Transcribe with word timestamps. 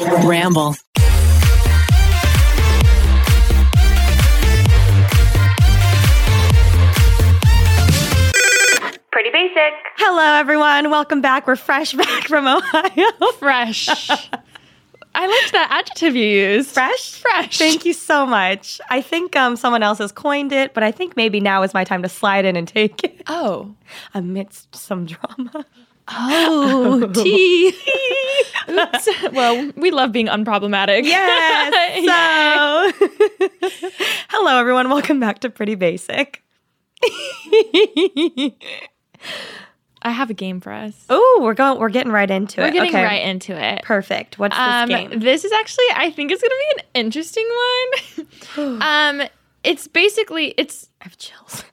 Ramble. 0.00 0.74
Pretty 9.10 9.30
basic. 9.30 9.72
Hello, 9.96 10.22
everyone. 10.38 10.90
Welcome 10.90 11.20
back. 11.20 11.46
We're 11.46 11.56
fresh 11.56 11.92
back 12.04 12.24
from 12.28 12.46
Ohio. 12.46 13.10
Fresh. 13.38 13.88
I 13.88 15.26
liked 15.26 15.52
that 15.52 15.68
adjective 15.70 16.14
you 16.14 16.24
used. 16.24 16.70
Fresh? 16.70 17.14
Fresh. 17.22 17.58
Thank 17.58 17.84
you 17.84 17.92
so 17.94 18.24
much. 18.26 18.80
I 18.90 19.00
think 19.00 19.34
um, 19.34 19.56
someone 19.56 19.82
else 19.82 19.98
has 19.98 20.12
coined 20.12 20.52
it, 20.52 20.72
but 20.74 20.84
I 20.84 20.92
think 20.92 21.16
maybe 21.16 21.40
now 21.40 21.62
is 21.64 21.74
my 21.74 21.82
time 21.82 22.02
to 22.02 22.08
slide 22.08 22.44
in 22.44 22.54
and 22.54 22.68
take 22.68 23.02
it 23.02 23.22
Oh. 23.26 23.74
amidst 24.14 24.72
some 24.76 25.06
drama. 25.06 25.64
Oh, 26.10 27.06
tea. 27.14 27.68
Oops. 28.70 29.08
Well, 29.32 29.72
we 29.76 29.90
love 29.90 30.12
being 30.12 30.26
unproblematic. 30.26 31.04
Yes. 31.04 31.74
So, 32.08 32.92
hello, 34.30 34.58
everyone. 34.58 34.88
Welcome 34.88 35.20
back 35.20 35.40
to 35.40 35.50
Pretty 35.50 35.74
Basic. 35.74 36.42
I 40.00 40.10
have 40.10 40.30
a 40.30 40.34
game 40.34 40.60
for 40.60 40.72
us. 40.72 40.94
Oh, 41.10 41.40
we're 41.42 41.54
going. 41.54 41.78
We're 41.78 41.88
getting 41.88 42.12
right 42.12 42.30
into 42.30 42.60
it. 42.60 42.64
We're 42.64 42.70
getting 42.72 42.90
Okay. 42.94 43.02
right 43.04 43.22
into 43.26 43.52
it. 43.60 43.82
Perfect. 43.82 44.38
What's 44.38 44.56
this 44.56 44.64
Um, 44.64 44.88
game? 44.88 45.18
this 45.20 45.44
is 45.44 45.52
actually, 45.52 45.86
I 45.94 46.10
think, 46.10 46.30
it's 46.30 46.40
going 46.42 46.50
to 46.50 46.56
be 46.56 46.80
an 46.80 47.06
interesting 47.06 47.48
one. 48.56 48.82
um, 48.82 49.22
it's 49.64 49.88
basically, 49.88 50.54
it's 50.56 50.88
I 51.00 51.04
have 51.04 51.18
chills. 51.18 51.64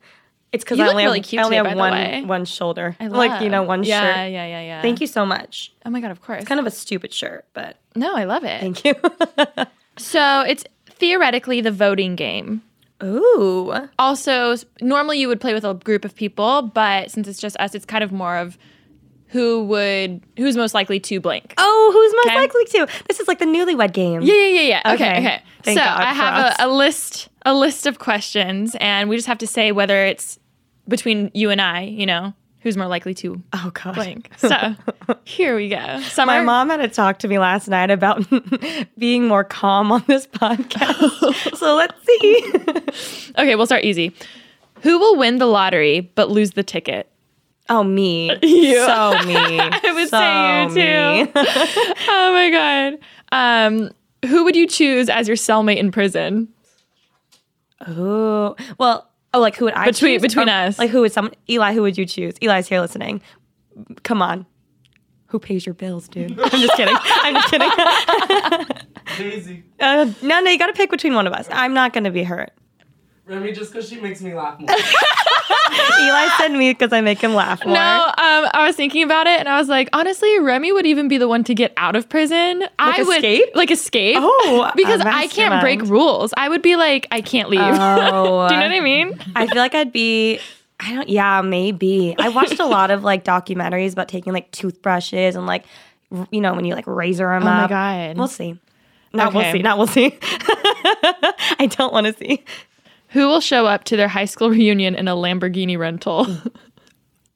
It's 0.56 0.64
because 0.64 0.80
I 0.80 0.88
only 0.90 1.04
really 1.04 1.20
I 1.20 1.44
only 1.44 1.58
today, 1.58 1.70
have 1.70 1.78
one 1.78 2.28
one 2.28 2.46
shoulder, 2.46 2.96
I 3.00 3.08
like 3.08 3.42
you 3.42 3.50
know 3.50 3.64
one 3.64 3.84
yeah, 3.84 4.02
shirt. 4.02 4.32
Yeah, 4.32 4.46
yeah, 4.48 4.62
yeah. 4.62 4.82
Thank 4.82 5.02
you 5.02 5.08
so 5.08 5.26
much. 5.26 5.74
Oh 5.86 5.90
my 5.90 6.02
god, 6.02 6.12
of 6.12 6.22
course. 6.22 6.40
It's 6.40 6.48
kind 6.48 6.60
of 6.60 6.66
a 6.66 6.72
stupid 6.72 7.14
shirt, 7.14 7.46
but 7.54 7.78
no, 7.96 8.16
I 8.16 8.24
love 8.24 8.44
it. 8.44 8.60
thank 8.62 8.84
you. 8.86 8.96
So 9.98 10.42
it's 10.42 10.66
theoretically 10.90 11.62
the 11.62 11.72
voting 11.72 12.16
game. 12.18 12.62
Ooh, 13.02 13.74
Also, 13.98 14.56
normally 14.82 15.20
you 15.20 15.28
would 15.30 15.40
play 15.40 15.54
with 15.54 15.64
a 15.64 15.74
group 15.74 16.04
of 16.06 16.16
people, 16.16 16.64
but 16.64 17.12
since 17.12 17.28
it's 17.30 17.40
just 17.40 17.56
us, 17.58 17.76
it's 17.76 17.86
kind 17.86 18.04
of 18.04 18.12
more 18.12 18.36
of 18.38 18.58
who 19.28 19.64
would 19.66 20.22
who's 20.38 20.56
most 20.58 20.74
likely 20.74 21.00
to 21.00 21.20
blank. 21.22 21.54
oh, 21.58 21.90
who's 21.94 22.14
most 22.16 22.28
Okay. 22.28 22.40
likely 22.40 22.66
to? 22.66 23.04
This 23.08 23.20
is 23.22 23.28
like 23.28 23.40
the 23.40 23.46
newlywed 23.46 23.94
game. 23.94 24.22
Yeah, 24.22 24.34
yeah, 24.34 24.48
yeah, 24.48 24.62
yeah. 24.86 24.94
Okay, 24.94 25.10
Okay. 25.12 25.18
okay. 25.20 25.44
Thank 25.64 25.80
so 25.80 25.86
God 25.86 26.00
I 26.02 26.14
have 26.14 26.56
a, 26.60 26.66
a 26.66 26.70
list, 26.70 27.30
a 27.46 27.54
list 27.54 27.86
of 27.86 28.00
questions, 28.00 28.76
and 28.80 29.10
we 29.10 29.16
just 29.16 29.28
have 29.28 29.40
to 29.40 29.48
say 29.48 29.72
whether 29.72 30.06
it's 30.06 30.40
between 30.88 31.32
you 31.34 31.50
and 31.50 31.62
I. 31.62 31.82
You 31.84 32.06
know, 32.06 32.34
who's 32.62 32.78
more 32.78 32.88
likely 32.88 33.14
to 33.16 33.42
Oh 33.54 33.72
God. 33.74 33.96
blank. 33.96 34.30
So 34.38 34.76
here 35.24 35.56
we 35.56 35.70
go. 35.70 36.00
Summer. 36.02 36.34
My 36.34 36.42
mom 36.42 36.70
had 36.70 36.78
to 36.78 36.88
talk 36.88 37.20
to 37.20 37.28
me 37.28 37.38
last 37.40 37.68
night 37.68 37.92
about 37.92 38.24
being 38.98 39.28
more 39.28 39.44
calm 39.44 39.92
on 39.92 40.04
this 40.08 40.26
podcast. 40.28 41.56
so 41.58 41.76
let's 41.76 42.04
see. 42.06 43.32
Okay, 43.38 43.56
we'll 43.56 43.66
start 43.68 43.84
easy. 43.84 44.16
Who 44.82 44.98
will 45.00 45.16
win 45.16 45.38
the 45.38 45.46
lottery 45.46 46.02
but 46.16 46.30
lose 46.30 46.52
the 46.52 46.64
ticket? 46.64 47.10
Oh, 47.70 47.84
me. 47.84 48.32
You. 48.44 48.86
So 48.86 49.18
me. 49.26 49.36
I 49.60 49.92
would 49.94 50.10
so 50.10 50.18
say 50.20 50.64
you 50.64 51.26
too. 51.26 51.32
oh 52.10 52.32
my 52.34 52.50
god. 52.52 53.00
Um, 53.32 53.92
who 54.30 54.44
would 54.44 54.56
you 54.56 54.68
choose 54.68 55.10
as 55.10 55.28
your 55.28 55.38
cellmate 55.38 55.78
in 55.78 55.92
prison? 55.92 56.48
Oh 57.88 58.56
Well, 58.78 59.10
oh, 59.36 59.40
like 59.40 59.56
who 59.56 59.66
would 59.66 59.74
I 59.76 59.86
Between- 59.86 60.16
choose? 60.16 60.22
between 60.22 60.50
Or, 60.50 60.54
us. 60.54 60.80
Like 60.80 60.90
who 60.90 61.02
would 61.02 61.12
someone? 61.12 61.34
Eli, 61.50 61.74
who 61.74 61.82
would 61.84 61.98
you 61.98 62.06
choose? 62.06 62.36
Eli's 62.42 62.68
here 62.68 62.80
listening. 62.82 63.22
Come 64.04 64.22
on. 64.22 64.46
Who 65.28 65.40
pays 65.40 65.66
your 65.66 65.76
bills, 65.76 66.08
dude? 66.08 66.40
I'm 66.44 66.50
just 66.62 66.74
kidding. 66.76 66.96
I'm 67.00 67.34
just 67.34 67.50
kidding. 67.50 68.78
Daisy. 69.18 69.64
Uh, 69.80 70.06
no, 70.22 70.40
no, 70.42 70.50
you 70.50 70.58
got 70.58 70.68
to 70.68 70.74
pick 70.74 70.90
between 70.90 71.14
one 71.14 71.28
of 71.28 71.34
us. 71.34 71.48
I'm 71.52 71.74
not 71.74 71.94
going 71.94 72.04
to 72.06 72.12
be 72.12 72.24
hurt. 72.24 72.52
Remi, 73.28 73.52
just 73.54 73.72
because 73.72 73.90
she 73.90 74.00
makes 74.00 74.22
me 74.22 74.34
laugh 74.36 74.60
more. 74.60 74.70
Eli 76.00 76.28
said 76.38 76.52
me 76.52 76.72
because 76.72 76.94
I 76.94 77.02
make 77.02 77.20
him 77.20 77.34
laugh 77.34 77.66
more. 77.66 77.74
No, 77.74 77.80
um, 77.82 78.14
I 78.54 78.66
was 78.68 78.76
thinking 78.76 79.02
about 79.04 79.26
it 79.26 79.40
and 79.40 79.50
I 79.50 79.58
was 79.58 79.68
like, 79.68 79.90
honestly, 79.94 80.40
Remi 80.40 80.72
would 80.72 80.86
even 80.86 81.08
be 81.08 81.18
the 81.18 81.28
one 81.28 81.44
to 81.46 81.56
get 81.56 81.74
out 81.78 81.96
of 81.96 82.08
prison. 82.08 82.64
I 82.78 83.02
would 83.02 83.18
escape? 83.18 83.50
like 83.56 83.72
escape. 83.72 84.18
Oh, 84.20 84.70
because 84.76 85.02
I 85.02 85.28
can't 85.28 85.60
break 85.62 85.82
rules. 85.84 86.34
I 86.38 86.50
would 86.50 86.62
be 86.62 86.76
like, 86.76 87.08
I 87.12 87.22
can't 87.22 87.50
leave. 87.50 87.62
Oh, 87.66 88.48
Do 88.48 88.54
you 88.54 88.60
know 88.60 88.68
what 88.68 88.76
I 88.76 88.80
mean? 88.80 89.20
I 89.36 89.48
feel 89.48 89.58
like 89.58 89.74
I'd 89.74 89.92
be. 89.92 90.40
I 90.80 90.94
don't. 90.94 91.10
Yeah, 91.10 91.42
maybe. 91.42 92.16
I 92.20 92.30
watched 92.30 92.60
a 92.60 92.66
lot 92.66 92.92
of 92.92 93.04
like 93.04 93.24
documentaries 93.24 93.94
about 93.94 94.08
taking 94.08 94.34
like 94.34 94.52
toothbrushes 94.52 95.36
and 95.36 95.48
like, 95.48 95.66
you 96.30 96.42
know, 96.42 96.54
when 96.54 96.66
you 96.66 96.76
like 96.76 96.86
razor 96.86 97.28
them 97.28 97.44
Oh 97.44 97.46
my 97.46 97.64
up. 97.64 97.70
God. 97.70 98.18
We'll 98.18 98.28
see. 98.28 98.60
Not 99.14 99.34
we'll 99.34 99.52
see. 99.52 99.62
Not 99.62 99.78
we'll 99.78 99.88
see. 99.88 100.18
I 100.22 101.68
don't 101.72 101.94
want 101.94 102.08
to 102.08 102.14
see. 102.14 102.44
Who 103.16 103.30
will 103.30 103.40
show 103.40 103.66
up 103.66 103.86
to 103.86 103.96
their 103.96 104.10
high 104.10 104.26
school 104.26 104.50
reunion 104.52 104.94
in 104.94 105.08
a 105.08 105.16
Lamborghini 105.16 105.78
rental? 105.78 106.28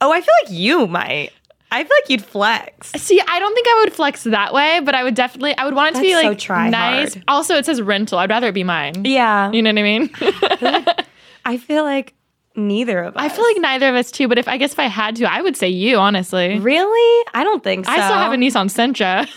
Oh, 0.02 0.12
I 0.12 0.20
feel 0.20 0.34
like 0.44 0.52
you 0.52 0.88
might. 0.88 1.30
I 1.72 1.84
feel 1.86 1.96
like 2.02 2.10
you'd 2.10 2.24
flex. 2.24 2.92
See, 2.98 3.22
I 3.26 3.40
don't 3.40 3.54
think 3.54 3.66
I 3.66 3.82
would 3.84 3.94
flex 3.94 4.24
that 4.26 4.54
way, 4.54 4.82
but 4.84 4.94
I 4.94 5.04
would 5.06 5.16
definitely, 5.16 5.58
I 5.58 5.64
would 5.64 5.76
want 5.76 5.96
it 5.96 6.00
to 6.00 6.02
be 6.02 6.12
That's 6.12 6.24
so 6.24 6.28
like 6.30 6.38
try 6.38 6.70
nice. 6.70 7.14
hard. 7.14 7.24
Also, 7.30 7.56
it 7.56 7.66
says 7.66 7.82
rental. 7.82 8.18
I'd 8.20 8.30
rather 8.30 8.48
it 8.50 8.54
be 8.54 8.66
mine. 8.66 9.06
Yeah. 9.06 9.52
You 9.54 9.62
know 9.62 9.70
what 9.70 9.80
I 9.80 9.84
mean? 9.84 10.10
I 11.46 11.58
feel 11.58 11.86
like 11.86 12.14
neither 12.58 13.00
of 13.02 13.16
us. 13.16 13.24
I 13.24 13.30
feel 13.30 13.46
like 13.46 13.58
neither 13.60 13.88
of 13.88 13.96
us 13.96 14.12
too, 14.12 14.28
but 14.28 14.38
if 14.38 14.50
I 14.50 14.58
guess 14.58 14.74
if 14.74 14.80
I 14.80 14.88
had 14.88 15.16
to, 15.18 15.32
I 15.32 15.42
would 15.42 15.56
say 15.56 15.70
you, 15.70 15.96
honestly. 15.98 16.60
Really? 16.60 17.26
I 17.34 17.44
don't 17.46 17.64
think 17.64 17.86
so. 17.86 17.92
I 17.92 17.96
still 17.96 18.18
have 18.18 18.34
a 18.34 18.36
Nissan 18.36 18.68
Sentra. 18.68 19.28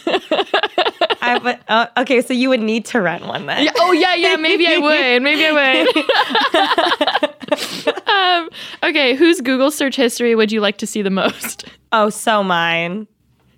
I, 1.34 1.38
but, 1.38 1.60
uh, 1.68 1.86
okay, 1.98 2.22
so 2.22 2.32
you 2.34 2.48
would 2.48 2.60
need 2.60 2.84
to 2.86 3.00
rent 3.00 3.26
one 3.26 3.46
then. 3.46 3.64
Yeah, 3.64 3.72
oh 3.78 3.92
yeah, 3.92 4.14
yeah. 4.14 4.36
Maybe 4.36 4.66
I 4.66 4.78
would. 4.78 5.22
Maybe 5.22 5.46
I 5.46 5.52
would. 8.02 8.08
um, 8.08 8.90
okay, 8.90 9.14
whose 9.14 9.40
Google 9.40 9.70
search 9.70 9.96
history 9.96 10.34
would 10.34 10.52
you 10.52 10.60
like 10.60 10.78
to 10.78 10.86
see 10.86 11.02
the 11.02 11.10
most? 11.10 11.64
Oh, 11.92 12.10
so 12.10 12.42
mine. 12.42 13.06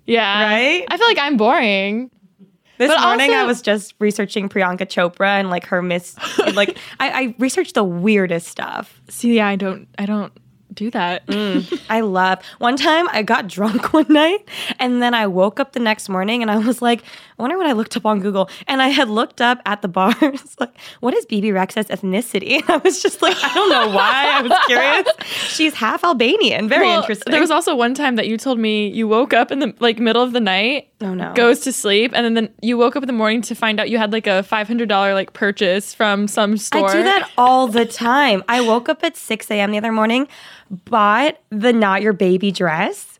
Yeah, 0.05 0.43
Right? 0.43 0.85
I 0.89 0.97
feel 0.97 1.07
like 1.07 1.17
I'm 1.19 1.37
boring. 1.37 2.11
This 2.77 2.89
But 2.89 3.01
morning 3.01 3.31
I 3.31 3.43
was 3.43 3.61
just 3.61 3.93
researching 3.99 4.49
Priyanka 4.49 4.81
Chopra 4.81 5.39
and 5.39 5.49
like 5.49 5.65
her 5.67 5.81
miss 5.81 6.17
like 6.55 6.77
I, 6.99 7.09
I 7.09 7.35
researched 7.39 7.75
the 7.75 7.85
weirdest 7.85 8.47
stuff. 8.49 9.01
See, 9.09 9.37
yeah, 9.37 9.47
I 9.47 9.55
don't, 9.55 9.87
I 9.97 10.05
don't 10.05 10.33
do 10.73 10.91
that. 10.91 11.23
I 11.89 12.01
love 12.01 12.39
one 12.59 12.75
time 12.75 13.07
I 13.13 13.23
got 13.23 13.47
drunk 13.47 13.93
one 13.93 14.07
night 14.09 14.47
and 14.77 15.01
then 15.01 15.13
I 15.13 15.25
woke 15.25 15.59
up 15.61 15.71
the 15.71 15.79
next 15.79 16.09
morning 16.09 16.41
and 16.41 16.51
I 16.51 16.57
was 16.57 16.81
like, 16.81 17.03
I 17.37 17.41
wonder 17.43 17.57
what 17.57 17.67
I 17.67 17.73
looked 17.73 17.97
up 17.97 18.05
on 18.05 18.21
Google. 18.21 18.49
And 18.67 18.81
I 18.81 18.87
had 18.87 19.09
looked 19.09 19.41
up 19.41 19.59
at 19.65 19.81
the 19.81 19.87
bars, 19.89 20.55
like, 20.59 20.73
what 21.01 21.13
is 21.13 21.25
Bebe 21.25 21.49
Rexha's 21.49 21.87
ethnicity? 21.87 22.61
And 22.65 22.69
I 22.69 22.77
was 22.77 23.01
just 23.01 23.21
like, 23.21 23.35
I 23.43 23.53
don't 23.53 23.69
know 23.69 23.87
why. 23.95 24.31
I 24.35 24.41
was 24.41 24.57
curious. 24.67 25.07
She's 25.53 25.73
half 25.73 26.03
Albanian. 26.03 26.69
Very 26.69 26.87
Well, 26.87 27.01
interesting. 27.01 27.31
There 27.31 27.41
was 27.41 27.51
also 27.51 27.75
one 27.75 27.93
time 27.93 28.15
that 28.15 28.27
you 28.27 28.37
told 28.37 28.57
me 28.59 28.87
you 28.87 29.07
woke 29.07 29.33
up 29.33 29.51
in 29.51 29.59
the 29.59 29.73
like 29.79 29.99
middle 29.99 30.23
of 30.23 30.31
the 30.31 30.39
night, 30.39 30.89
Oh, 31.01 31.13
no. 31.13 31.33
goes 31.33 31.59
to 31.61 31.73
sleep, 31.73 32.11
and 32.15 32.25
then 32.25 32.33
the, 32.45 32.51
you 32.65 32.77
woke 32.77 32.95
up 32.95 33.03
in 33.03 33.07
the 33.07 33.13
morning 33.13 33.41
to 33.43 33.53
find 33.55 33.79
out 33.81 33.89
you 33.89 33.97
had 33.97 34.13
like 34.13 34.27
a 34.27 34.41
five 34.43 34.67
hundred 34.67 34.87
dollar 34.87 35.13
like 35.13 35.33
purchase 35.33 35.93
from 35.93 36.27
some 36.29 36.55
store. 36.57 36.89
I 36.89 36.93
do 36.93 37.03
that 37.03 37.29
all 37.37 37.67
the 37.67 37.85
time. 37.85 38.43
I 38.47 38.61
woke 38.61 38.87
up 38.87 39.03
at 39.03 39.17
6 39.17 39.51
a.m. 39.51 39.71
the 39.71 39.77
other 39.77 39.91
morning, 39.91 40.27
bought 40.69 41.37
the 41.49 41.73
Not 41.73 42.01
Your 42.01 42.13
Baby 42.13 42.51
dress. 42.51 43.14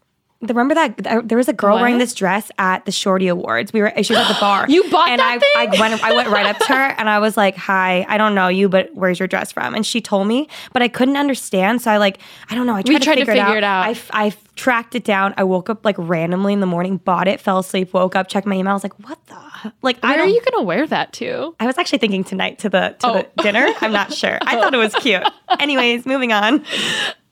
Remember 0.49 0.75
that 0.75 0.97
th- 0.97 1.07
uh, 1.15 1.21
there 1.23 1.37
was 1.37 1.47
a 1.47 1.53
girl 1.53 1.75
What? 1.75 1.81
wearing 1.81 1.97
this 1.97 2.13
dress 2.13 2.51
at 2.57 2.85
the 2.85 2.91
Shorty 2.91 3.27
Awards. 3.27 3.73
We 3.73 3.81
were 3.81 3.91
she 4.03 4.13
was 4.13 4.21
at 4.23 4.27
the 4.27 4.37
bar. 4.39 4.65
You 4.69 4.89
bought 4.89 5.09
and 5.09 5.19
that 5.19 5.33
I, 5.33 5.39
thing? 5.39 5.77
I 5.77 5.79
went 5.79 6.03
I 6.03 6.13
went 6.13 6.29
right 6.29 6.45
up 6.45 6.57
to 6.59 6.73
her 6.73 6.95
and 6.97 7.09
I 7.09 7.19
was 7.19 7.37
like, 7.37 7.55
"Hi, 7.57 8.05
I 8.09 8.17
don't 8.17 8.35
know 8.35 8.47
you, 8.47 8.69
but 8.69 8.89
where's 8.93 9.19
your 9.19 9.27
dress 9.27 9.51
from?" 9.51 9.73
And 9.75 9.85
she 9.85 10.01
told 10.01 10.27
me, 10.27 10.47
but 10.73 10.81
I 10.81 10.87
couldn't 10.87 11.17
understand. 11.17 11.81
So 11.81 11.91
I 11.91 11.97
like 11.97 12.19
I 12.49 12.55
don't 12.55 12.65
know. 12.67 12.75
I 12.75 12.81
tried, 12.81 13.01
tried 13.01 13.15
to 13.15 13.21
to, 13.21 13.25
figure, 13.25 13.43
figure 13.43 13.55
it 13.55 13.59
it 13.59 13.63
out. 13.63 13.85
I, 13.85 13.89
I, 14.11 14.25
I 14.27 14.33
tracked 14.55 14.95
it 14.95 15.03
down. 15.03 15.33
I 15.37 15.43
woke 15.43 15.69
up 15.69 15.83
like 15.85 15.95
randomly 15.97 16.53
in 16.53 16.59
the 16.61 16.65
morning, 16.65 16.97
bought 16.97 17.27
it, 17.27 17.39
fell 17.41 17.59
asleep, 17.59 17.93
woke 17.93 18.15
up, 18.15 18.27
checked 18.27 18.47
my 18.47 18.55
email. 18.55 18.71
I 18.71 18.73
was 18.75 18.83
like, 18.83 18.97
"What 19.07 19.19
the?" 19.27 19.35
h-" 19.65 19.71
Like 19.81 19.97
I 20.03 20.11
Where 20.15 20.23
are 20.23 20.27
you 20.27 20.41
gonna 20.49 20.63
wear 20.63 20.85
that 20.87 21.11
to? 21.13 21.55
I 21.59 21.65
was 21.65 21.77
actually 21.77 21.99
thinking 21.99 22.23
tonight 22.23 22.59
to 22.59 22.69
the 22.69 22.95
to 22.99 23.07
Oh. 23.07 23.13
the 23.35 23.43
dinner. 23.43 23.67
I'm 23.81 23.91
not 23.91 24.13
sure. 24.21 24.37
I 24.41 24.55
thought 24.61 24.73
it 24.73 24.77
was 24.77 24.93
cute. 24.95 25.23
Anyways, 25.59 26.05
moving 26.05 26.31
on. 26.33 26.63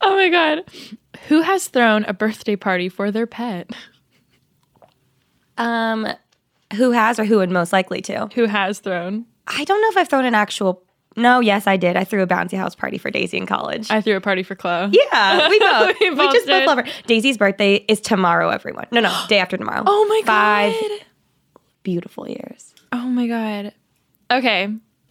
Oh 0.00 0.14
my 0.16 0.28
god. 0.30 0.64
Who 1.28 1.40
has 1.40 1.68
thrown 1.68 2.04
a 2.04 2.12
birthday 2.12 2.56
party 2.56 2.88
for 2.88 3.10
their 3.10 3.26
pet? 3.26 3.70
Um, 5.56 6.06
who 6.74 6.90
has 6.90 7.18
or 7.18 7.24
who 7.24 7.38
would 7.38 7.50
most 7.50 7.72
likely 7.72 8.00
to? 8.02 8.28
Who 8.34 8.46
has 8.46 8.80
thrown? 8.80 9.26
I 9.46 9.64
don't 9.64 9.80
know 9.80 9.88
if 9.88 9.96
I've 9.96 10.08
thrown 10.08 10.24
an 10.24 10.34
actual. 10.34 10.82
No, 11.16 11.40
yes, 11.40 11.66
I 11.66 11.76
did. 11.76 11.96
I 11.96 12.04
threw 12.04 12.22
a 12.22 12.26
bouncy 12.26 12.58
house 12.58 12.74
party 12.74 12.98
for 12.98 13.10
Daisy 13.10 13.36
in 13.36 13.46
college. 13.46 13.90
I 13.90 14.00
threw 14.00 14.16
a 14.16 14.20
party 14.20 14.42
for 14.42 14.56
Chloe. 14.56 14.90
yeah, 14.92 15.48
we 15.48 15.58
both. 15.60 15.96
We 16.00 16.10
we, 16.10 16.16
just 16.32 16.46
did. 16.46 16.66
both 16.66 16.66
love 16.66 16.78
her. 16.84 16.92
Daisy's 17.06 17.38
birthday 17.38 17.76
is 17.88 18.00
tomorrow. 18.00 18.48
Everyone, 18.48 18.86
no, 18.90 19.00
no, 19.00 19.24
day 19.28 19.38
after 19.38 19.56
tomorrow. 19.56 19.84
Oh 19.86 20.06
my 20.06 20.22
god. 20.26 20.72
Five 20.74 21.06
beautiful 21.84 22.28
years. 22.28 22.74
Oh 22.92 23.06
my 23.06 23.26
god. 23.28 23.72
Okay. 24.30 24.74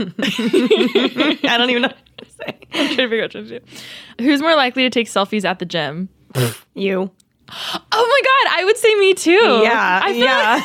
I 0.00 1.54
don't 1.56 1.70
even 1.70 1.82
know 1.82 1.92
say. 2.46 2.58
I'm 2.72 2.86
trying 2.86 2.88
to 2.88 2.96
figure 3.08 3.24
out 3.24 3.34
what 3.34 3.46
to 3.48 3.60
do. 3.60 3.66
Who's 4.24 4.40
more 4.40 4.54
likely 4.56 4.82
to 4.84 4.90
take 4.90 5.06
selfies 5.08 5.44
at 5.44 5.58
the 5.58 5.66
gym? 5.66 6.08
You. 6.74 7.10
Oh 7.50 7.80
my 7.92 8.20
god, 8.50 8.60
I 8.60 8.64
would 8.66 8.76
say 8.76 8.94
me 8.96 9.14
too. 9.14 9.32
Yeah, 9.32 10.00
I 10.04 10.12
feel 10.12 10.24
yeah. 10.24 10.64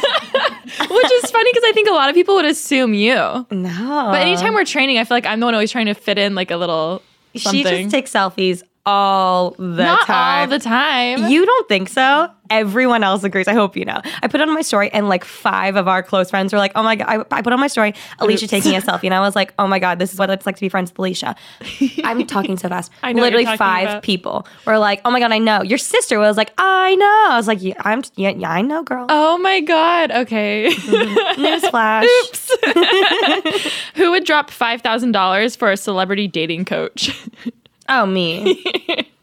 like- 0.80 0.90
which 0.92 1.12
is 1.14 1.32
funny 1.32 1.50
because 1.52 1.64
I 1.66 1.72
think 1.74 1.88
a 1.90 1.94
lot 1.94 2.10
of 2.10 2.14
people 2.14 2.36
would 2.36 2.46
assume 2.46 2.94
you. 2.94 3.16
No. 3.16 4.10
But 4.12 4.22
anytime 4.22 4.54
we're 4.54 4.66
training, 4.66 4.98
I 4.98 5.06
feel 5.06 5.16
like 5.16 5.26
I'm 5.26 5.40
the 5.40 5.46
one 5.46 5.54
always 5.56 5.72
trying 5.72 5.86
to 5.86 5.94
fit 5.94 6.18
in 6.18 6.36
like 6.36 6.52
a 6.52 6.58
little 6.58 7.02
something. 7.38 7.64
she 7.66 7.84
just 7.84 7.90
takes 7.90 8.12
selfies 8.12 8.64
all 8.86 9.52
the 9.58 9.84
Not 9.84 10.06
time. 10.06 10.42
all 10.42 10.48
the 10.48 10.60
time. 10.60 11.30
You 11.32 11.46
don't 11.46 11.68
think 11.70 11.88
so? 11.90 12.30
Everyone 12.50 13.02
else 13.04 13.24
agrees. 13.24 13.48
I 13.48 13.54
hope 13.54 13.78
you 13.78 13.86
know. 13.86 14.02
I 14.22 14.28
put 14.28 14.42
on 14.42 14.54
my 14.54 14.62
story, 14.62 14.92
and 14.92 15.08
like 15.10 15.24
five 15.24 15.76
of 15.78 15.88
our 15.88 16.04
close 16.04 16.30
friends 16.30 16.52
were 16.52 16.60
like, 16.60 16.74
"Oh 16.76 16.84
my 16.84 16.96
god!" 16.96 17.08
I, 17.08 17.38
I 17.38 17.42
put 17.42 17.54
on 17.54 17.60
my 17.60 17.68
story, 17.68 17.94
Alisha 18.20 18.44
Oops. 18.44 18.48
taking 18.52 18.76
a 18.76 18.80
selfie, 18.82 19.06
and 19.06 19.14
I 19.14 19.22
was 19.22 19.36
like, 19.36 19.54
"Oh 19.58 19.66
my 19.66 19.80
god, 19.80 19.98
this 19.98 20.12
is 20.14 20.20
what 20.20 20.30
it's 20.30 20.46
like 20.46 20.56
to 20.58 20.62
be 20.62 20.70
friends 20.70 20.92
with 20.92 20.98
Alisha." 20.98 21.36
I'm 22.04 22.28
talking 22.28 22.58
so 22.58 22.68
fast. 22.70 22.92
I 23.02 23.14
know 23.14 23.22
Literally 23.24 23.46
five 23.58 23.88
about. 23.88 24.04
people 24.04 24.46
were 24.68 24.78
like, 24.78 25.00
"Oh 25.06 25.12
my 25.12 25.20
god, 25.20 25.32
I 25.32 25.38
know." 25.40 25.64
Your 25.64 25.78
sister 25.78 26.20
was 26.20 26.36
like, 26.36 26.52
"I 26.58 26.94
know." 26.96 27.28
I 27.32 27.38
was 27.38 27.48
like, 27.48 27.62
"Yeah, 27.62 27.76
I'm 27.80 28.04
yeah, 28.16 28.32
yeah 28.32 28.52
I 28.52 28.62
know, 28.62 28.84
girl." 28.84 29.06
oh 29.10 29.38
my 29.38 29.62
god. 29.62 30.12
Okay. 30.12 30.68
Mm-hmm. 30.70 31.42
Newsflash. 31.44 32.06
Who 33.96 34.12
would 34.12 34.26
drop 34.26 34.52
five 34.52 34.82
thousand 34.82 35.14
dollars 35.14 35.56
for 35.56 35.72
a 35.72 35.78
celebrity 35.78 36.28
dating 36.28 36.66
coach? 36.66 37.10
Oh 37.96 38.06
me. 38.08 38.64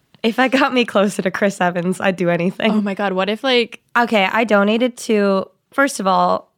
if 0.23 0.39
I 0.39 0.47
got 0.49 0.73
me 0.73 0.85
closer 0.85 1.23
to 1.23 1.31
Chris 1.31 1.61
Evans, 1.61 2.01
I'd 2.01 2.15
do 2.17 2.31
anything. 2.31 2.71
oh 2.71 2.81
my 2.81 2.95
god. 2.95 3.15
What 3.15 3.29
if 3.29 3.43
like 3.43 3.81
Okay, 3.97 4.25
I 4.31 4.45
donated 4.45 4.97
to, 4.99 5.51
first 5.73 5.99
of 5.99 6.07
all, 6.07 6.51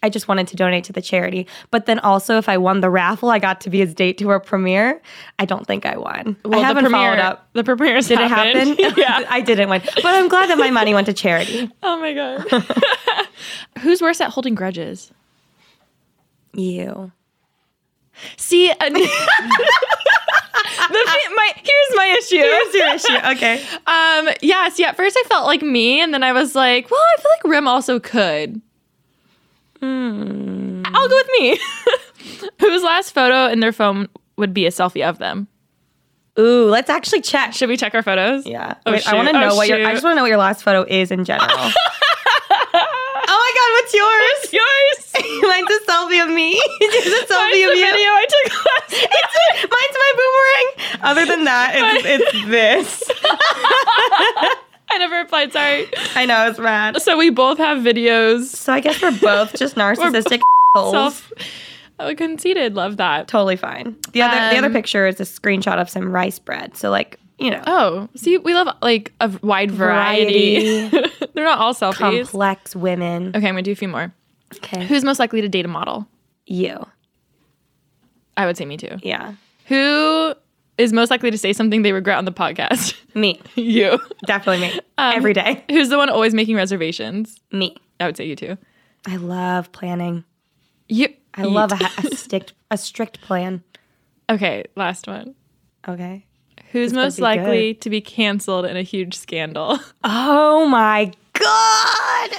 I 0.00 0.08
just 0.08 0.28
wanted 0.28 0.46
to 0.48 0.56
donate 0.56 0.84
to 0.84 0.92
the 0.92 1.02
charity. 1.02 1.48
But 1.72 1.86
then 1.86 1.98
also, 1.98 2.38
if 2.38 2.48
I 2.48 2.56
won 2.58 2.80
the 2.80 2.90
raffle, 2.90 3.30
I 3.30 3.40
got 3.40 3.60
to 3.62 3.70
be 3.70 3.78
his 3.78 3.92
date 3.92 4.18
to 4.18 4.30
a 4.30 4.38
premiere. 4.38 5.02
I 5.40 5.44
don't 5.44 5.66
think 5.66 5.84
I 5.84 5.96
won. 5.96 6.36
Well, 6.44 6.60
I 6.60 6.62
haven't 6.62 6.84
the 6.84 6.90
premiere, 6.90 7.16
followed 7.16 7.22
up. 7.24 7.48
The 7.54 7.64
premiere 7.64 8.00
Did 8.00 8.20
it 8.20 8.28
happen? 8.28 8.76
yeah. 8.96 9.24
I 9.28 9.40
didn't 9.40 9.68
win. 9.68 9.82
But 9.96 10.06
I'm 10.06 10.28
glad 10.28 10.50
that 10.50 10.58
my 10.58 10.70
money 10.70 10.94
went 10.94 11.06
to 11.06 11.12
charity. 11.12 11.68
Oh 11.82 11.98
my 11.98 12.14
god. 12.14 12.66
Who's 13.80 14.00
worse 14.00 14.20
at 14.20 14.30
holding 14.30 14.54
grudges? 14.54 15.10
You. 16.54 17.10
See, 18.36 18.70
an- 18.70 18.96
my 20.90 21.52
here's 21.56 21.96
my 21.96 22.16
issue. 22.18 22.36
Here's 22.36 22.74
your 22.74 22.94
issue. 22.94 23.26
Okay. 23.36 23.64
Um, 23.88 24.28
yeah, 24.42 24.68
see, 24.68 24.84
at 24.84 24.96
first 24.96 25.16
I 25.18 25.26
felt 25.28 25.46
like 25.46 25.62
me, 25.62 26.00
and 26.00 26.12
then 26.12 26.22
I 26.22 26.32
was 26.32 26.54
like, 26.54 26.90
well, 26.90 27.00
I 27.00 27.20
feel 27.22 27.30
like 27.36 27.52
Rim 27.56 27.66
also 27.68 27.98
could. 27.98 28.60
Hmm. 29.80 30.82
I'll 30.84 31.08
go 31.08 31.14
with 31.16 31.28
me. 31.40 31.58
Whose 32.60 32.82
last 32.82 33.14
photo 33.14 33.46
in 33.50 33.60
their 33.60 33.72
phone 33.72 34.08
would 34.36 34.52
be 34.52 34.66
a 34.66 34.70
selfie 34.70 35.08
of 35.08 35.18
them? 35.18 35.48
Ooh, 36.38 36.66
let's 36.68 36.90
actually 36.90 37.20
check. 37.22 37.52
Should 37.54 37.68
we 37.68 37.76
check 37.76 37.94
our 37.94 38.02
photos? 38.02 38.44
Yeah. 38.46 38.74
Oh, 38.86 38.92
Wait, 38.92 39.06
I 39.08 39.14
want 39.14 39.28
to 39.28 39.32
know 39.32 39.50
Oh, 39.52 39.56
what 39.56 39.68
your. 39.68 39.84
I 39.86 39.92
just 39.92 40.04
want 40.04 40.12
to 40.12 40.16
know 40.16 40.22
what 40.22 40.28
your 40.28 40.36
last 40.38 40.62
photo 40.62 40.84
is 40.88 41.10
in 41.10 41.24
general. 41.24 41.48
oh 43.48 43.52
my 43.52 43.54
god, 43.58 43.70
what's 43.76 43.94
yours? 43.94 44.52
yours. 44.52 45.42
Mine's 45.42 45.70
a 45.70 45.90
selfie 45.90 46.22
of 46.22 46.30
me. 46.34 46.60
It's 46.80 47.06
a 47.06 47.32
selfie 47.32 47.52
the 47.52 47.70
of 47.70 47.76
you. 47.76 47.84
video 47.84 48.08
I 48.10 48.26
took 48.28 48.52
last 48.54 48.92
It's 48.92 49.34
mine's 49.62 49.96
my 49.96 50.12
boomerang. 50.18 51.00
Other 51.02 51.26
than 51.26 51.44
that, 51.44 51.72
it's, 51.74 52.04
it's 52.06 52.46
this. 52.46 53.10
I 54.90 54.98
never 54.98 55.16
replied, 55.16 55.52
sorry. 55.52 55.88
I 56.14 56.24
know 56.26 56.48
it's 56.48 56.58
mad. 56.58 57.00
So 57.02 57.18
we 57.18 57.30
both 57.30 57.58
have 57.58 57.78
videos. 57.78 58.44
So 58.46 58.72
I 58.72 58.80
guess 58.80 59.00
we're 59.02 59.18
both 59.18 59.54
just 59.56 59.74
narcissistic 59.76 60.40
assholes. 60.74 60.92
Self 60.92 61.32
oh, 62.00 62.14
conceited. 62.14 62.74
Love 62.74 62.96
that. 62.96 63.28
Totally 63.28 63.56
fine. 63.56 63.96
The 64.12 64.22
other 64.22 64.36
the 64.50 64.58
other 64.58 64.68
Um, 64.68 64.72
picture 64.72 65.06
is 65.06 65.20
a 65.20 65.24
screenshot 65.24 65.80
of 65.80 65.90
some 65.90 66.10
rice 66.10 66.38
bread. 66.38 66.76
So 66.76 66.90
like 66.90 67.18
you 67.38 67.50
know, 67.50 67.62
Oh, 67.66 68.08
see, 68.16 68.36
we 68.38 68.54
love 68.54 68.68
like 68.82 69.12
a 69.20 69.30
wide 69.42 69.70
variety. 69.70 70.88
They're 70.88 71.44
not 71.44 71.58
all 71.58 71.74
selfies. 71.74 71.94
complex 72.26 72.74
women. 72.76 73.28
Okay, 73.36 73.46
I'm 73.48 73.54
gonna 73.54 73.62
do 73.62 73.72
a 73.72 73.76
few 73.76 73.88
more. 73.88 74.12
Okay, 74.56 74.86
Who's 74.86 75.04
most 75.04 75.18
likely 75.18 75.40
to 75.40 75.48
date 75.48 75.64
a 75.64 75.68
model? 75.68 76.06
you? 76.46 76.84
I 78.36 78.46
would 78.46 78.56
say 78.56 78.64
me 78.64 78.76
too. 78.76 78.96
Yeah, 79.02 79.34
Who 79.66 80.32
is 80.78 80.92
most 80.92 81.10
likely 81.10 81.30
to 81.32 81.38
say 81.38 81.52
something 81.52 81.82
they 81.82 81.92
regret 81.92 82.18
on 82.18 82.24
the 82.24 82.32
podcast? 82.32 82.94
me. 83.14 83.40
you. 83.56 83.98
Definitely 84.26 84.68
me. 84.68 84.80
Um, 84.98 85.14
Every 85.14 85.32
day, 85.32 85.64
Who's 85.70 85.90
the 85.90 85.96
one 85.96 86.08
always 86.08 86.34
making 86.34 86.56
reservations? 86.56 87.40
me. 87.52 87.76
I 88.00 88.06
would 88.06 88.16
say 88.16 88.26
you 88.26 88.34
too. 88.36 88.56
I 89.06 89.16
love 89.16 89.70
planning. 89.72 90.24
You. 90.88 91.08
I 91.34 91.42
love 91.44 91.70
a, 91.72 91.78
a 91.98 92.16
strict 92.16 92.52
a 92.70 92.76
strict 92.78 93.20
plan. 93.20 93.62
Okay, 94.30 94.64
last 94.76 95.06
one. 95.06 95.34
Okay. 95.86 96.26
Who's 96.72 96.92
most 96.92 97.18
likely 97.20 97.74
to 97.74 97.90
be 97.90 98.00
canceled 98.00 98.64
in 98.66 98.76
a 98.76 98.82
huge 98.82 99.14
scandal? 99.16 99.78
Oh 100.04 100.66
my 100.68 101.12
god. 101.32 102.30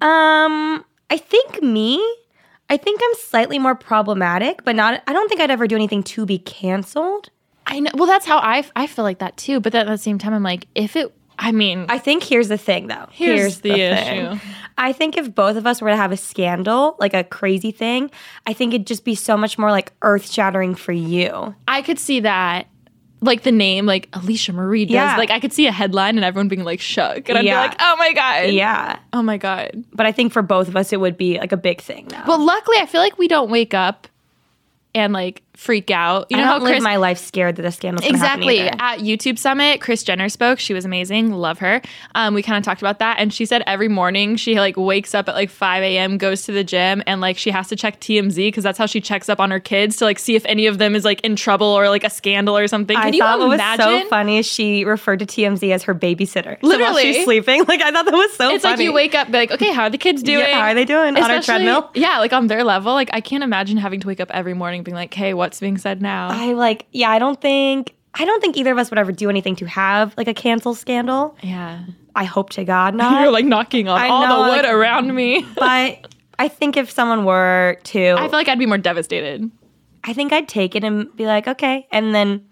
Um, 0.00 0.84
I 1.10 1.16
think 1.16 1.62
me. 1.62 1.96
I 2.68 2.76
think 2.76 3.00
I'm 3.02 3.14
slightly 3.18 3.58
more 3.58 3.74
problematic, 3.74 4.64
but 4.64 4.74
not. 4.74 5.02
I 5.06 5.12
don't 5.12 5.28
think 5.28 5.40
I'd 5.40 5.50
ever 5.50 5.66
do 5.66 5.76
anything 5.76 6.02
to 6.04 6.24
be 6.26 6.38
canceled. 6.38 7.30
I 7.66 7.80
know. 7.80 7.90
Well, 7.94 8.06
that's 8.06 8.26
how 8.26 8.38
I, 8.38 8.64
I 8.74 8.86
feel 8.86 9.04
like 9.04 9.18
that 9.18 9.36
too. 9.36 9.60
But 9.60 9.74
at 9.74 9.86
the 9.86 9.98
same 9.98 10.18
time, 10.18 10.32
I'm 10.32 10.42
like, 10.42 10.66
if 10.74 10.96
it, 10.96 11.12
I 11.38 11.52
mean, 11.52 11.86
I 11.88 11.98
think 11.98 12.22
here's 12.22 12.48
the 12.48 12.58
thing, 12.58 12.86
though. 12.86 13.06
Here's 13.10 13.60
the 13.60 13.70
thing. 13.70 14.26
issue. 14.26 14.40
I 14.78 14.92
think 14.92 15.16
if 15.16 15.34
both 15.34 15.56
of 15.56 15.66
us 15.66 15.80
were 15.82 15.90
to 15.90 15.96
have 15.96 16.12
a 16.12 16.16
scandal, 16.16 16.96
like 16.98 17.14
a 17.14 17.24
crazy 17.24 17.70
thing, 17.72 18.10
I 18.46 18.52
think 18.52 18.74
it'd 18.74 18.86
just 18.86 19.04
be 19.04 19.14
so 19.14 19.36
much 19.36 19.58
more 19.58 19.70
like 19.70 19.92
earth 20.02 20.30
shattering 20.30 20.74
for 20.74 20.92
you. 20.92 21.54
I 21.68 21.82
could 21.82 21.98
see 21.98 22.20
that. 22.20 22.66
Like 23.24 23.44
the 23.44 23.52
name, 23.52 23.86
like 23.86 24.10
Alisha 24.10 24.52
Marie 24.52 24.84
does. 24.84 24.92
Yeah. 24.94 25.16
Like 25.16 25.30
I 25.30 25.38
could 25.40 25.52
see 25.52 25.66
a 25.68 25.72
headline 25.72 26.16
and 26.16 26.24
everyone 26.24 26.48
being 26.48 26.64
like 26.64 26.80
shook, 26.80 27.28
and 27.28 27.38
I'd 27.38 27.44
Yeah. 27.44 27.62
be 27.62 27.68
like, 27.68 27.76
"Oh 27.80 27.96
my 27.96 28.12
god, 28.12 28.50
Yeah. 28.50 28.98
oh 29.12 29.22
my 29.22 29.36
god." 29.38 29.84
But 29.94 30.06
I 30.06 30.12
think 30.12 30.32
for 30.32 30.42
both 30.42 30.66
of 30.68 30.76
us, 30.76 30.92
it 30.92 30.98
would 31.00 31.16
be 31.16 31.38
like 31.38 31.52
a 31.52 31.56
big 31.56 31.80
thing 31.80 32.08
now. 32.10 32.24
Well, 32.26 32.44
luckily, 32.44 32.78
I 32.80 32.86
feel 32.86 33.00
like 33.00 33.16
we 33.18 33.28
don't 33.28 33.48
wake 33.50 33.74
up 33.74 34.08
and 34.94 35.12
like 35.12 35.42
freak 35.54 35.90
out. 35.90 36.26
You 36.30 36.36
know 36.38 36.44
how 36.44 36.58
live 36.58 36.72
Chris 36.72 36.82
my 36.82 36.96
life 36.96 37.18
scared 37.18 37.56
that 37.56 37.64
a 37.64 37.72
scandal 37.72 38.04
exactly 38.04 38.60
at 38.60 38.98
YouTube 38.98 39.38
Summit, 39.38 39.80
Chris 39.80 40.02
Jenner 40.02 40.28
spoke. 40.28 40.58
She 40.58 40.74
was 40.74 40.84
amazing, 40.84 41.32
love 41.32 41.58
her. 41.58 41.82
Um, 42.14 42.34
we 42.34 42.42
kind 42.42 42.58
of 42.58 42.64
talked 42.64 42.80
about 42.80 42.98
that, 43.00 43.18
and 43.18 43.32
she 43.32 43.44
said 43.44 43.62
every 43.66 43.88
morning 43.88 44.36
she 44.36 44.58
like 44.58 44.76
wakes 44.76 45.14
up 45.14 45.28
at 45.28 45.34
like 45.34 45.50
5 45.50 45.82
a.m., 45.82 46.18
goes 46.18 46.42
to 46.42 46.52
the 46.52 46.64
gym, 46.64 47.02
and 47.06 47.20
like 47.20 47.36
she 47.36 47.50
has 47.50 47.68
to 47.68 47.76
check 47.76 48.00
TMZ 48.00 48.36
because 48.36 48.64
that's 48.64 48.78
how 48.78 48.86
she 48.86 49.00
checks 49.00 49.28
up 49.28 49.40
on 49.40 49.50
her 49.50 49.60
kids 49.60 49.96
to 49.96 50.04
like 50.04 50.18
see 50.18 50.36
if 50.36 50.44
any 50.46 50.66
of 50.66 50.78
them 50.78 50.96
is 50.96 51.04
like 51.04 51.20
in 51.20 51.36
trouble 51.36 51.66
or 51.66 51.88
like 51.88 52.04
a 52.04 52.10
scandal 52.10 52.56
or 52.56 52.66
something. 52.66 52.96
Can 52.96 53.06
I 53.06 53.10
you 53.10 53.20
thought 53.20 53.38
what 53.38 53.48
was 53.48 53.60
so 53.76 54.08
funny 54.08 54.38
is 54.38 54.46
she 54.46 54.84
referred 54.84 55.18
to 55.20 55.26
TMZ 55.26 55.72
as 55.72 55.82
her 55.84 55.94
babysitter. 55.94 56.60
So 56.60 56.68
while 56.68 56.78
Literally. 56.78 57.02
she's 57.02 57.24
sleeping. 57.24 57.64
Like 57.72 57.80
I 57.80 57.90
thought 57.90 58.04
that 58.04 58.12
was 58.12 58.30
so 58.32 58.36
funny. 58.38 58.54
It's 58.56 58.64
funny. 58.64 58.76
like 58.76 58.84
you 58.84 58.92
wake 58.92 59.14
up, 59.14 59.28
be 59.28 59.32
like, 59.34 59.50
okay, 59.50 59.72
how 59.72 59.84
are 59.84 59.90
the 59.90 59.96
kids 59.96 60.22
doing? 60.22 60.40
Yeah, 60.40 60.60
how 60.60 60.66
are 60.66 60.74
they 60.74 60.84
doing 60.84 61.16
on 61.16 61.30
our 61.30 61.40
treadmill? 61.40 61.90
Yeah, 61.94 62.18
like 62.18 62.32
on 62.32 62.48
their 62.48 62.64
level. 62.64 62.92
Like 62.92 63.08
I 63.12 63.20
can't 63.20 63.42
imagine 63.42 63.78
having 63.78 64.00
to 64.00 64.06
wake 64.08 64.20
up 64.20 64.30
every 64.32 64.52
morning 64.52 64.82
being 64.82 64.94
like, 64.94 65.14
hey, 65.14 65.32
what's 65.42 65.58
being 65.58 65.76
said 65.76 66.00
now? 66.00 66.28
I 66.30 66.52
like, 66.52 66.86
yeah, 66.92 67.10
I 67.10 67.18
don't 67.18 67.40
think 67.40 67.94
I 68.14 68.24
don't 68.24 68.40
think 68.40 68.56
either 68.56 68.70
of 68.72 68.78
us 68.78 68.90
would 68.90 68.98
ever 68.98 69.10
do 69.10 69.28
anything 69.28 69.56
to 69.56 69.66
have 69.66 70.14
like 70.16 70.28
a 70.28 70.34
cancel 70.34 70.74
scandal. 70.74 71.36
yeah. 71.42 71.84
I 72.14 72.24
hope 72.24 72.50
to 72.50 72.64
God 72.64 72.94
not. 73.02 73.22
You're 73.22 73.32
like 73.32 73.44
knocking 73.46 73.88
on 73.88 73.98
I 74.00 74.08
all 74.08 74.22
know, 74.22 74.44
the 74.44 74.50
wood 74.50 74.64
like- 74.64 74.72
around 74.72 75.12
me. 75.14 75.44
but 75.56 76.06
I 76.38 76.46
think 76.48 76.76
if 76.76 76.90
someone 76.90 77.24
were 77.24 77.78
to 77.84 78.10
I 78.18 78.28
feel 78.28 78.38
like 78.38 78.48
I'd 78.48 78.58
be 78.58 78.66
more 78.66 78.78
devastated. 78.78 79.50
I 80.04 80.12
think 80.12 80.32
I'd 80.32 80.46
take 80.48 80.76
it 80.76 80.84
and 80.84 81.14
be 81.16 81.26
like, 81.26 81.48
okay, 81.48 81.86
and 81.90 82.14
then 82.14 82.46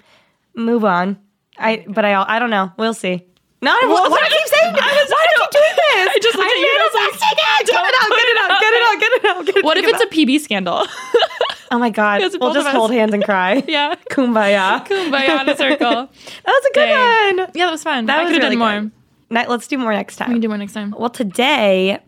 move 0.56 0.85
on. 0.85 1.16
I 1.59 1.85
but 1.88 2.04
I 2.04 2.12
I 2.37 2.38
don't 2.40 2.50
know. 2.50 2.73
We'll 2.76 2.94
see. 2.94 3.25
Not 3.62 3.76
Well, 3.82 4.11
why 4.11 4.18
do 4.18 4.25
I 4.25 4.28
keep 4.30 4.49
saying 4.49 4.73
this? 4.73 4.82
I 4.85 5.04
Why 5.14 5.26
do 5.28 5.35
I 5.37 5.44
keep 5.44 5.52
doing 5.52 5.76
this? 5.76 6.09
I 6.09 6.18
just 6.23 6.37
looked 6.38 6.49
at 6.49 6.56
you 6.56 6.73
I 6.73 6.88
was 6.88 6.94
like, 6.97 7.12
it. 7.12 7.66
Get 7.68 7.85
it 7.85 7.94
out, 8.00 8.11
get 8.16 8.28
it 8.32 8.38
out, 8.40 8.61
get 8.64 8.73
it 8.73 8.82
out, 8.88 9.00
get 9.00 9.12
it 9.12 9.25
out, 9.37 9.47
get 9.47 9.56
it 9.59 9.64
What 9.66 9.76
if 9.76 9.85
it's 9.85 10.00
it 10.00 10.09
a 10.09 10.14
PB 10.16 10.40
scandal? 10.40 10.87
Oh 11.72 11.78
my 11.78 11.90
god. 11.90 12.20
We'll 12.40 12.52
just 12.52 12.66
us. 12.66 12.74
hold 12.74 12.90
hands 12.90 13.14
and 13.14 13.24
cry. 13.24 13.62
yeah. 13.68 13.94
Kumbaya. 14.10 14.84
Kumbaya 14.86 15.42
in 15.42 15.48
a 15.48 15.56
circle. 15.56 15.90
That 16.44 16.46
was 16.46 16.64
a 16.64 16.74
good 16.74 16.86
Dang. 16.86 17.36
one. 17.36 17.50
Yeah, 17.54 17.66
that 17.66 17.70
was 17.72 17.82
fun. 17.82 18.06
That 18.06 18.18
I 18.18 18.22
was 18.24 18.32
could 18.32 18.42
have 18.42 18.50
really 18.50 18.56
done 18.56 18.82
more. 18.82 18.90
good. 18.90 18.92
Ne- 19.30 19.46
let's 19.46 19.68
do 19.68 19.78
more 19.78 19.92
next 19.92 20.16
time. 20.16 20.28
We 20.28 20.34
can 20.34 20.40
do 20.40 20.48
more 20.48 20.58
next 20.58 20.72
time. 20.72 20.94
Well, 20.98 21.10
today, 21.10 22.00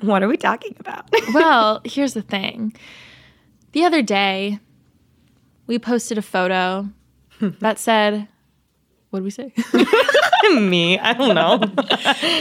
what 0.00 0.22
are 0.22 0.28
we 0.28 0.36
talking 0.36 0.74
about? 0.80 1.08
well, 1.32 1.80
here's 1.84 2.14
the 2.14 2.22
thing. 2.22 2.74
The 3.72 3.84
other 3.84 4.02
day, 4.02 4.58
we 5.66 5.78
posted 5.78 6.18
a 6.18 6.22
photo 6.22 6.88
that 7.60 7.78
said, 7.78 8.26
what 9.10 9.20
did 9.20 9.24
we 9.24 9.30
say? 9.30 9.52
me. 10.60 10.98
I 10.98 11.12
don't 11.12 11.34
know. 11.34 11.56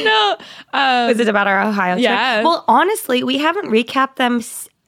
no. 0.04 0.38
Um, 0.74 1.10
Is 1.12 1.20
it 1.20 1.28
about 1.28 1.48
our 1.48 1.62
Ohio 1.62 1.96
trip? 1.96 2.04
Yeah. 2.04 2.44
Well, 2.44 2.66
honestly, 2.68 3.24
we 3.24 3.38
haven't 3.38 3.66
recapped 3.66 4.16
them 4.16 4.42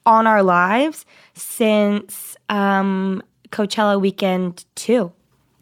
on 0.05 0.27
our 0.27 0.43
lives 0.43 1.05
since 1.33 2.35
um, 2.49 3.21
Coachella 3.51 3.99
weekend 3.99 4.65
two. 4.75 5.11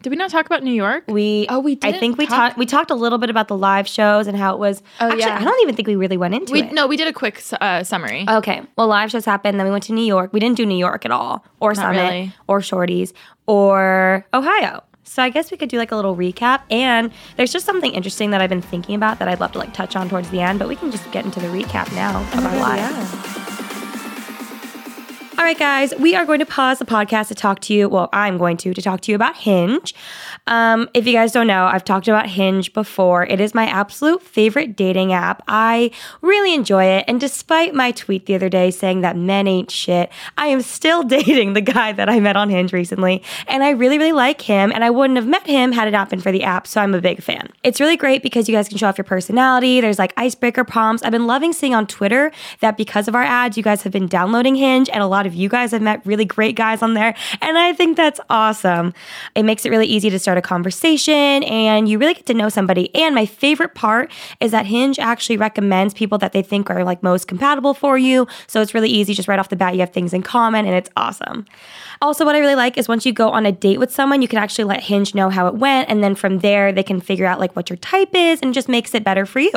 did 0.02 0.10
we 0.10 0.16
not 0.16 0.30
talk 0.30 0.46
about 0.46 0.62
New 0.64 0.72
York? 0.72 1.04
We 1.08 1.46
Oh, 1.48 1.60
we 1.60 1.72
I 1.82 1.90
didn't 1.92 2.00
think 2.00 2.18
we 2.18 2.26
talked 2.26 2.56
we 2.58 2.66
talked 2.66 2.90
a 2.90 2.94
little 2.94 3.18
bit 3.18 3.30
about 3.30 3.48
the 3.48 3.56
live 3.56 3.86
shows 3.86 4.26
and 4.26 4.36
how 4.36 4.52
it 4.54 4.58
was. 4.58 4.82
Oh, 5.00 5.06
actually, 5.06 5.20
yeah. 5.20 5.38
I 5.40 5.44
don't 5.44 5.60
even 5.62 5.74
think 5.76 5.86
we 5.88 5.96
really 5.96 6.16
went 6.16 6.34
into 6.34 6.52
We 6.52 6.62
it. 6.62 6.72
no, 6.72 6.86
we 6.86 6.96
did 6.96 7.06
a 7.08 7.12
quick 7.12 7.42
uh, 7.60 7.84
summary. 7.84 8.24
Okay. 8.28 8.62
Well, 8.76 8.88
live 8.88 9.10
shows 9.10 9.24
happened. 9.24 9.58
Then 9.58 9.66
we 9.66 9.70
went 9.72 9.84
to 9.84 9.92
New 9.92 10.04
York. 10.04 10.32
We 10.32 10.40
didn't 10.40 10.56
do 10.56 10.66
New 10.66 10.78
York 10.78 11.04
at 11.04 11.10
all, 11.10 11.44
or 11.60 11.74
Summit, 11.74 12.00
really. 12.00 12.32
or 12.48 12.60
Shorties, 12.60 13.12
or 13.46 14.26
Ohio. 14.34 14.82
So 15.04 15.22
I 15.22 15.28
guess 15.28 15.50
we 15.50 15.56
could 15.58 15.68
do 15.68 15.76
like 15.78 15.92
a 15.92 15.96
little 15.96 16.16
recap. 16.16 16.62
And 16.70 17.12
there's 17.36 17.52
just 17.52 17.66
something 17.66 17.92
interesting 17.92 18.30
that 18.30 18.40
I've 18.40 18.48
been 18.48 18.62
thinking 18.62 18.94
about 18.94 19.18
that 19.18 19.28
I'd 19.28 19.40
love 19.40 19.52
to 19.52 19.58
like 19.58 19.74
touch 19.74 19.94
on 19.94 20.08
towards 20.08 20.30
the 20.30 20.40
end, 20.40 20.58
but 20.58 20.68
we 20.68 20.76
can 20.76 20.90
just 20.90 21.10
get 21.12 21.24
into 21.24 21.38
the 21.38 21.48
recap 21.48 21.92
now 21.94 22.20
of 22.20 22.46
our 22.46 22.56
lives. 22.56 23.41
All 25.38 25.44
right, 25.44 25.58
guys, 25.58 25.94
we 25.98 26.14
are 26.14 26.26
going 26.26 26.40
to 26.40 26.46
pause 26.46 26.78
the 26.78 26.84
podcast 26.84 27.28
to 27.28 27.34
talk 27.34 27.60
to 27.60 27.72
you. 27.72 27.88
Well, 27.88 28.10
I'm 28.12 28.36
going 28.36 28.58
to 28.58 28.74
to 28.74 28.82
talk 28.82 29.00
to 29.00 29.10
you 29.10 29.16
about 29.16 29.34
Hinge. 29.34 29.94
Um, 30.46 30.90
if 30.92 31.06
you 31.06 31.14
guys 31.14 31.32
don't 31.32 31.46
know, 31.46 31.64
I've 31.64 31.84
talked 31.84 32.06
about 32.06 32.28
Hinge 32.28 32.74
before. 32.74 33.24
It 33.24 33.40
is 33.40 33.54
my 33.54 33.64
absolute 33.64 34.22
favorite 34.22 34.76
dating 34.76 35.14
app. 35.14 35.42
I 35.48 35.90
really 36.20 36.52
enjoy 36.52 36.84
it, 36.84 37.06
and 37.08 37.18
despite 37.18 37.74
my 37.74 37.92
tweet 37.92 38.26
the 38.26 38.34
other 38.34 38.50
day 38.50 38.70
saying 38.70 39.00
that 39.00 39.16
men 39.16 39.48
ain't 39.48 39.70
shit, 39.70 40.12
I 40.36 40.48
am 40.48 40.60
still 40.60 41.02
dating 41.18 41.54
the 41.54 41.62
guy 41.62 41.92
that 41.92 42.10
I 42.10 42.20
met 42.20 42.36
on 42.36 42.50
Hinge 42.50 42.74
recently, 42.74 43.22
and 43.48 43.64
I 43.64 43.70
really, 43.70 43.96
really 43.96 44.12
like 44.12 44.42
him. 44.42 44.70
And 44.70 44.84
I 44.84 44.90
wouldn't 44.90 45.16
have 45.16 45.26
met 45.26 45.46
him 45.46 45.72
had 45.72 45.88
it 45.88 45.92
not 45.92 46.10
been 46.10 46.20
for 46.20 46.30
the 46.30 46.44
app. 46.44 46.66
So 46.66 46.82
I'm 46.82 46.94
a 46.94 47.00
big 47.00 47.22
fan. 47.22 47.48
It's 47.62 47.80
really 47.80 47.96
great 47.96 48.22
because 48.22 48.50
you 48.50 48.54
guys 48.54 48.68
can 48.68 48.76
show 48.76 48.88
off 48.88 48.98
your 48.98 49.04
personality. 49.06 49.80
There's 49.80 49.98
like 49.98 50.12
icebreaker 50.18 50.64
prompts. 50.64 51.02
I've 51.02 51.12
been 51.12 51.26
loving 51.26 51.54
seeing 51.54 51.74
on 51.74 51.86
Twitter 51.86 52.32
that 52.60 52.76
because 52.76 53.08
of 53.08 53.14
our 53.14 53.24
ads, 53.24 53.56
you 53.56 53.62
guys 53.62 53.82
have 53.82 53.92
been 53.92 54.08
downloading 54.08 54.56
Hinge, 54.56 54.90
and 54.90 55.02
a 55.02 55.06
lot 55.06 55.21
of 55.26 55.34
you 55.34 55.48
guys 55.48 55.72
I've 55.72 55.82
met 55.82 56.04
really 56.06 56.24
great 56.24 56.56
guys 56.56 56.82
on 56.82 56.94
there. 56.94 57.14
And 57.40 57.58
I 57.58 57.72
think 57.72 57.96
that's 57.96 58.20
awesome. 58.30 58.94
It 59.34 59.44
makes 59.44 59.64
it 59.64 59.70
really 59.70 59.86
easy 59.86 60.10
to 60.10 60.18
start 60.18 60.38
a 60.38 60.42
conversation 60.42 61.42
and 61.44 61.88
you 61.88 61.98
really 61.98 62.14
get 62.14 62.26
to 62.26 62.34
know 62.34 62.48
somebody. 62.48 62.94
And 62.94 63.14
my 63.14 63.26
favorite 63.26 63.74
part 63.74 64.10
is 64.40 64.50
that 64.50 64.66
Hinge 64.66 64.98
actually 64.98 65.36
recommends 65.36 65.94
people 65.94 66.18
that 66.18 66.32
they 66.32 66.42
think 66.42 66.70
are 66.70 66.84
like 66.84 67.02
most 67.02 67.28
compatible 67.28 67.74
for 67.74 67.98
you. 67.98 68.26
So 68.46 68.60
it's 68.60 68.74
really 68.74 68.90
easy, 68.90 69.14
just 69.14 69.28
right 69.28 69.38
off 69.38 69.48
the 69.48 69.56
bat, 69.56 69.74
you 69.74 69.80
have 69.80 69.92
things 69.92 70.12
in 70.12 70.22
common 70.22 70.66
and 70.66 70.74
it's 70.74 70.90
awesome. 70.96 71.46
Also, 72.02 72.24
what 72.24 72.34
I 72.34 72.40
really 72.40 72.56
like 72.56 72.76
is 72.76 72.88
once 72.88 73.06
you 73.06 73.12
go 73.12 73.30
on 73.30 73.46
a 73.46 73.52
date 73.52 73.78
with 73.78 73.92
someone, 73.92 74.22
you 74.22 74.28
can 74.28 74.40
actually 74.40 74.64
let 74.64 74.82
Hinge 74.82 75.14
know 75.14 75.30
how 75.30 75.46
it 75.46 75.54
went. 75.54 75.88
And 75.88 76.02
then 76.02 76.16
from 76.16 76.40
there, 76.40 76.72
they 76.72 76.82
can 76.82 77.00
figure 77.00 77.26
out 77.26 77.38
like 77.38 77.54
what 77.54 77.70
your 77.70 77.76
type 77.76 78.10
is 78.12 78.40
and 78.42 78.52
just 78.52 78.68
makes 78.68 78.92
it 78.92 79.04
better 79.04 79.24
for 79.24 79.38
you. 79.38 79.52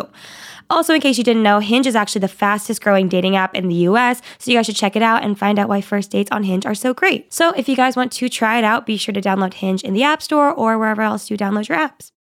Also, 0.70 0.94
in 0.94 1.02
case 1.02 1.18
you 1.18 1.24
didn't 1.24 1.42
know, 1.42 1.58
Hinge 1.58 1.88
is 1.88 1.96
actually 1.96 2.22
the 2.22 2.28
fastest 2.28 2.84
growing 2.84 3.10
dating 3.10 3.36
app 3.36 3.56
in 3.56 3.68
the 3.68 3.76
US, 3.88 4.22
so 4.38 4.52
you 4.52 4.58
guys 4.58 4.68
should 4.68 4.76
check 4.76 4.96
it 4.96 5.02
out 5.02 5.24
and 5.24 5.38
find 5.38 5.58
out 5.58 5.70
why 5.70 5.82
first 5.82 6.12
dates 6.12 6.32
on 6.32 6.44
Hinge 6.44 6.68
are 6.68 6.76
so 6.76 6.94
great. 6.94 7.34
So, 7.34 7.52
if 7.54 7.68
you 7.68 7.76
guys 7.76 7.96
want 7.96 8.12
to 8.14 8.30
try 8.30 8.60
it 8.60 8.64
out, 8.64 8.86
be 8.86 8.98
sure 8.98 9.14
to 9.14 9.22
download 9.22 9.56
Hinge 9.56 9.84
in 9.84 9.94
the 9.94 10.04
App 10.04 10.22
Store 10.22 10.52
or 10.52 10.78
wherever 10.78 11.02
else 11.02 11.32
you 11.32 11.38
download 11.38 11.68
your 11.68 11.78
apps. 11.80 12.12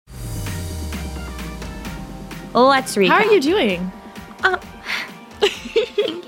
Let's 2.53 2.96
recap. 2.96 3.10
How 3.10 3.27
are 3.27 3.32
you 3.32 3.41
doing? 3.41 3.91
Thank 4.41 4.63
you 5.75 5.84
for 5.86 6.00
asking. 6.00 6.22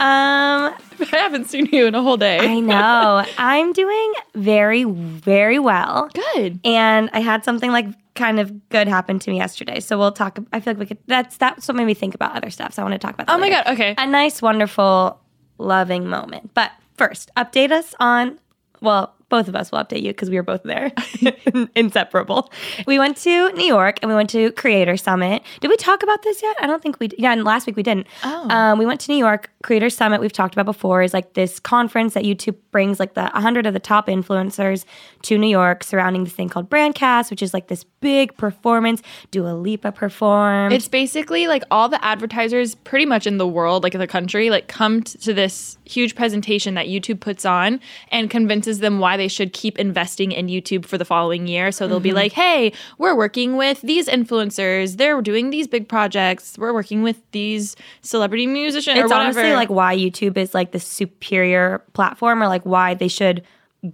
Um, 0.00 0.74
I 1.12 1.16
haven't 1.16 1.46
seen 1.48 1.66
you 1.66 1.86
in 1.86 1.94
a 1.94 2.02
whole 2.02 2.16
day. 2.16 2.38
I 2.38 2.60
know. 2.60 3.24
I'm 3.38 3.72
doing 3.72 4.12
very, 4.34 4.84
very 4.84 5.58
well. 5.58 6.08
Good. 6.34 6.60
And 6.64 7.10
I 7.12 7.20
had 7.20 7.44
something 7.44 7.70
like 7.70 7.86
kind 8.14 8.38
of 8.38 8.68
good 8.68 8.86
happen 8.88 9.18
to 9.18 9.30
me 9.30 9.36
yesterday. 9.36 9.80
So 9.80 9.98
we'll 9.98 10.12
talk. 10.12 10.38
I 10.52 10.60
feel 10.60 10.72
like 10.72 10.80
we 10.80 10.86
could. 10.86 10.98
That's 11.06 11.36
that's 11.36 11.66
what 11.68 11.76
made 11.76 11.86
me 11.86 11.94
think 11.94 12.14
about 12.14 12.36
other 12.36 12.50
stuff. 12.50 12.74
So 12.74 12.82
I 12.82 12.84
want 12.84 12.94
to 12.94 12.98
talk 12.98 13.14
about. 13.14 13.26
That 13.26 13.34
Oh 13.34 13.38
my 13.38 13.48
later. 13.48 13.62
god. 13.64 13.74
Okay. 13.74 13.94
A 13.98 14.06
nice, 14.06 14.40
wonderful, 14.42 15.20
loving 15.58 16.08
moment. 16.08 16.52
But 16.54 16.70
first, 16.96 17.30
update 17.36 17.70
us 17.72 17.94
on. 18.00 18.38
Well, 18.80 19.14
both 19.34 19.48
of 19.48 19.56
us 19.56 19.72
will 19.72 19.80
update 19.80 20.02
you 20.02 20.10
because 20.10 20.30
we 20.30 20.36
were 20.36 20.44
both 20.44 20.62
there, 20.62 20.92
inseparable. 21.74 22.52
We 22.86 23.00
went 23.00 23.16
to 23.16 23.50
New 23.54 23.66
York 23.66 23.98
and 24.00 24.08
we 24.08 24.14
went 24.14 24.30
to 24.30 24.52
Creator 24.52 24.96
Summit. 24.96 25.42
Did 25.58 25.66
we 25.70 25.76
talk 25.76 26.04
about 26.04 26.22
this 26.22 26.40
yet? 26.40 26.54
I 26.60 26.68
don't 26.68 26.80
think 26.80 27.00
we. 27.00 27.10
Yeah, 27.18 27.32
and 27.32 27.42
last 27.42 27.66
week 27.66 27.74
we 27.74 27.82
didn't. 27.82 28.06
Oh. 28.22 28.48
Um, 28.48 28.78
we 28.78 28.86
went 28.86 29.00
to 29.00 29.10
New 29.10 29.18
York. 29.18 29.50
Creator 29.64 29.90
Summit 29.90 30.20
we've 30.20 30.32
talked 30.32 30.54
about 30.54 30.66
before 30.66 31.02
is 31.02 31.12
like 31.12 31.32
this 31.32 31.58
conference 31.58 32.14
that 32.14 32.22
YouTube 32.22 32.54
brings 32.70 33.00
like 33.00 33.14
the 33.14 33.22
100 33.22 33.66
of 33.66 33.72
the 33.72 33.80
top 33.80 34.06
influencers 34.06 34.84
to 35.22 35.36
New 35.36 35.48
York 35.48 35.82
surrounding 35.82 36.22
this 36.22 36.34
thing 36.34 36.48
called 36.48 36.70
Brandcast, 36.70 37.30
which 37.30 37.42
is 37.42 37.52
like 37.52 37.66
this 37.66 37.82
big 38.00 38.36
performance. 38.36 39.02
Dua 39.30 39.54
Lipa 39.54 39.90
performed. 39.90 40.72
It's 40.72 40.86
basically 40.86 41.48
like 41.48 41.64
all 41.70 41.88
the 41.88 42.02
advertisers 42.04 42.74
pretty 42.74 43.06
much 43.06 43.26
in 43.26 43.38
the 43.38 43.48
world, 43.48 43.82
like 43.82 43.94
in 43.94 44.00
the 44.00 44.06
country, 44.06 44.50
like 44.50 44.68
come 44.68 45.02
t- 45.02 45.18
to 45.18 45.34
this 45.34 45.78
huge 45.86 46.14
presentation 46.14 46.74
that 46.74 46.86
YouTube 46.86 47.20
puts 47.20 47.44
on 47.44 47.80
and 48.12 48.28
convinces 48.28 48.80
them 48.80 48.98
why 48.98 49.16
they 49.16 49.23
should 49.28 49.52
keep 49.52 49.78
investing 49.78 50.32
in 50.32 50.46
YouTube 50.48 50.84
for 50.86 50.98
the 50.98 51.04
following 51.04 51.46
year. 51.46 51.70
So 51.72 51.86
they'll 51.88 52.00
be 52.00 52.10
Mm-hmm. 52.10 52.16
like, 52.16 52.32
hey, 52.32 52.72
we're 52.98 53.14
working 53.16 53.56
with 53.56 53.80
these 53.82 54.06
influencers. 54.08 54.96
They're 54.96 55.20
doing 55.22 55.50
these 55.50 55.66
big 55.66 55.88
projects. 55.88 56.56
We're 56.58 56.72
working 56.74 57.02
with 57.02 57.20
these 57.32 57.76
celebrity 58.02 58.46
musicians 58.46 58.96
or 58.98 59.04
it's 59.04 59.10
whatever. 59.10 59.24
honestly 59.40 59.52
like 59.54 59.70
why 59.70 59.96
YouTube 59.96 60.36
is 60.36 60.54
like 60.54 60.72
the 60.72 60.80
superior 60.80 61.82
platform 61.92 62.42
or 62.42 62.48
like 62.48 62.62
why 62.64 62.94
they 62.94 63.08
should 63.08 63.42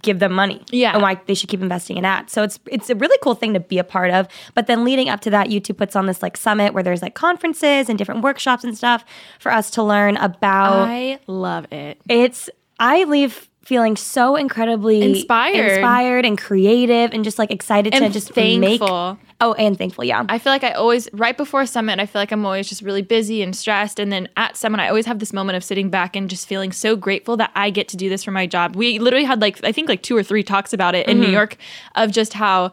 give 0.01 0.19
them 0.19 0.31
money. 0.31 0.63
Yeah. 0.71 0.93
And 0.93 1.01
why 1.01 1.19
they 1.25 1.33
should 1.33 1.49
keep 1.49 1.61
investing 1.61 1.97
in 1.97 2.05
ads. 2.05 2.31
So 2.31 2.43
it's 2.43 2.59
it's 2.67 2.89
a 2.89 2.95
really 2.95 3.17
cool 3.21 3.35
thing 3.35 3.53
to 3.55 3.59
be 3.59 3.77
a 3.77 3.83
part 3.83 4.09
of. 4.11 4.27
But 4.55 4.67
then 4.67 4.85
leading 4.85 5.09
up 5.09 5.19
to 5.21 5.29
that, 5.31 5.47
YouTube 5.49 5.75
puts 5.77 5.97
on 5.97 6.05
this 6.05 6.21
like 6.21 6.37
summit 6.37 6.73
where 6.73 6.81
there's 6.81 7.01
like 7.01 7.13
conferences 7.13 7.89
and 7.89 7.97
different 7.97 8.21
workshops 8.21 8.63
and 8.63 8.77
stuff 8.77 9.03
for 9.39 9.51
us 9.51 9.69
to 9.71 9.83
learn 9.83 10.15
about 10.17 10.87
I 10.87 11.19
love 11.27 11.65
it. 11.73 11.99
it's 12.07 12.49
I 12.79 13.03
leave 13.03 13.49
feeling 13.63 13.95
so 13.95 14.35
incredibly 14.35 15.01
Inspired. 15.01 15.73
inspired 15.73 16.25
and 16.25 16.37
creative 16.37 17.13
and 17.13 17.23
just 17.23 17.37
like 17.37 17.51
excited 17.51 17.93
to 17.93 18.03
And 18.03 18.13
just 18.13 18.35
make 18.35 18.61
thankful. 18.61 19.19
Oh, 19.39 19.53
and 19.53 19.77
thankful, 19.77 20.03
yeah. 20.03 20.25
I 20.29 20.37
feel 20.39 20.51
like 20.51 20.63
I 20.63 20.71
always, 20.71 21.09
right 21.13 21.35
before 21.35 21.65
summit, 21.65 21.99
I 21.99 22.05
feel 22.05 22.21
like 22.21 22.31
I'm 22.31 22.45
always 22.45 22.69
just 22.69 22.81
really 22.81 23.01
busy 23.01 23.41
and 23.41 23.55
stressed. 23.55 23.99
And 23.99 24.11
then 24.11 24.29
at 24.37 24.57
summit, 24.57 24.79
I 24.79 24.87
always 24.87 25.05
have 25.05 25.19
this 25.19 25.33
moment 25.33 25.57
of 25.57 25.63
sitting 25.63 25.89
back 25.89 26.15
and 26.15 26.29
just 26.29 26.47
feeling 26.47 26.71
so 26.71 26.95
grateful 26.95 27.37
that 27.37 27.51
I 27.55 27.69
get 27.69 27.87
to 27.89 27.97
do 27.97 28.09
this 28.09 28.23
for 28.23 28.31
my 28.31 28.45
job. 28.45 28.75
We 28.75 28.99
literally 28.99 29.25
had 29.25 29.41
like, 29.41 29.63
I 29.63 29.71
think 29.71 29.89
like 29.89 30.03
two 30.03 30.15
or 30.15 30.23
three 30.23 30.43
talks 30.43 30.73
about 30.73 30.93
it 30.93 31.07
in 31.07 31.19
New 31.19 31.25
mm-hmm. 31.25 31.33
York 31.33 31.57
of 31.95 32.11
just 32.11 32.33
how, 32.33 32.71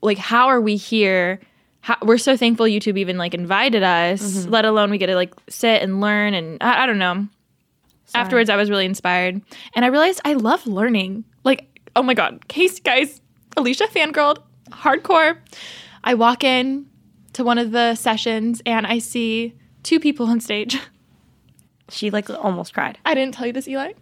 like, 0.00 0.18
how 0.18 0.46
are 0.46 0.60
we 0.60 0.76
here? 0.76 1.40
How, 1.80 1.96
we're 2.02 2.18
so 2.18 2.36
thankful 2.36 2.66
YouTube 2.66 2.98
even 2.98 3.16
like 3.16 3.34
invited 3.34 3.82
us, 3.82 4.22
mm-hmm. 4.22 4.50
let 4.50 4.64
alone 4.64 4.90
we 4.90 4.98
get 4.98 5.06
to 5.06 5.14
like 5.14 5.34
sit 5.48 5.82
and 5.82 6.00
learn. 6.00 6.34
And 6.34 6.58
I, 6.60 6.82
I 6.82 6.86
don't 6.86 6.98
know. 6.98 7.26
Afterwards, 8.14 8.50
I 8.50 8.56
was 8.56 8.70
really 8.70 8.84
inspired. 8.84 9.40
And 9.74 9.84
I 9.84 9.88
realized 9.88 10.20
I 10.24 10.34
love 10.34 10.66
learning. 10.66 11.24
Like, 11.44 11.80
oh 11.96 12.02
my 12.02 12.14
God, 12.14 12.48
case 12.48 12.80
guys, 12.80 13.20
Alisha 13.56 13.88
fangirled, 13.88 14.38
hardcore. 14.70 15.38
I 16.04 16.14
walk 16.14 16.44
in 16.44 16.86
to 17.34 17.44
one 17.44 17.58
of 17.58 17.72
the 17.72 17.94
sessions 17.94 18.62
and 18.66 18.86
I 18.86 18.98
see 18.98 19.54
two 19.82 20.00
people 20.00 20.26
on 20.26 20.40
stage. 20.40 20.78
she 21.88 22.10
like 22.10 22.30
almost 22.30 22.74
cried. 22.74 22.98
I 23.04 23.14
didn't 23.14 23.34
tell 23.34 23.46
you 23.46 23.52
this, 23.52 23.68
Eli. 23.68 23.92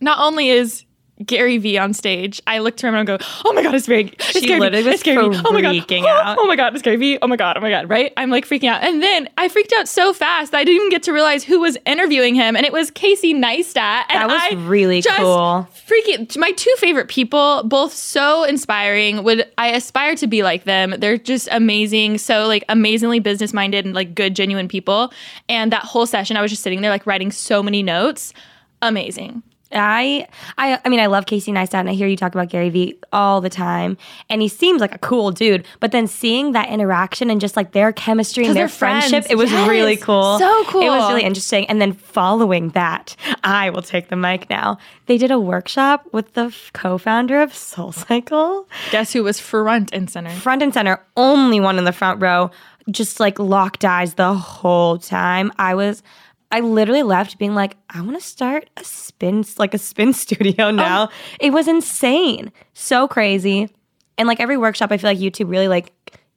Not 0.00 0.18
only 0.20 0.50
is 0.50 0.84
Gary 1.24 1.58
Vee 1.58 1.78
on 1.78 1.94
stage, 1.94 2.42
I 2.46 2.58
look 2.58 2.76
to 2.78 2.88
him 2.88 2.94
and 2.94 3.08
I 3.08 3.16
go, 3.16 3.24
"Oh 3.44 3.52
my 3.52 3.62
god, 3.62 3.74
it's 3.74 3.86
very." 3.86 4.04
It's 4.04 4.32
She 4.32 4.46
Gary 4.46 4.58
literally 4.58 4.90
It's 4.90 5.02
Gary 5.02 5.28
Vee. 5.28 5.40
Oh 5.44 5.52
my 5.52 5.60
god, 5.60 5.76
oh, 5.76 6.06
out. 6.08 6.38
Oh 6.44 6.46
my 6.46 6.56
god, 6.56 6.74
it's 6.74 6.82
Gary 6.82 6.96
Vee. 6.96 7.18
Oh 7.22 7.28
my 7.28 7.36
god, 7.36 7.56
oh 7.56 7.60
my 7.60 7.70
god, 7.70 7.88
right? 7.88 8.12
I'm 8.16 8.30
like 8.30 8.46
freaking 8.46 8.68
out, 8.68 8.82
and 8.82 9.00
then 9.02 9.28
I 9.38 9.48
freaked 9.48 9.72
out 9.74 9.86
so 9.88 10.12
fast 10.12 10.50
that 10.50 10.58
I 10.58 10.64
didn't 10.64 10.76
even 10.76 10.90
get 10.90 11.04
to 11.04 11.12
realize 11.12 11.44
who 11.44 11.60
was 11.60 11.78
interviewing 11.86 12.34
him, 12.34 12.56
and 12.56 12.66
it 12.66 12.72
was 12.72 12.90
Casey 12.90 13.32
Neistat. 13.32 14.04
And 14.08 14.20
That 14.20 14.28
was 14.28 14.42
I 14.42 14.54
really 14.66 15.02
cool. 15.02 15.68
Freaking, 15.86 16.36
my 16.36 16.50
two 16.52 16.74
favorite 16.78 17.08
people, 17.08 17.62
both 17.64 17.92
so 17.92 18.42
inspiring. 18.42 19.22
Would 19.22 19.48
I 19.56 19.68
aspire 19.68 20.16
to 20.16 20.26
be 20.26 20.42
like 20.42 20.64
them? 20.64 20.94
They're 20.98 21.18
just 21.18 21.48
amazing, 21.52 22.18
so 22.18 22.48
like 22.48 22.64
amazingly 22.68 23.20
business 23.20 23.52
minded 23.52 23.84
and 23.84 23.94
like 23.94 24.16
good, 24.16 24.34
genuine 24.34 24.66
people. 24.66 25.12
And 25.48 25.70
that 25.72 25.84
whole 25.84 26.06
session, 26.06 26.36
I 26.36 26.42
was 26.42 26.50
just 26.50 26.62
sitting 26.62 26.80
there 26.80 26.90
like 26.90 27.06
writing 27.06 27.30
so 27.30 27.62
many 27.62 27.84
notes. 27.84 28.32
Amazing. 28.82 29.42
I, 29.74 30.26
I, 30.58 30.78
I 30.84 30.88
mean, 30.88 31.00
I 31.00 31.06
love 31.06 31.26
Casey 31.26 31.52
Neistat, 31.52 31.74
and 31.80 31.88
I 31.90 31.94
hear 31.94 32.06
you 32.06 32.16
talk 32.16 32.34
about 32.34 32.48
Gary 32.48 32.70
Vee 32.70 32.98
all 33.12 33.40
the 33.40 33.50
time, 33.50 33.96
and 34.30 34.40
he 34.40 34.48
seems 34.48 34.80
like 34.80 34.94
a 34.94 34.98
cool 34.98 35.30
dude. 35.30 35.66
But 35.80 35.92
then 35.92 36.06
seeing 36.06 36.52
that 36.52 36.68
interaction 36.68 37.30
and 37.30 37.40
just 37.40 37.56
like 37.56 37.72
their 37.72 37.92
chemistry 37.92 38.44
and 38.46 38.54
their 38.54 38.62
they're 38.62 38.68
friends. 38.68 39.08
friendship, 39.08 39.30
it 39.30 39.36
was 39.36 39.50
Yes. 39.50 39.68
really 39.68 39.96
cool. 39.96 40.38
So 40.38 40.64
cool. 40.66 40.82
It 40.82 40.88
was 40.90 41.08
really 41.10 41.24
interesting. 41.24 41.66
And 41.66 41.80
then 41.80 41.92
following 41.92 42.70
that, 42.70 43.16
I 43.42 43.70
will 43.70 43.82
take 43.82 44.08
the 44.08 44.16
mic 44.16 44.48
now. 44.50 44.78
They 45.06 45.18
did 45.18 45.30
a 45.30 45.38
workshop 45.38 46.06
with 46.12 46.32
the 46.34 46.44
f- 46.46 46.70
co-founder 46.72 47.40
of 47.42 47.52
SoulCycle, 47.52 48.66
Guess 48.90 49.12
who 49.12 49.22
was 49.24 49.38
front 49.40 49.92
and 49.92 50.08
center? 50.10 50.30
front 50.30 50.62
and 50.62 50.72
center, 50.72 51.00
only 51.16 51.60
one 51.60 51.78
in 51.78 51.84
the 51.84 51.92
front 51.92 52.20
row, 52.22 52.50
just 52.90 53.20
like 53.20 53.38
locked 53.38 53.84
eyes 53.84 54.14
the 54.14 54.34
whole 54.34 54.98
time. 54.98 55.52
I 55.58 55.74
was. 55.74 56.02
I 56.50 56.60
literally 56.60 57.02
left 57.02 57.38
being 57.38 57.54
like, 57.54 57.76
I 57.90 58.00
want 58.00 58.18
to 58.18 58.24
start 58.24 58.70
a 58.76 58.84
spin, 58.84 59.44
like 59.58 59.74
a 59.74 59.78
spin 59.78 60.12
studio 60.24 60.66
oh. 60.66 60.70
now. 60.70 61.08
It 61.40 61.52
was 61.52 61.68
insane, 61.68 62.52
so 62.72 63.08
crazy, 63.08 63.68
and 64.18 64.28
like 64.28 64.40
every 64.40 64.56
workshop, 64.56 64.92
I 64.92 64.96
feel 64.96 65.10
like 65.10 65.18
YouTube 65.18 65.50
really 65.50 65.68
like 65.68 65.92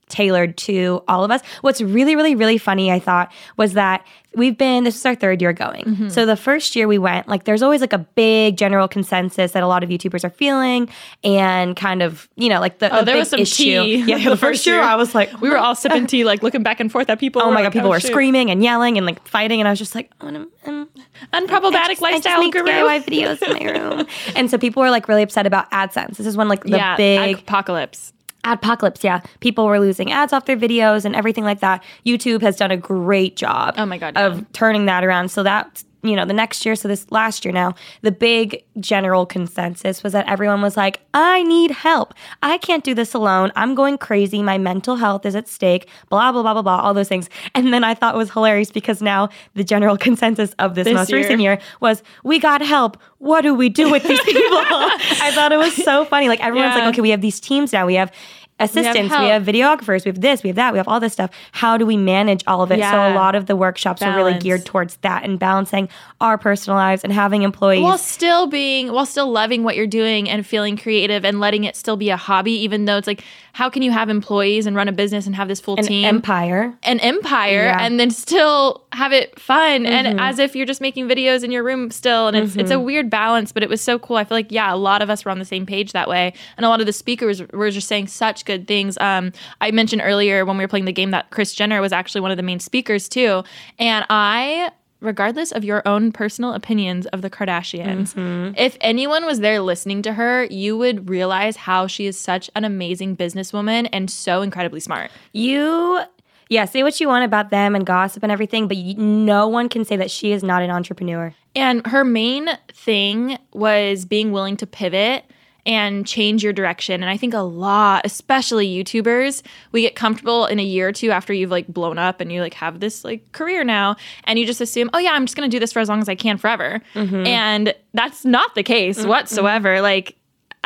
tailored 0.10 0.58
to 0.58 1.04
all 1.08 1.24
of 1.24 1.32
us. 1.32 1.42
What's 1.62 1.82
really, 1.82 2.16
really, 2.16 2.36
really 2.36 2.58
funny, 2.58 2.92
I 2.92 3.00
thought, 3.00 3.32
was 3.58 3.74
that 3.74 4.06
we've 4.36 4.58
been 4.58 4.84
this 4.84 4.96
is 4.96 5.06
our 5.06 5.16
third 5.16 5.42
year 5.42 5.52
going. 5.52 5.84
Mm-hmm. 5.84 6.10
So 6.10 6.26
the 6.26 6.36
first 6.36 6.76
year 6.76 6.88
we 6.88 6.98
went, 6.98 7.28
like 7.28 7.46
there's 7.46 7.64
always 7.64 7.82
like 7.82 7.94
a 7.94 7.98
big 7.98 8.56
general 8.56 8.88
consensus 8.88 9.54
that 9.54 9.64
a 9.64 9.68
lot 9.68 9.84
of 9.84 9.90
YouTubers 9.90 10.24
are 10.24 10.30
feeling 10.30 10.90
and 11.24 11.76
kind 11.76 12.02
of, 12.02 12.30
you 12.36 12.48
know, 12.48 12.60
like 12.60 12.80
the, 12.80 12.94
Oh, 12.94 13.00
the 13.00 13.06
there 13.06 13.18
was 13.18 13.30
some 13.30 13.40
issue. 13.40 13.64
tea. 13.64 13.98
Yeah, 14.08 14.30
the, 14.30 14.38
first 14.48 14.66
year, 14.66 14.80
I 14.80 14.96
was 14.96 15.16
like, 15.16 15.42
we 15.42 15.50
were 15.50 15.58
all 15.58 15.76
sipping 15.76 16.08
tea, 16.08 16.24
like 16.24 16.44
looking 16.44 16.64
back 16.64 16.80
and 16.80 16.92
forth 16.92 17.10
at 17.10 17.20
people. 17.20 17.42
Oh 17.42 17.52
my 17.52 17.58
god, 17.58 17.66
like, 17.66 17.74
people 17.74 17.88
oh, 17.88 17.92
were 17.92 18.00
shoot. 18.00 18.12
screaming 18.12 18.52
and 18.52 18.64
yelling 18.64 18.98
and 18.98 19.06
like 19.06 19.28
fighting, 19.28 19.60
and 19.60 19.68
I 19.68 19.72
was 19.72 19.80
just 19.80 19.96
like, 19.96 20.12
oh, 20.22 20.28
I'm, 20.28 20.48
I'm, 20.66 20.88
Unproblematic 21.34 21.74
I 21.74 21.88
just 21.90 22.02
lifestyle 22.02 22.40
make 22.40 22.54
guru. 22.54 22.66
DIY 22.66 23.04
videos 23.04 23.42
in 23.42 23.54
my 23.54 23.72
room. 23.72 24.08
and 24.36 24.50
so 24.50 24.58
people 24.58 24.82
were 24.82 24.92
like 24.92 25.08
really 25.08 25.24
upset 25.24 25.46
about 25.46 25.70
AdSense. 25.72 26.18
This 26.18 26.28
is 26.28 26.38
when 26.38 26.48
like 26.48 26.64
the 26.64 26.78
yeah, 26.78 26.96
big 26.96 27.40
apocalypse. 27.40 28.14
Adpocalypse, 28.44 29.04
yeah. 29.04 29.22
People 29.40 29.66
were 29.66 29.80
losing 29.80 30.12
ads 30.12 30.32
off 30.32 30.46
their 30.46 30.58
videos 30.58 31.06
and 31.06 31.16
everything 31.16 31.44
like 31.44 31.60
that. 31.60 31.84
YouTube 32.06 32.42
has 32.42 32.56
done 32.56 32.72
a 32.72 32.78
great 32.78 33.36
job 33.36 33.74
Oh 33.78 33.86
my 33.86 33.98
God, 33.98 34.16
of 34.16 34.38
yeah. 34.38 34.44
turning 34.54 34.86
that 34.86 35.04
around. 35.04 35.30
So 35.30 35.44
that, 35.44 35.84
you 36.04 36.16
know, 36.16 36.26
the 36.26 36.34
next 36.34 36.66
year, 36.66 36.76
so 36.76 36.88
this 36.88 37.10
last 37.12 37.44
year 37.44 37.52
now, 37.52 37.74
the 38.02 38.12
big 38.12 38.64
general 38.80 39.26
consensus 39.26 40.04
was 40.04 40.14
that 40.14 40.28
everyone 40.30 40.62
was 40.62 40.78
like, 40.78 41.00
I 41.14 41.44
need 41.44 41.72
help. 41.72 42.14
I 42.44 42.60
can't 42.60 42.84
do 42.84 42.94
this 42.94 43.14
alone. 43.14 43.52
I'm 43.56 43.74
going 43.76 43.98
crazy. 43.98 44.44
My 44.44 44.58
mental 44.58 44.96
health 44.98 45.26
is 45.26 45.36
at 45.36 45.48
stake, 45.48 45.90
blah, 46.10 46.32
blah, 46.32 46.44
blah, 46.44 46.54
blah, 46.54 46.62
blah, 46.62 46.80
all 46.80 46.94
those 46.94 47.08
things. 47.08 47.30
And 47.56 47.74
then 47.74 47.84
I 47.84 47.94
thought 47.96 48.14
it 48.14 48.18
was 48.18 48.32
hilarious 48.32 48.72
because 48.72 49.02
now 49.02 49.30
the 49.56 49.64
general 49.64 49.98
consensus 50.08 50.54
of 50.60 50.76
this, 50.76 50.86
This 50.86 50.94
most 50.94 51.10
year. 51.10 51.20
recent 51.20 51.42
year 51.42 51.60
was, 51.82 52.04
we 52.24 52.40
got 52.40 52.62
help. 52.62 52.98
What 53.18 53.42
do 53.42 53.54
we 53.56 53.68
do 53.70 53.90
with 53.92 54.04
these 54.04 54.22
people? 54.26 54.58
I 54.58 55.32
thought 55.34 55.52
it 55.52 55.58
was 55.58 55.76
so 55.76 56.06
funny. 56.06 56.28
Like 56.30 56.42
everyone's 56.44 56.76
Yeah. 56.76 56.86
like, 56.86 56.94
okay, 56.94 57.02
we 57.02 57.10
have 57.10 57.22
these 57.22 57.40
teams 57.40 57.74
now. 57.74 57.86
We 57.88 57.96
have 57.96 58.12
assistants, 58.60 59.12
we 59.12 59.28
have, 59.28 59.46
help. 59.46 59.56
videographers, 59.56 60.06
we 60.06 60.10
have 60.10 60.22
this, 60.22 60.44
we 60.44 60.50
have 60.50 60.56
that, 60.56 60.74
we 60.74 60.78
have 60.78 60.88
all 60.88 61.00
this 61.00 61.14
stuff. 61.14 61.30
How 61.52 61.78
do 61.78 61.86
we 61.86 61.98
manage 61.98 62.44
all 62.48 62.62
of 62.62 62.72
it? 62.72 62.80
So 62.80 62.86
a 62.86 63.14
lot 63.14 63.36
of 63.36 63.46
the 63.46 63.56
workshops 63.56 64.02
are 64.02 64.16
really 64.16 64.38
geared 64.40 64.66
towards 64.66 64.98
that 64.98 65.24
and 65.24 65.38
balancing 65.40 65.90
our 66.20 66.38
personal 66.38 66.78
lives 66.78 67.04
and 67.04 67.14
having 67.14 67.44
employees. 67.44 67.84
while 67.84 67.98
still 67.98 68.48
being 68.48 68.92
while 68.92 69.06
still 69.06 69.30
loving 69.32 69.64
what 69.64 69.76
you're 69.76 69.86
doing 69.88 70.30
and 70.30 70.46
feeling 70.46 70.78
creative 70.78 71.24
and 71.24 71.40
letting 71.40 71.64
it 71.64 71.76
still 71.76 71.98
be 71.98 72.10
a 72.10 72.18
hobby 72.18 72.52
even 72.52 72.86
though 72.86 72.98
it's 72.98 73.08
like 73.08 73.24
how 73.58 73.72
can 73.72 73.82
you 73.82 73.92
have 73.92 74.08
employees 74.08 74.68
and 74.68 74.76
run 74.76 74.88
a 74.88 74.92
business 74.92 75.26
and 75.26 75.36
have 75.36 75.48
this 75.48 75.60
full 75.60 75.78
an 75.78 75.84
team? 75.84 76.06
empire. 76.06 76.78
an 76.84 77.00
empire 77.00 77.64
Yeah. 77.66 77.78
Mm-hmm. 77.78 77.86
and 77.86 78.00
then 78.00 78.12
still 78.12 78.84
have 78.94 79.12
it 79.14 79.40
fun 79.40 79.88
and 79.88 80.20
as 80.20 80.38
if 80.38 80.56
you're 80.56 80.68
just 80.68 80.80
making 80.80 81.08
videos 81.08 81.44
in 81.44 81.50
your 81.52 81.64
room 81.64 81.90
still. 81.90 82.28
And 82.28 82.38
it's 82.38 82.56
it's 82.56 82.70
a 82.72 82.80
weird 82.80 83.10
balance 83.10 83.52
but 83.52 83.64
it 83.64 83.70
was 83.70 83.82
so 83.82 83.98
cool. 83.98 84.18
I 84.18 84.26
feel 84.26 84.38
like 84.38 84.52
yeah 84.52 84.72
a 84.72 84.78
lot 84.78 85.02
of 85.02 85.10
us 85.10 85.26
were 85.26 85.32
on 85.32 85.40
the 85.40 85.46
same 85.46 85.66
page 85.66 85.92
that 85.94 86.08
way. 86.08 86.34
And 86.56 86.66
a 86.68 86.70
lot 86.70 86.82
of 86.82 86.86
the 86.86 86.94
speakers 86.94 87.42
were 87.52 87.72
just 87.72 87.88
saying 87.88 88.08
such 88.08 88.46
good 88.46 88.68
things. 88.68 88.96
Um 89.00 89.32
i 89.60 89.72
mentioned 89.72 90.04
earlier 90.06 90.46
when 90.46 90.56
we 90.58 90.64
were 90.64 90.68
playing 90.68 90.86
the 90.86 90.94
game 90.94 91.10
that 91.12 91.32
chris 91.32 91.54
jenner 91.56 91.82
was 91.82 91.92
actually 91.92 92.22
one 92.22 92.30
of 92.32 92.38
the 92.38 92.44
main 92.44 92.60
speakers 92.60 93.10
too. 93.10 93.44
And 93.80 94.06
i 94.12 94.72
regardless 95.00 95.52
of 95.52 95.64
your 95.64 95.88
own 95.88 96.12
personal 96.12 96.54
opinions 96.54 97.06
of 97.08 97.22
the 97.22 97.30
Kardashians, 97.30 98.14
Mm-hmm. 98.16 98.54
if 98.58 98.78
anyone 98.82 99.26
was 99.26 99.40
there 99.40 99.62
listening 99.62 100.02
to 100.04 100.14
her, 100.14 100.46
you 100.46 100.78
would 100.78 101.10
realize 101.10 101.56
how 101.56 101.88
she 101.88 102.06
is 102.08 102.20
such 102.20 102.50
an 102.56 102.64
amazing 102.66 103.16
businesswoman 103.16 103.88
and 103.94 104.10
so 104.10 104.42
incredibly 104.42 104.80
smart. 104.80 105.12
You 105.34 106.02
yeah, 106.50 106.64
say 106.64 106.82
what 106.82 106.98
you 107.02 107.10
want 107.10 107.26
about 107.26 107.50
them 107.50 107.76
and 107.76 107.86
gossip 107.86 108.24
and 108.24 108.32
everything, 108.32 108.70
but 108.70 108.78
you, 108.78 108.96
no 108.96 109.50
one 109.50 109.68
can 109.68 109.84
say 109.84 109.98
that 109.98 110.10
she 110.10 110.32
is 110.32 110.44
not 110.44 110.62
an 110.62 110.70
entrepreneur. 110.72 111.34
And 111.56 111.86
her 111.88 112.06
main 112.06 112.48
thing 112.72 113.38
was 113.52 114.06
being 114.06 114.32
willing 114.32 114.56
to 114.58 114.66
pivot 114.66 115.26
and 115.68 116.08
change 116.08 116.44
your 116.44 116.54
direction. 116.54 117.04
And 117.04 117.10
I 117.10 117.18
think 117.18 117.34
a 117.34 117.40
lot, 117.40 118.06
especially 118.06 118.68
YouTubers, 118.68 119.44
we 119.74 119.82
get 119.82 119.96
comfortable 119.96 120.46
in 120.46 120.60
a 120.60 120.64
year 120.64 120.88
or 120.88 120.92
two 120.94 121.12
after 121.12 121.34
you've 121.34 121.52
like 121.52 121.68
blown 121.68 122.00
up 122.00 122.22
and 122.22 122.32
you 122.32 122.42
like 122.42 122.54
have 122.54 122.80
this 122.80 123.04
like 123.04 123.30
career 123.34 123.66
now 123.66 123.98
and 124.24 124.40
you 124.40 124.46
just 124.46 124.62
assume, 124.62 124.90
"Oh 124.94 124.98
yeah, 124.98 125.12
I'm 125.12 125.26
just 125.26 125.36
going 125.36 125.50
to 125.50 125.54
do 125.54 125.60
this 125.60 125.74
for 125.74 125.80
as 125.80 125.90
long 125.90 126.00
as 126.00 126.08
I 126.08 126.16
can 126.16 126.38
forever." 126.38 126.82
Mm-hmm. 126.96 127.28
And 127.28 127.76
that's 127.94 128.24
not 128.24 128.56
the 128.56 128.64
case 128.64 129.00
mm-hmm. 129.00 129.10
whatsoever. 129.10 129.82
Like 129.82 130.16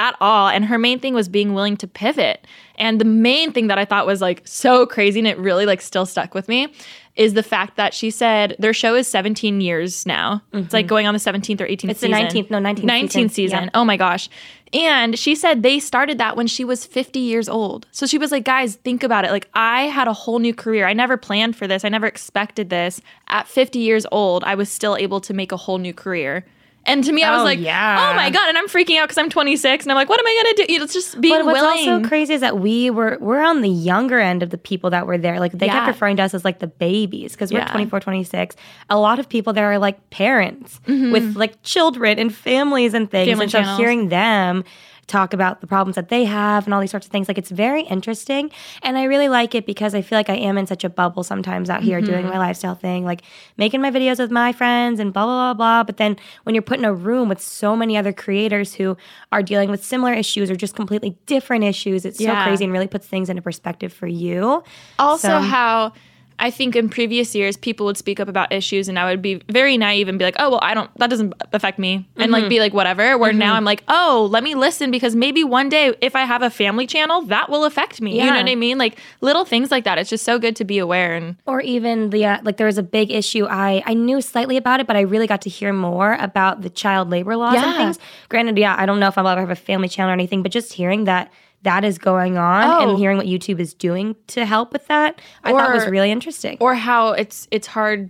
at 0.02 0.16
all. 0.20 0.50
And 0.50 0.66
her 0.66 0.80
main 0.80 1.00
thing 1.00 1.14
was 1.14 1.30
being 1.30 1.54
willing 1.54 1.78
to 1.78 1.88
pivot. 1.88 2.46
And 2.76 3.00
the 3.00 3.06
main 3.06 3.52
thing 3.52 3.68
that 3.68 3.78
I 3.78 3.86
thought 3.86 4.08
was 4.08 4.20
like 4.20 4.42
so 4.46 4.88
crazy 4.88 5.20
and 5.20 5.28
it 5.28 5.38
really 5.38 5.68
like 5.68 5.80
still 5.80 6.08
stuck 6.08 6.34
with 6.34 6.48
me 6.48 6.74
is 7.16 7.36
the 7.36 7.44
fact 7.44 7.76
that 7.78 7.94
she 7.94 8.10
said 8.10 8.56
their 8.58 8.74
show 8.74 8.96
is 8.96 9.08
17 9.08 9.62
years 9.62 10.06
now. 10.08 10.42
It's 10.54 10.74
like 10.74 10.88
going 10.88 11.06
on 11.06 11.14
the 11.14 11.20
17th 11.20 11.62
or 11.62 11.68
18th 11.68 11.78
Mm-hmm. 11.78 11.90
It's 11.90 12.00
the 12.02 12.08
season. 12.08 12.46
19th, 12.48 12.50
no, 12.50 12.58
19th 12.58 12.84
19th 12.84 13.12
season. 13.12 13.30
season. 13.30 13.64
Yeah. 13.66 13.70
Oh 13.76 13.86
my 13.86 13.98
gosh. 13.98 14.28
And 14.74 15.20
she 15.20 15.36
said 15.36 15.62
they 15.62 15.80
started 15.80 16.18
that 16.18 16.36
when 16.36 16.48
she 16.48 16.64
was 16.64 16.84
50 16.84 17.20
years 17.20 17.48
old. 17.48 17.86
So 17.92 18.08
she 18.08 18.18
was 18.18 18.32
like, 18.32 18.46
guys, 18.46 18.78
think 18.78 19.04
about 19.04 19.26
it. 19.26 19.32
Like, 19.32 19.50
I 19.54 19.84
had 19.84 20.08
a 20.08 20.14
whole 20.14 20.40
new 20.40 20.54
career. 20.54 20.88
I 20.88 20.94
never 20.94 21.18
planned 21.18 21.58
for 21.58 21.68
this. 21.68 21.84
I 21.84 21.90
never 21.90 22.08
expected 22.08 22.70
this. 22.70 23.02
At 23.28 23.48
50 23.48 23.80
years 23.80 24.06
old, 24.12 24.44
I 24.46 24.56
was 24.56 24.70
still 24.70 24.96
able 24.96 25.20
to 25.22 25.34
make 25.34 25.52
a 25.52 25.58
whole 25.58 25.78
new 25.78 25.94
career. 25.94 26.46
And 26.86 27.04
to 27.04 27.12
me, 27.12 27.24
I 27.24 27.32
was 27.32 27.42
Oh, 27.42 27.44
like, 27.44 27.60
yeah. 27.60 28.10
oh 28.12 28.16
my 28.16 28.32
God. 28.32 28.50
And 28.50 28.58
I'm 28.58 28.68
freaking 28.68 28.98
out 28.98 29.04
because 29.04 29.18
I'm 29.20 29.30
26 29.30 29.86
and 29.86 29.92
I'm 29.92 29.96
like, 29.96 30.10
what 30.10 30.20
am 30.20 30.26
I 30.26 30.42
going 30.44 30.56
to 30.56 30.66
do? 30.66 30.74
You 30.74 30.80
know, 30.80 30.86
It's 30.86 30.94
just 30.94 31.22
being 31.22 31.36
But 31.38 31.46
what's 31.46 31.62
willing. 31.62 31.90
also 31.90 32.08
crazy 32.08 32.34
is 32.34 32.42
that 32.42 32.58
we 32.60 32.90
were 32.90 33.18
we're 33.22 33.44
on 33.44 33.62
the 33.62 33.70
younger 33.70 34.20
end 34.20 34.42
of 34.42 34.50
the 34.50 34.58
people 34.58 34.90
that 34.90 35.06
were 35.06 35.18
there. 35.20 35.40
Like 35.40 35.52
they 35.52 35.68
kept 35.68 35.88
referring 35.88 36.18
to 36.18 36.24
us 36.24 36.34
as 36.34 36.44
like 36.44 36.58
the 36.60 36.66
babies 36.68 37.34
because 37.34 37.52
we're 37.54 37.60
Yeah. 37.60 37.68
24, 37.72 38.00
26. 38.00 38.56
A 38.90 38.98
lot 38.98 39.20
of 39.20 39.30
people 39.30 39.54
there 39.54 39.72
are 39.72 39.78
like 39.78 40.10
parents 40.10 40.80
with 40.88 41.36
like 41.36 41.62
children 41.62 42.18
and 42.18 42.34
families 42.34 42.94
and 42.96 43.10
things. 43.12 43.28
Mm-hmm. 43.28 43.32
Family 43.34 43.44
and 43.46 43.52
so 43.52 43.60
channels. 43.60 43.78
hearing 43.78 44.10
them 44.10 44.64
talk 45.08 45.34
about 45.34 45.60
the 45.60 45.68
problems 45.68 45.96
that 45.96 46.08
they 46.10 46.24
have 46.24 46.66
and 46.66 46.74
all 46.74 46.80
these 46.80 46.92
sorts 46.92 47.06
of 47.06 47.12
things, 47.12 47.28
like 47.28 47.38
it's 47.38 47.52
very 47.52 47.82
interesting. 47.84 48.50
And 48.82 48.98
I 48.98 49.04
really 49.04 49.28
like 49.28 49.54
it 49.56 49.66
because 49.66 49.94
I 49.94 50.02
feel 50.02 50.18
like 50.18 50.30
I 50.30 50.36
am 50.36 50.58
in 50.58 50.68
such 50.68 50.84
a 50.84 50.90
bubble 50.90 51.24
sometimes 51.24 51.70
out 51.70 51.84
here 51.84 52.00
doing 52.00 52.22
Mm-hmm. 52.24 52.30
my 52.30 52.38
lifestyle 52.38 52.76
thing, 52.76 53.04
like 53.04 53.24
making 53.58 53.82
my 53.82 53.92
videos 53.92 54.20
with 54.20 54.32
my 54.32 54.54
friends 54.54 55.00
and 55.00 55.12
blah 55.12 55.26
blah 55.26 55.54
blah 55.54 55.54
blah. 55.54 55.84
But 55.84 55.98
then 55.98 56.16
when 56.44 56.56
you're 56.56 56.62
put 56.62 56.80
in 56.80 56.86
a 56.86 56.94
room 56.94 57.28
with 57.30 57.42
so 57.42 57.76
many 57.76 57.98
other 57.98 58.14
creators 58.14 58.74
who 58.76 58.96
are 59.32 59.44
dealing 59.44 59.70
with 59.70 59.84
similar 59.84 60.14
issues 60.14 60.50
or 60.50 60.56
just 60.56 60.76
completely 60.76 61.18
different 61.26 61.64
issues, 61.66 62.06
it's 62.06 62.22
Yeah. 62.22 62.44
so 62.44 62.48
crazy 62.48 62.64
and 62.64 62.72
really 62.72 62.88
puts 62.88 63.08
things 63.08 63.30
into 63.30 63.42
perspective 63.42 63.92
for 63.92 64.08
you. 64.08 64.64
also 65.00 65.28
So- 65.28 65.40
how 65.40 65.94
I 66.42 66.52
think 66.52 66.76
in 66.76 66.90
previous 66.90 67.34
years 67.34 67.56
people 67.56 67.86
would 67.86 67.98
speak 67.98 68.20
up 68.20 68.28
about 68.28 68.52
issues 68.52 68.90
and 68.90 69.00
I 69.00 69.10
would 69.10 69.22
be 69.22 69.36
very 69.50 69.78
naive 69.78 70.10
and 70.10 70.20
be 70.20 70.26
like, 70.26 70.36
"Oh, 70.40 70.50
well, 70.50 70.60
I 70.62 70.74
don't 70.74 70.90
that 70.98 71.10
doesn't 71.10 71.34
affect 71.54 71.80
me." 71.80 72.06
And 72.18 72.32
like 72.32 72.50
be 72.50 72.60
like 72.60 72.74
whatever. 72.74 73.18
Where 73.18 73.32
now 73.32 73.54
I'm 73.56 73.64
like, 73.66 73.84
"Oh, 73.88 74.28
let 74.30 74.44
me 74.44 74.56
listen 74.56 74.92
because 74.92 75.16
maybe 75.16 75.44
one 75.44 75.70
day 75.70 75.94
if 76.02 76.16
I 76.16 76.26
have 76.26 76.42
a 76.42 76.50
family 76.50 76.88
channel, 76.88 77.22
that 77.24 77.50
will 77.50 77.64
affect 77.64 78.02
me." 78.02 78.20
You 78.20 78.26
know 78.26 78.38
what 78.38 78.50
I 78.50 78.56
mean? 78.56 78.78
Like 78.78 79.00
little 79.22 79.46
things 79.46 79.72
like 79.72 79.86
that. 79.86 79.98
It's 79.98 80.10
just 80.10 80.26
so 80.26 80.38
good 80.40 80.56
to 80.58 80.66
be 80.66 80.80
aware 80.80 81.16
and 81.16 81.36
or 81.46 81.62
even 81.62 82.10
the 82.10 82.26
uh, 82.26 82.40
like 82.44 82.58
there 82.58 82.68
was 82.68 82.78
a 82.78 82.84
big 82.84 83.12
issue 83.12 83.46
i 83.50 83.84
i 83.86 83.94
knew 83.94 84.20
slightly 84.22 84.58
about 84.58 84.80
it 84.80 84.88
but 84.88 84.96
i 84.96 85.02
really 85.02 85.28
got 85.28 85.42
to 85.42 85.50
hear 85.50 85.72
more 85.72 86.14
about 86.20 86.62
the 86.62 86.70
child 86.70 87.10
labor 87.10 87.36
laws 87.36 87.56
and 87.56 87.76
things 87.76 88.00
granted 88.30 88.58
yeah 88.58 88.76
i 88.78 88.86
don't 88.86 89.00
know 89.00 89.08
if 89.08 89.18
i'll 89.18 89.28
ever 89.28 89.42
have 89.42 89.50
a 89.50 89.56
family 89.56 89.88
channel 89.88 90.10
or 90.10 90.14
anything 90.14 90.42
but 90.42 90.52
just 90.52 90.74
hearing 90.74 91.06
that 91.06 91.32
that 91.64 91.84
is 91.84 91.98
going 91.98 92.38
on 92.38 92.64
Oh. 92.64 92.90
and 92.90 92.98
hearing 92.98 93.18
what 93.18 93.28
youtube 93.28 93.60
is 93.60 93.74
doing 93.74 94.16
to 94.28 94.46
help 94.46 94.74
with 94.74 94.88
that 94.88 95.22
i 95.44 95.52
thought 95.52 95.74
was 95.74 95.86
really 95.88 96.12
interesting 96.12 96.58
or 96.60 96.76
how 96.76 97.10
it's 97.14 97.48
it's 97.52 97.68
hard 97.68 98.10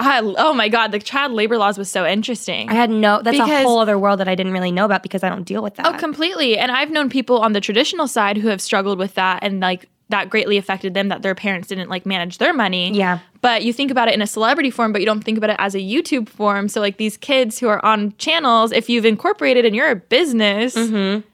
I, 0.00 0.20
oh 0.20 0.54
my 0.54 0.68
god, 0.68 0.92
the 0.92 1.00
child 1.00 1.32
labor 1.32 1.58
laws 1.58 1.76
was 1.76 1.90
so 1.90 2.06
interesting. 2.06 2.68
i 2.68 2.74
had 2.74 2.88
no 2.88 3.20
that's 3.20 3.36
a 3.38 3.62
whole 3.64 3.80
other 3.80 3.98
world 3.98 4.20
that 4.20 4.28
i 4.28 4.36
didn't 4.36 4.52
really 4.52 4.70
know 4.70 4.84
about 4.84 5.02
because 5.02 5.24
i 5.24 5.28
don't 5.28 5.42
deal 5.42 5.60
with 5.60 5.74
oh, 5.80 5.82
that 5.82 5.94
Oh, 5.96 5.98
completely. 5.98 6.56
And 6.56 6.70
I've 6.70 6.90
known 6.92 7.10
people 7.10 7.38
on 7.40 7.52
the 7.52 7.60
traditional 7.60 8.06
side 8.06 8.36
who 8.36 8.46
have 8.46 8.60
struggled 8.60 8.98
with 8.98 9.14
that 9.14 9.40
and 9.42 9.58
like 9.58 9.88
that 10.10 10.30
greatly 10.30 10.56
affected 10.56 10.94
them 10.94 11.08
that 11.08 11.22
their 11.22 11.34
parents 11.34 11.66
didn't 11.68 11.90
like 11.90 12.06
manage 12.06 12.38
their 12.38 12.54
money. 12.54 12.92
Yeah. 12.94 13.18
But 13.40 13.62
you 13.64 13.72
think 13.72 13.90
about 13.90 14.06
it 14.08 14.14
in 14.14 14.22
a 14.22 14.26
celebrity 14.26 14.70
form, 14.70 14.92
but 14.92 15.00
you 15.02 15.06
don't 15.06 15.22
think 15.22 15.36
about 15.36 15.50
it 15.50 15.56
as 15.58 15.74
a 15.74 15.80
YouTube 15.80 16.28
form. 16.28 16.68
So 16.68 16.80
like 16.80 16.96
these 16.96 17.16
kids 17.16 17.58
who 17.58 17.68
are 17.68 17.84
on 17.84 18.14
channels, 18.18 18.72
if 18.72 18.88
you've 18.88 19.04
incorporated 19.04 19.64
and 19.66 19.74
you're 19.76 19.90
a 19.90 19.96
business, 19.96 20.76
mm-hmm. 20.76 21.26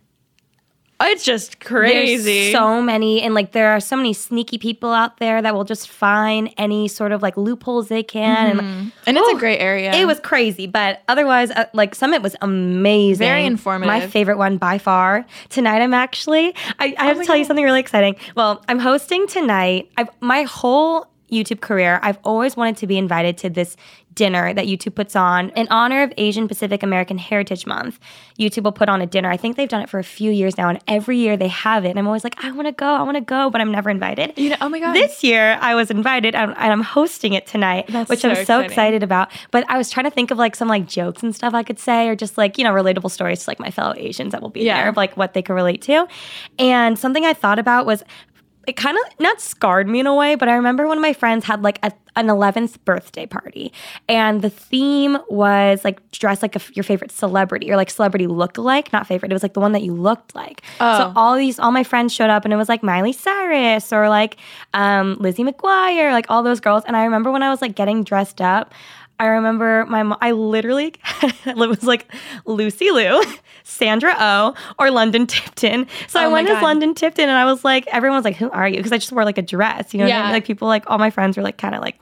It's 1.01 1.25
just 1.25 1.61
crazy. 1.61 2.51
There's 2.51 2.53
so 2.53 2.81
many, 2.81 3.21
and 3.23 3.35
like 3.35 3.53
there 3.53 3.69
are 3.71 3.81
so 3.81 3.97
many 3.97 4.13
sneaky 4.13 4.59
people 4.59 4.93
out 4.93 5.19
there 5.19 5.43
that 5.43 5.55
will 5.55 5.65
just 5.65 5.89
find 5.89 6.53
any 6.57 6.89
sort 6.89 7.13
of 7.13 7.21
like 7.23 7.37
loopholes 7.37 7.89
they 7.89 8.03
can. 8.03 8.59
And 8.59 8.93
and 9.07 9.17
it's 9.17 9.29
Oh, 9.29 9.37
a 9.37 9.39
great 9.39 9.59
area. 9.59 9.93
It 9.95 10.07
was 10.07 10.21
crazy, 10.21 10.67
but 10.67 11.03
otherwise, 11.09 11.51
uh, 11.51 11.67
like 11.75 11.95
Summit 11.95 12.23
was 12.23 12.37
amazing. 12.41 13.19
Very 13.27 13.45
informative. 13.45 13.87
My 13.93 14.07
favorite 14.07 14.39
one 14.39 14.57
by 14.57 14.79
far. 14.79 15.27
Tonight, 15.49 15.83
I'm 15.83 15.95
actually. 15.95 16.55
I, 16.79 16.95
I 16.99 17.07
have 17.07 17.19
to 17.19 17.25
tell 17.25 17.37
you 17.37 17.45
something 17.45 17.65
really 17.65 17.81
exciting. 17.81 18.17
Well, 18.37 18.63
I'm 18.69 18.79
hosting 18.79 19.27
tonight. 19.27 19.91
I've 19.97 20.09
my 20.21 20.43
whole 20.43 21.07
YouTube 21.31 21.61
career, 21.61 21.99
I've 22.03 22.19
always 22.25 22.57
wanted 22.57 22.77
to 22.79 22.87
be 22.87 22.99
invited 22.99 23.39
to 23.39 23.51
this 23.51 23.77
dinner 24.15 24.55
that 24.55 24.67
YouTube 24.67 24.95
puts 24.95 25.17
on 25.17 25.49
in 25.51 25.67
honor 25.71 26.05
of 26.05 26.13
Asian 26.17 26.47
Pacific 26.47 26.85
American 26.85 27.19
Heritage 27.19 27.67
Month. 27.67 27.99
YouTube 28.39 28.63
will 28.63 28.71
put 28.71 28.89
on 28.89 29.01
a 29.03 29.07
dinner. 29.07 29.29
I 29.29 29.37
think 29.37 29.57
they've 29.57 29.69
done 29.69 29.83
it 29.83 29.89
for 29.89 29.99
a 29.99 30.05
few 30.05 30.31
years 30.31 30.57
now, 30.57 30.69
and 30.69 30.79
every 30.87 31.19
year 31.19 31.37
they 31.37 31.49
have 31.49 31.85
it. 31.85 31.91
And 31.91 31.99
I'm 31.99 32.07
always 32.07 32.23
like, 32.23 32.37
I 32.45 32.53
want 32.53 32.69
to 32.69 32.73
go, 32.73 32.87
I 32.87 33.03
want 33.03 33.17
to 33.17 33.21
go, 33.23 33.51
but 33.51 33.61
I'm 33.61 33.73
never 33.73 33.91
invited. 33.91 34.35
You 34.37 34.51
know- 34.51 34.57
oh 34.61 34.69
my 34.69 34.79
God. 34.79 34.93
This 34.95 35.25
year 35.25 35.59
I 35.61 35.75
was 35.75 35.91
invited, 35.91 36.37
and 36.37 36.55
I'm 36.57 36.83
hosting 36.83 37.33
it 37.33 37.47
tonight, 37.49 37.87
That's 37.89 38.09
which 38.09 38.21
so 38.21 38.29
I'm 38.29 38.35
so 38.37 38.41
exciting. 38.61 38.65
excited 38.71 39.03
about. 39.03 39.33
But 39.51 39.65
I 39.69 39.79
was 39.79 39.91
trying 39.91 40.05
to 40.05 40.11
think 40.11 40.31
of 40.31 40.39
like 40.39 40.55
some 40.55 40.69
like 40.69 40.87
jokes 40.87 41.25
and 41.25 41.35
stuff 41.35 41.53
I 41.55 41.65
could 41.65 41.81
say, 41.81 42.09
or 42.09 42.15
just 42.15 42.39
like 42.39 42.57
you 42.57 42.63
know 42.63 42.73
relatable 42.73 43.11
stories 43.11 43.43
to 43.45 43.51
like 43.51 43.59
my 43.59 43.73
fellow 43.73 43.95
Asians 43.97 44.31
that 44.31 44.43
will 44.43 44.51
be 44.51 44.61
Yeah. 44.61 44.77
there 44.81 44.89
of 44.91 44.97
like 44.97 45.17
what 45.17 45.35
they 45.35 45.43
could 45.43 45.55
relate 45.55 45.83
to. 45.83 46.07
And 46.61 46.97
something 46.97 47.25
I 47.25 47.33
thought 47.35 47.59
about 47.59 47.85
was 47.85 48.05
it 48.67 48.77
kind 48.77 48.97
of 48.97 49.21
not 49.21 49.41
scarred 49.41 49.89
me 49.89 50.01
in 50.01 50.07
a 50.07 50.15
way, 50.15 50.35
but 50.35 50.49
I 50.49 50.55
remember 50.55 50.87
one 50.87 50.99
of 50.99 51.03
my 51.03 51.13
friends 51.13 51.45
had 51.45 51.63
like 51.63 51.79
a, 51.83 51.93
an 52.17 52.29
11th 52.29 52.79
birthday 52.85 53.27
party, 53.27 53.73
and 54.09 54.41
the 54.43 54.51
theme 54.51 55.19
was 55.29 55.85
like 55.85 55.99
dress 56.13 56.43
like 56.43 56.55
a, 56.57 56.61
your 56.75 56.85
favorite 56.85 57.11
celebrity 57.11 57.71
or 57.71 57.77
like 57.77 57.91
celebrity 57.91 58.27
look-alike, 58.27 58.93
not 58.93 59.07
favorite. 59.07 59.33
It 59.33 59.35
was 59.35 59.43
like 59.43 59.55
the 59.55 59.61
one 59.61 59.73
that 59.73 59.83
you 59.83 59.93
looked 59.95 60.35
like. 60.35 60.63
So 60.79 60.85
Oh. 60.85 61.13
all 61.17 61.37
these, 61.37 61.59
all 61.59 61.73
my 61.73 61.85
friends 61.85 62.13
showed 62.15 62.31
up, 62.31 62.45
and 62.45 62.53
it 62.55 62.57
was 62.57 62.69
like 62.69 62.83
Miley 62.83 63.13
Cyrus 63.13 63.93
or 63.93 64.09
like 64.09 64.37
um, 64.75 65.17
Lizzie 65.19 65.45
McGuire, 65.45 66.13
like 66.13 66.27
all 66.29 66.43
those 66.43 66.61
girls. 66.61 66.85
And 66.87 66.97
I 66.97 67.05
remember 67.05 67.31
when 67.31 67.43
I 67.43 67.51
was 67.51 67.61
like 67.63 67.75
getting 67.75 68.05
dressed 68.05 68.41
up. 68.41 68.73
I 69.21 69.27
remember 69.27 69.87
my 69.87 70.03
mom, 70.03 70.19
I 70.21 70.33
literally 70.33 70.95
it 71.47 71.57
was 71.57 71.83
like 71.85 72.13
Lucy 72.47 72.91
Liu, 72.91 73.23
Sandra 73.63 74.15
Oh, 74.19 74.55
or 74.79 74.91
London 74.91 75.27
Tipton. 75.27 75.87
So 76.09 76.21
I 76.21 76.25
Oh 76.25 76.31
my 76.31 76.35
went 76.37 76.49
as 76.51 76.63
London 76.63 76.95
Tipton 76.95 77.29
and 77.29 77.39
I 77.39 77.45
was 77.45 77.65
like, 77.65 77.87
everyone 77.89 78.17
was 78.19 78.25
like, 78.25 78.37
who 78.37 78.51
are 78.51 78.69
you? 78.69 78.77
Because 78.77 78.93
I 78.93 78.99
just 78.99 79.13
wore 79.13 79.25
like 79.25 79.39
a 79.39 79.43
dress, 79.43 79.95
you 79.95 79.99
know 79.99 80.05
what 80.07 80.13
I 80.13 80.17
Yeah. 80.17 80.23
mean? 80.25 80.33
Like 80.33 80.45
people 80.45 80.69
like 80.69 80.91
all 80.91 80.99
my 80.99 81.11
friends 81.11 81.37
were 81.37 81.43
like 81.43 81.59
kind 81.59 81.75
of 81.75 81.81
like 81.81 81.99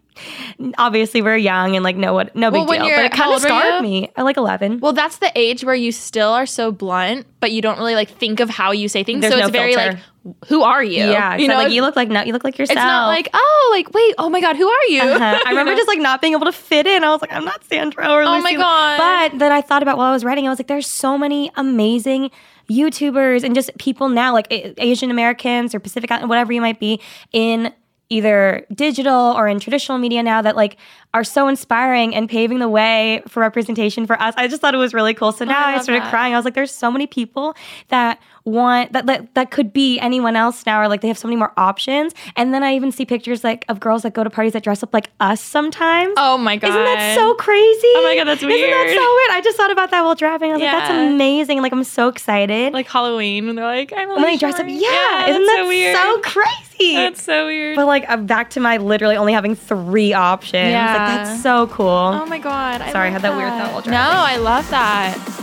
obviously 0.79 1.23
we're 1.23 1.37
young 1.37 1.77
and 1.77 1.85
like 1.85 1.97
no 1.97 2.13
what 2.15 2.35
no 2.37 2.51
big 2.51 2.69
when 2.69 2.81
deal. 2.83 2.97
But 2.97 3.05
it 3.07 3.13
kind 3.13 3.33
of 3.35 3.41
scarred 3.41 3.83
me. 3.83 4.11
I 4.17 4.23
like 4.23 4.37
eleven. 4.37 4.81
Well, 4.81 4.93
that's 4.93 5.19
the 5.19 5.31
age 5.35 5.65
where 5.65 5.75
you 5.75 5.93
still 5.93 6.31
are 6.31 6.47
so 6.47 6.73
blunt, 6.73 7.27
but 7.41 7.53
you 7.53 7.63
don't 7.63 7.79
really 7.79 7.95
like 7.95 8.11
think 8.11 8.41
of 8.41 8.51
how 8.51 8.73
you 8.73 8.89
say 8.89 9.05
things. 9.05 9.21
There's 9.23 9.33
so 9.33 9.39
no 9.39 9.47
it's 9.47 9.53
very 9.53 9.77
like, 9.77 9.99
who 10.47 10.63
are 10.63 10.83
you? 10.85 11.05
yeah. 11.05 11.37
you 11.37 11.49
know, 11.49 11.57
like 11.57 11.73
you 11.73 11.83
look 11.83 11.97
like 11.97 12.09
no 12.09 12.23
you 12.23 12.33
look 12.33 12.45
like 12.45 12.59
yourself. 12.59 12.77
it's 12.77 12.85
not 12.85 13.07
like 13.07 13.29
oh, 13.33 13.71
like 13.75 13.93
wait, 13.93 14.15
oh 14.19 14.29
my 14.29 14.41
god, 14.41 14.57
who 14.57 14.69
are 14.69 14.85
you? 14.89 15.03
Uh-huh. 15.03 15.41
I 15.45 15.49
remember 15.51 15.75
just 15.75 15.89
like 15.89 15.99
not 15.99 16.21
being 16.21 16.35
able 16.35 16.47
to 16.47 16.53
fit 16.53 16.87
in. 16.87 17.05
I 17.05 17.11
was 17.11 17.21
like, 17.21 17.33
I'm 17.33 17.45
not 17.45 17.65
Sandra 17.65 18.09
or 18.11 18.23
Oh 18.23 18.33
Lucy. 18.33 18.43
my 18.43 18.55
God. 18.55 18.99
But 19.33 19.39
then 19.39 19.53
I 19.53 19.61
thought 19.61 19.83
about 19.83 19.99
while 19.99 20.09
I 20.09 20.13
was 20.13 20.25
writing, 20.25 20.47
I 20.47 20.51
was 20.51 20.59
like, 20.59 20.69
there's 20.69 20.87
so 20.87 21.17
many 21.19 21.51
amazing 21.57 22.31
YouTubers 22.71 23.43
and 23.45 23.55
just 23.55 23.77
people 23.79 24.09
now, 24.09 24.33
like 24.33 24.47
Asian 24.51 25.11
Americans 25.11 25.75
or 25.75 25.81
Pacific, 25.81 26.11
Island- 26.11 26.29
whatever 26.29 26.53
you 26.53 26.61
might 26.61 26.79
be, 26.79 27.01
in 27.33 27.73
either 28.13 28.67
digital 28.75 29.33
or 29.37 29.49
in 29.49 29.59
traditional 29.59 29.99
media 29.99 30.23
now 30.23 30.43
that 30.43 30.55
like 30.55 30.77
are 31.15 31.25
so 31.25 31.47
inspiring 31.49 32.15
and 32.15 32.29
paving 32.29 32.59
the 32.59 32.69
way 32.69 33.23
for 33.29 33.41
representation 33.41 34.07
for 34.07 34.21
us. 34.21 34.33
I 34.37 34.49
just 34.49 34.61
thought 34.63 34.75
it 34.75 34.79
was 34.79 34.95
really 34.95 35.13
cool. 35.15 35.31
So 35.33 35.45
now 35.45 35.67
I, 35.67 35.75
love 35.75 35.83
started 35.83 36.05
that. 36.05 36.11
crying. 36.11 36.33
I 36.33 36.39
was 36.39 36.45
like, 36.45 36.55
there's 36.55 36.71
so 36.71 36.91
many 36.91 37.07
people 37.07 37.55
that 37.89 38.19
want 38.45 38.93
that, 38.93 39.07
that 39.07 39.35
that 39.35 39.51
could 39.53 39.73
be 39.73 40.01
anyone 40.01 40.35
else 40.35 40.67
now, 40.67 40.81
or 40.81 40.89
like 40.89 41.01
they 41.01 41.09
have 41.09 41.19
so 41.19 41.29
many 41.29 41.37
more 41.37 41.53
options. 41.57 42.13
And 42.35 42.53
then 42.53 42.63
I 42.65 42.75
even 42.75 42.91
see 42.91 43.05
pictures 43.05 43.45
like 43.45 43.65
of 43.69 43.79
girls 43.79 44.03
that 44.03 44.15
go 44.15 44.25
to 44.25 44.31
parties 44.31 44.55
that 44.55 44.65
dress 44.65 44.83
up 44.83 44.93
like 44.95 45.11
us 45.21 45.41
sometimes. 45.41 46.15
oh 46.17 46.39
my 46.39 46.57
god, 46.57 46.71
Isn't 46.71 46.83
that 46.85 47.15
so 47.15 47.35
crazy? 47.35 47.87
Oh 47.95 48.03
my 48.05 48.17
God, 48.17 48.27
that's 48.27 48.43
weird. 48.43 48.59
Isn't 48.59 48.71
that 48.71 48.89
so 48.89 49.15
weird? 49.15 49.31
I 49.39 49.41
just 49.45 49.57
thought 49.57 49.71
about 49.71 49.91
that 49.91 50.03
while 50.03 50.15
driving. 50.15 50.51
I 50.51 50.55
was 50.55 50.63
like, 50.63 50.73
that's 50.73 50.91
amazing. 50.93 51.63
Like 51.63 51.73
I'm 51.73 51.85
so 51.85 52.09
excited. 52.09 52.73
like 52.73 52.89
Halloween 52.89 53.47
when 53.47 53.57
they're 53.57 53.65
like, 53.65 53.93
I'm 53.95 54.09
when 54.09 54.23
they 54.23 54.37
dress 54.39 54.55
up, 54.59 54.67
yeah, 54.67 55.29
isn't 55.29 55.43
that's 55.43 55.53
that 55.53 55.59
so 55.63 55.69
weird? 55.69 55.97
so 55.97 56.21
crazy? 56.23 56.95
That's 56.97 57.23
so 57.23 57.47
weird. 57.47 57.77
but 57.77 57.87
like 57.87 58.05
I'm 58.09 58.27
back 58.27 58.51
to 58.51 58.61
my 58.61 58.79
literally 58.79 59.17
only 59.17 59.33
having 59.35 59.55
three 59.55 60.13
options. 60.15 60.71
Yeah. 60.73 60.97
Like 60.97 61.02
that's 61.09 61.43
so 61.43 61.67
cool. 61.69 61.89
Oh 61.89 62.27
my 62.27 62.39
god! 62.39 62.81
I 62.81 62.93
Sorry, 62.93 63.09
I 63.09 63.13
love 63.13 63.23
had 63.23 63.23
that 63.23 63.37
weird 63.37 63.51
thought 63.51 63.73
while 63.73 63.93
No. 63.93 63.99
I 63.99 64.37
love 64.37 64.69
that. 64.71 65.42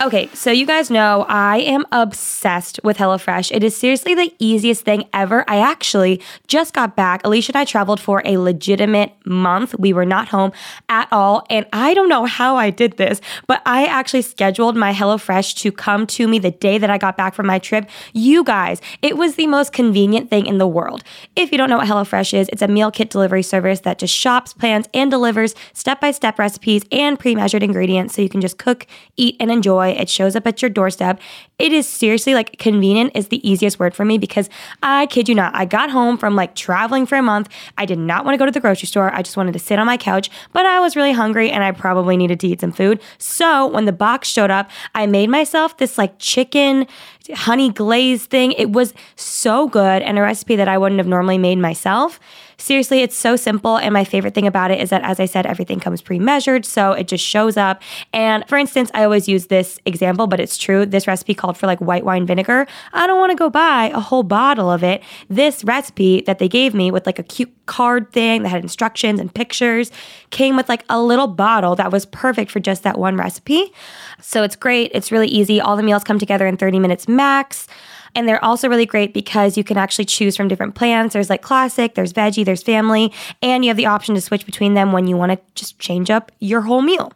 Okay, 0.00 0.28
so 0.32 0.52
you 0.52 0.64
guys 0.64 0.90
know 0.90 1.26
I 1.28 1.56
am 1.58 1.84
obsessed 1.90 2.78
with 2.84 2.98
HelloFresh. 2.98 3.50
It 3.50 3.64
is 3.64 3.76
seriously 3.76 4.14
the 4.14 4.32
easiest 4.38 4.84
thing 4.84 5.08
ever. 5.12 5.44
I 5.48 5.58
actually 5.58 6.22
just 6.46 6.72
got 6.72 6.94
back. 6.94 7.24
Alisha 7.24 7.48
and 7.48 7.56
I 7.56 7.64
traveled 7.64 7.98
for 7.98 8.22
a 8.24 8.36
legitimate 8.36 9.14
month. 9.26 9.76
We 9.76 9.92
were 9.92 10.04
not 10.04 10.28
home 10.28 10.52
at 10.88 11.08
all. 11.10 11.44
And 11.50 11.66
I 11.72 11.94
don't 11.94 12.08
know 12.08 12.26
how 12.26 12.54
I 12.54 12.70
did 12.70 12.96
this, 12.96 13.20
but 13.48 13.60
I 13.66 13.86
actually 13.86 14.22
scheduled 14.22 14.76
my 14.76 14.92
HelloFresh 14.92 15.56
to 15.56 15.72
come 15.72 16.06
to 16.08 16.28
me 16.28 16.38
the 16.38 16.52
day 16.52 16.78
that 16.78 16.90
I 16.90 16.96
got 16.98 17.16
back 17.16 17.34
from 17.34 17.48
my 17.48 17.58
trip. 17.58 17.90
You 18.12 18.44
guys, 18.44 18.80
it 19.02 19.16
was 19.16 19.34
the 19.34 19.48
most 19.48 19.72
convenient 19.72 20.30
thing 20.30 20.46
in 20.46 20.58
the 20.58 20.68
world. 20.68 21.02
If 21.34 21.50
you 21.50 21.58
don't 21.58 21.68
know 21.68 21.78
what 21.78 21.88
HelloFresh 21.88 22.34
is, 22.34 22.48
it's 22.50 22.62
a 22.62 22.68
meal 22.68 22.92
kit 22.92 23.10
delivery 23.10 23.42
service 23.42 23.80
that 23.80 23.98
just 23.98 24.14
shops, 24.14 24.52
plans, 24.52 24.86
and 24.94 25.10
delivers 25.10 25.56
step 25.72 26.00
by 26.00 26.12
step 26.12 26.38
recipes 26.38 26.84
and 26.92 27.18
pre 27.18 27.34
measured 27.34 27.64
ingredients 27.64 28.14
so 28.14 28.22
you 28.22 28.28
can 28.28 28.40
just 28.40 28.58
cook, 28.58 28.86
eat, 29.16 29.36
and 29.40 29.50
It 29.96 30.08
shows 30.08 30.36
up 30.36 30.46
at 30.46 30.60
your 30.60 30.68
doorstep. 30.70 31.20
It 31.58 31.72
is 31.72 31.88
seriously 31.88 32.34
like 32.34 32.58
convenient 32.58 33.12
is 33.14 33.28
the 33.28 33.48
easiest 33.48 33.78
word 33.78 33.94
for 33.94 34.04
me 34.04 34.18
because 34.18 34.48
I 34.82 35.06
kid 35.06 35.28
you 35.28 35.34
not, 35.34 35.54
I 35.54 35.64
got 35.64 35.90
home 35.90 36.18
from 36.18 36.36
like 36.36 36.54
traveling 36.54 37.06
for 37.06 37.16
a 37.16 37.22
month. 37.22 37.48
I 37.76 37.84
did 37.84 37.98
not 37.98 38.24
want 38.24 38.34
to 38.34 38.38
go 38.38 38.46
to 38.46 38.52
the 38.52 38.60
grocery 38.60 38.86
store. 38.86 39.12
I 39.14 39.22
just 39.22 39.36
wanted 39.36 39.52
to 39.52 39.58
sit 39.58 39.78
on 39.78 39.86
my 39.86 39.96
couch, 39.96 40.30
but 40.52 40.66
I 40.66 40.80
was 40.80 40.96
really 40.96 41.12
hungry 41.12 41.50
and 41.50 41.64
I 41.64 41.72
probably 41.72 42.16
needed 42.16 42.40
to 42.40 42.48
eat 42.48 42.60
some 42.60 42.72
food. 42.72 43.00
So 43.18 43.66
when 43.66 43.84
the 43.84 43.92
box 43.92 44.28
showed 44.28 44.50
up, 44.50 44.70
I 44.94 45.06
made 45.06 45.30
myself 45.30 45.76
this 45.78 45.98
like 45.98 46.18
chicken 46.18 46.86
honey 47.34 47.70
glaze 47.70 48.26
thing. 48.26 48.52
It 48.52 48.70
was 48.70 48.94
so 49.16 49.68
good 49.68 50.02
and 50.02 50.18
a 50.18 50.22
recipe 50.22 50.56
that 50.56 50.68
I 50.68 50.78
wouldn't 50.78 50.98
have 50.98 51.06
normally 51.06 51.38
made 51.38 51.58
myself. 51.58 52.20
Seriously, 52.60 53.02
it's 53.02 53.14
so 53.14 53.36
simple. 53.36 53.76
And 53.76 53.92
my 53.92 54.02
favorite 54.02 54.34
thing 54.34 54.46
about 54.46 54.72
it 54.72 54.80
is 54.80 54.90
that, 54.90 55.02
as 55.02 55.20
I 55.20 55.26
said, 55.26 55.46
everything 55.46 55.78
comes 55.78 56.02
pre 56.02 56.18
measured. 56.18 56.66
So 56.66 56.90
it 56.92 57.06
just 57.06 57.24
shows 57.24 57.56
up. 57.56 57.80
And 58.12 58.46
for 58.48 58.58
instance, 58.58 58.90
I 58.94 59.04
always 59.04 59.28
use 59.28 59.46
this 59.46 59.78
example, 59.86 60.26
but 60.26 60.40
it's 60.40 60.58
true. 60.58 60.84
This 60.84 61.06
recipe 61.06 61.34
called 61.34 61.56
for 61.56 61.68
like 61.68 61.78
white 61.78 62.04
wine 62.04 62.26
vinegar. 62.26 62.66
I 62.92 63.06
don't 63.06 63.20
want 63.20 63.30
to 63.30 63.36
go 63.36 63.48
buy 63.48 63.92
a 63.94 64.00
whole 64.00 64.24
bottle 64.24 64.72
of 64.72 64.82
it. 64.82 65.04
This 65.28 65.62
recipe 65.62 66.22
that 66.22 66.40
they 66.40 66.48
gave 66.48 66.74
me 66.74 66.90
with 66.90 67.06
like 67.06 67.20
a 67.20 67.22
cute 67.22 67.52
card 67.66 68.10
thing 68.12 68.42
that 68.42 68.48
had 68.48 68.62
instructions 68.62 69.20
and 69.20 69.32
pictures 69.32 69.92
came 70.30 70.56
with 70.56 70.68
like 70.68 70.84
a 70.88 71.00
little 71.00 71.28
bottle 71.28 71.76
that 71.76 71.92
was 71.92 72.06
perfect 72.06 72.50
for 72.50 72.58
just 72.58 72.82
that 72.82 72.98
one 72.98 73.16
recipe. 73.16 73.72
So 74.20 74.42
it's 74.42 74.56
great. 74.56 74.90
It's 74.94 75.12
really 75.12 75.28
easy. 75.28 75.60
All 75.60 75.76
the 75.76 75.82
meals 75.84 76.02
come 76.02 76.18
together 76.18 76.46
in 76.46 76.56
30 76.56 76.80
minutes 76.80 77.06
max. 77.18 77.66
And 78.14 78.26
they're 78.26 78.42
also 78.42 78.68
really 78.68 78.86
great 78.86 79.12
because 79.12 79.58
you 79.58 79.62
can 79.62 79.76
actually 79.76 80.06
choose 80.06 80.36
from 80.36 80.48
different 80.48 80.74
plans. 80.74 81.12
There's 81.12 81.28
like 81.28 81.42
classic, 81.42 81.94
there's 81.94 82.12
veggie, 82.12 82.44
there's 82.44 82.62
family, 82.62 83.12
and 83.42 83.64
you 83.64 83.68
have 83.68 83.76
the 83.76 83.86
option 83.86 84.14
to 84.14 84.20
switch 84.20 84.46
between 84.46 84.74
them 84.74 84.92
when 84.92 85.06
you 85.06 85.16
want 85.16 85.32
to 85.32 85.38
just 85.54 85.78
change 85.78 86.10
up 86.10 86.32
your 86.40 86.62
whole 86.62 86.80
meal. 86.80 87.12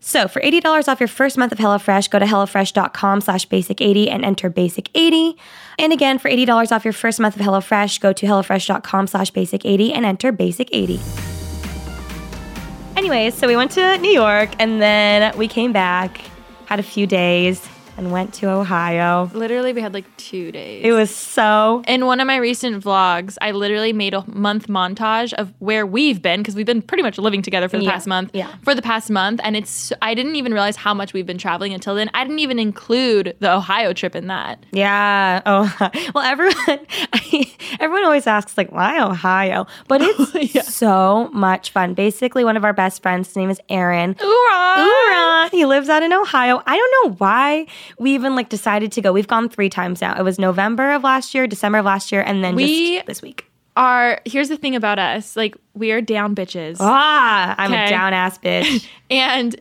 So 0.00 0.28
for 0.28 0.40
$80 0.40 0.88
off 0.88 1.00
your 1.00 1.08
first 1.08 1.36
month 1.36 1.52
of 1.52 1.58
HelloFresh, 1.58 2.08
go 2.10 2.18
to 2.18 2.24
HelloFresh.com 2.24 3.20
slash 3.20 3.48
basic80 3.48 4.10
and 4.10 4.24
enter 4.24 4.48
basic80. 4.48 5.36
And 5.78 5.92
again, 5.92 6.18
for 6.18 6.30
$80 6.30 6.72
off 6.72 6.84
your 6.84 6.92
first 6.92 7.18
month 7.18 7.34
of 7.34 7.42
HelloFresh, 7.42 8.00
go 8.00 8.12
to 8.12 8.26
HelloFresh.com 8.26 9.06
slash 9.08 9.32
basic80 9.32 9.92
and 9.94 10.06
enter 10.06 10.32
basic80. 10.32 11.00
Anyways, 12.96 13.34
so 13.34 13.46
we 13.46 13.56
went 13.56 13.72
to 13.72 13.98
New 13.98 14.10
York 14.10 14.50
and 14.58 14.80
then 14.80 15.36
we 15.36 15.46
came 15.48 15.72
back, 15.72 16.20
had 16.66 16.80
a 16.80 16.82
few 16.82 17.06
days, 17.06 17.68
and 17.98 18.12
went 18.12 18.32
to 18.34 18.48
Ohio. 18.48 19.28
Literally, 19.34 19.72
we 19.72 19.80
had 19.80 19.92
like 19.92 20.04
two 20.16 20.52
days. 20.52 20.84
It 20.84 20.92
was 20.92 21.14
so 21.14 21.82
In 21.88 22.06
one 22.06 22.20
of 22.20 22.26
my 22.28 22.36
recent 22.36 22.82
vlogs, 22.82 23.36
I 23.40 23.50
literally 23.50 23.92
made 23.92 24.14
a 24.14 24.24
month 24.30 24.68
montage 24.68 25.32
of 25.34 25.52
where 25.58 25.84
we've 25.84 26.22
been 26.22 26.40
because 26.40 26.54
we've 26.54 26.64
been 26.64 26.80
pretty 26.80 27.02
much 27.02 27.18
living 27.18 27.42
together 27.42 27.68
for 27.68 27.76
the 27.76 27.84
Yeah, 27.84 27.90
past 27.92 28.06
month. 28.06 28.30
yeah. 28.32 28.54
For 28.62 28.74
the 28.74 28.82
past 28.82 29.10
month, 29.10 29.40
and 29.42 29.56
it's 29.56 29.92
I 30.00 30.14
didn't 30.14 30.36
even 30.36 30.52
realize 30.54 30.76
how 30.76 30.94
much 30.94 31.12
we've 31.12 31.26
been 31.26 31.38
traveling 31.38 31.74
until 31.74 31.94
then. 31.96 32.08
I 32.14 32.22
didn't 32.24 32.38
even 32.38 32.58
include 32.58 33.36
the 33.40 33.52
Ohio 33.52 33.92
trip 33.92 34.14
in 34.14 34.28
that. 34.28 34.64
Yeah. 34.72 35.42
Oh, 35.44 35.76
well, 36.14 36.24
everyone, 36.24 36.86
everyone 37.80 38.04
always 38.04 38.26
asks 38.28 38.56
like, 38.56 38.70
why 38.72 39.00
Ohio? 39.00 39.66
But 39.88 40.02
it's 40.02 40.34
Yeah. 40.54 40.62
so 40.62 41.30
much 41.32 41.70
fun. 41.72 41.94
Basically, 41.94 42.44
one 42.44 42.56
of 42.56 42.64
our 42.64 42.72
best 42.72 43.02
friends, 43.02 43.26
his 43.28 43.36
name 43.36 43.50
is 43.50 43.60
Aaron. 43.68 44.14
Hoorah! 44.18 44.74
Hoorah! 44.76 45.48
He 45.50 45.66
lives 45.66 45.88
out 45.88 46.02
in 46.04 46.12
Ohio. 46.12 46.62
I 46.66 46.76
don't 46.76 47.10
know 47.10 47.16
why 47.18 47.66
we 47.98 48.14
even 48.14 48.34
like 48.36 48.48
decided 48.48 48.92
to 48.92 49.00
go. 49.00 49.12
We've 49.12 49.26
gone 49.28 49.48
three 49.48 49.68
times 49.70 50.00
now. 50.00 50.14
It 50.18 50.22
was 50.22 50.38
November 50.38 50.92
of 50.92 51.02
last 51.04 51.34
year, 51.34 51.46
December 51.46 51.78
of 51.78 51.84
last 51.84 52.12
year, 52.12 52.22
and 52.22 52.42
then 52.44 52.54
We- 52.54 52.94
just 52.96 53.06
this 53.06 53.22
week. 53.22 53.44
Are 53.76 54.20
here's 54.24 54.48
the 54.48 54.56
thing 54.56 54.74
about 54.74 54.98
us, 54.98 55.36
like 55.36 55.56
we 55.74 55.92
are 55.92 56.00
down 56.00 56.34
bitches. 56.34 56.78
Ah, 56.80 57.54
I'm 57.58 57.72
a 57.72 57.88
down 57.88 58.12
ass 58.12 58.36
bitch. 58.38 58.84
And 59.10 59.54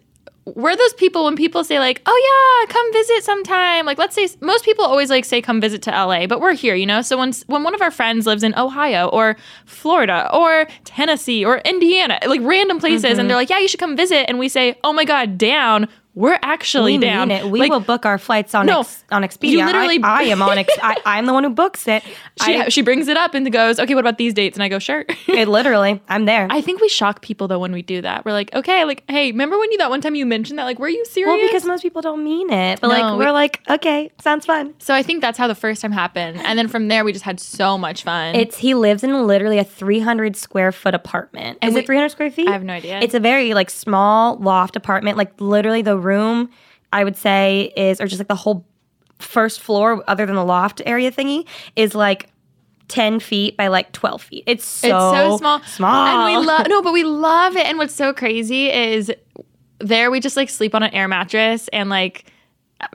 we're 0.55 0.75
those 0.77 0.93
people 0.93 1.25
when 1.25 1.35
people 1.35 1.63
say 1.63 1.77
like, 1.77 2.01
"Oh 2.07 2.65
yeah, 2.67 2.73
come 2.73 2.93
visit 2.93 3.23
sometime." 3.23 3.85
Like, 3.85 3.99
let's 3.99 4.15
say 4.15 4.27
most 4.41 4.65
people 4.65 4.85
always 4.85 5.09
like 5.11 5.23
say 5.25 5.39
come 5.41 5.61
visit 5.61 5.81
to 5.83 5.91
LA, 5.91 6.25
but 6.25 6.39
we're 6.41 6.53
here, 6.55 6.73
you 6.73 6.85
know. 6.87 7.01
So 7.03 7.15
when 7.17 7.31
when 7.45 7.61
one 7.63 7.75
of 7.75 7.81
our 7.83 7.91
friends 7.91 8.25
lives 8.25 8.41
in 8.43 8.57
Ohio 8.57 9.07
or 9.09 9.35
Florida 9.67 10.27
or 10.33 10.67
Tennessee 10.85 11.45
or 11.45 11.57
Indiana, 11.59 12.17
like 12.25 12.41
random 12.43 12.79
places, 12.79 13.03
Mm-hmm. 13.11 13.19
and 13.19 13.29
they're 13.29 13.37
like, 13.37 13.49
"Yeah, 13.51 13.59
you 13.59 13.67
should 13.67 13.79
come 13.79 13.95
visit," 13.95 14.27
and 14.29 14.39
we 14.39 14.49
say, 14.49 14.75
"Oh 14.83 14.93
my 14.93 15.05
god, 15.05 15.37
down." 15.37 15.87
We're 16.17 16.39
actually 16.41 16.97
we 16.97 17.05
down. 17.05 17.27
mean 17.27 17.37
it. 17.37 17.45
We 17.51 17.59
Like, 17.59 17.69
will 17.69 17.79
book 17.79 18.03
our 18.03 18.17
flights 18.17 18.55
on 18.55 18.65
No, 18.65 18.79
ex, 18.79 19.03
on 19.11 19.21
Expedia. 19.21 19.49
you 19.51 19.65
literally- 19.65 19.99
I, 20.03 20.21
I 20.21 20.23
am 20.23 20.41
on. 20.41 20.57
Ex, 20.57 20.73
I, 20.81 20.95
I'm 21.05 21.27
the 21.27 21.33
one 21.33 21.43
who 21.43 21.51
books 21.51 21.87
it. 21.87 22.01
She, 22.43 22.55
I, 22.55 22.69
she 22.69 22.81
brings 22.81 23.07
it 23.07 23.17
up 23.17 23.35
and 23.35 23.51
goes, 23.53 23.79
"Okay, 23.79 23.93
what 23.93 23.99
about 24.01 24.17
these 24.17 24.33
dates?" 24.33 24.57
And 24.57 24.63
I 24.63 24.67
go, 24.67 24.79
"Sure." 24.79 25.05
it 25.27 25.47
literally, 25.57 26.01
I'm 26.09 26.25
there. 26.25 26.47
I 26.49 26.61
think 26.61 26.81
we 26.81 26.89
shock 26.89 27.21
people 27.21 27.47
though 27.47 27.59
when 27.59 27.71
we 27.71 27.83
do 27.83 28.01
that. 28.01 28.25
We're 28.25 28.31
like, 28.31 28.51
"Okay, 28.55 28.83
like, 28.83 29.03
hey, 29.07 29.31
remember 29.31 29.59
when 29.59 29.71
you 29.71 29.77
that 29.77 29.91
one 29.91 30.01
time 30.01 30.15
you 30.15 30.25
mentioned 30.25 30.57
that? 30.57 30.63
Like, 30.63 30.79
were 30.79 30.89
you 30.89 31.05
serious?" 31.05 31.27
well, 31.37 31.47
because 31.47 31.65
most 31.65 31.83
people 31.83 32.01
don't 32.01 32.23
mean 32.23 32.49
it, 32.51 32.81
but 32.81 32.87
No, 32.87 32.93
like 32.93 33.11
we- 33.19 33.25
we're 33.25 33.31
like, 33.31 33.61
okay, 33.69 34.09
sounds 34.19 34.47
fun. 34.47 34.73
So 34.79 34.95
I 34.95 35.03
think 35.03 35.21
that's 35.21 35.37
how 35.37 35.47
the 35.47 35.53
first 35.55 35.83
time 35.83 35.91
happened, 35.91 36.39
and 36.43 36.57
then 36.57 36.67
from 36.67 36.87
there 36.87 37.05
we 37.05 37.13
just 37.13 37.25
had 37.25 37.39
so 37.39 37.77
much 37.77 38.01
fun. 38.01 38.33
It's 38.33 38.57
he 38.57 38.73
lives 38.73 39.03
in 39.03 39.27
literally 39.27 39.59
a 39.59 39.63
300 39.63 40.35
square 40.35 40.71
foot 40.71 40.95
apartment. 40.95 41.59
And 41.61 41.69
Is 41.69 41.75
we- 41.75 41.81
it 41.81 41.85
300 41.85 42.09
square 42.09 42.31
feet? 42.31 42.47
I 42.47 42.53
have 42.53 42.63
no 42.63 42.73
idea. 42.73 42.99
It's 43.01 43.13
a 43.13 43.19
very 43.19 43.53
like 43.53 43.69
small 43.69 44.37
loft 44.37 44.75
apartment. 44.75 45.15
Like 45.17 45.39
literally 45.39 45.83
the 45.83 45.95
room, 46.07 46.49
I 46.93 47.03
would 47.03 47.15
say 47.17 47.71
is 47.75 47.99
or 48.01 48.07
just 48.07 48.19
like 48.19 48.27
the 48.29 48.35
whole 48.35 48.65
first 49.19 49.59
floor, 49.61 50.03
other 50.07 50.25
than 50.25 50.35
the 50.35 50.45
loft 50.45 50.81
area 50.85 51.11
thingy, 51.11 51.45
is 51.75 51.93
like 51.95 52.29
10 52.87 53.19
feet 53.19 53.57
by 53.57 53.67
like 53.67 53.91
12 53.91 54.21
feet. 54.21 54.43
It's 54.47 54.63
so, 54.65 54.87
it's 54.87 55.17
so 55.17 55.37
small. 55.37 55.61
Small. 55.63 56.07
And 56.07 56.39
we 56.39 56.47
love 56.47 56.67
no, 56.69 56.81
but 56.81 56.93
we 56.93 57.03
love 57.03 57.55
it. 57.57 57.65
And 57.65 57.77
what's 57.77 57.93
so 57.95 58.13
crazy 58.13 58.69
is 58.71 59.11
there 59.79 60.09
we 60.09 60.19
just 60.19 60.37
like 60.37 60.49
sleep 60.49 60.73
on 60.73 60.81
an 60.83 60.91
air 60.93 61.07
mattress 61.07 61.67
and 61.73 61.89
like 61.89 62.25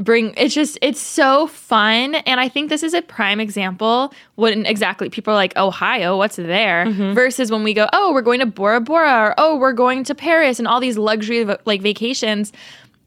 bring 0.00 0.32
it's 0.36 0.54
just 0.54 0.78
it's 0.80 1.00
so 1.00 1.46
fun 1.48 2.14
and 2.14 2.38
i 2.38 2.48
think 2.48 2.68
this 2.70 2.84
is 2.84 2.94
a 2.94 3.02
prime 3.02 3.40
example 3.40 4.12
when 4.36 4.64
exactly 4.64 5.08
people 5.10 5.32
are 5.32 5.36
like 5.36 5.56
ohio 5.56 6.16
what's 6.16 6.36
there 6.36 6.86
Mm-hmm. 6.86 7.14
versus 7.14 7.50
when 7.50 7.64
we 7.64 7.74
go 7.74 7.88
oh 7.92 8.12
we're 8.12 8.22
going 8.22 8.38
to 8.40 8.46
bora 8.46 8.80
bora 8.80 9.12
or 9.28 9.34
oh 9.38 9.56
we're 9.56 9.72
going 9.72 10.04
to 10.04 10.14
paris 10.14 10.58
and 10.60 10.66
all 10.68 10.78
these 10.80 10.96
luxury 10.98 11.44
like 11.64 11.82
vacations 11.82 12.52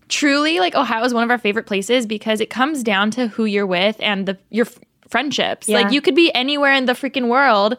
truly 0.09 0.59
like 0.59 0.75
ohio 0.75 1.03
is 1.03 1.13
one 1.13 1.23
of 1.23 1.31
our 1.31 1.37
favorite 1.37 1.65
places 1.65 2.05
because 2.05 2.39
it 2.39 2.49
comes 2.49 2.83
down 2.83 3.11
to 3.11 3.27
who 3.27 3.45
you're 3.45 3.65
with 3.65 3.95
and 3.99 4.27
the 4.27 4.37
your 4.49 4.65
f- 4.65 4.79
friendships. 5.07 5.67
Yeah. 5.69 5.79
like 5.81 5.91
you 5.93 6.01
could 6.01 6.15
be 6.15 6.33
anywhere 6.33 6.73
in 6.73 6.85
the 6.85 6.93
freaking 6.93 7.27
world 7.27 7.77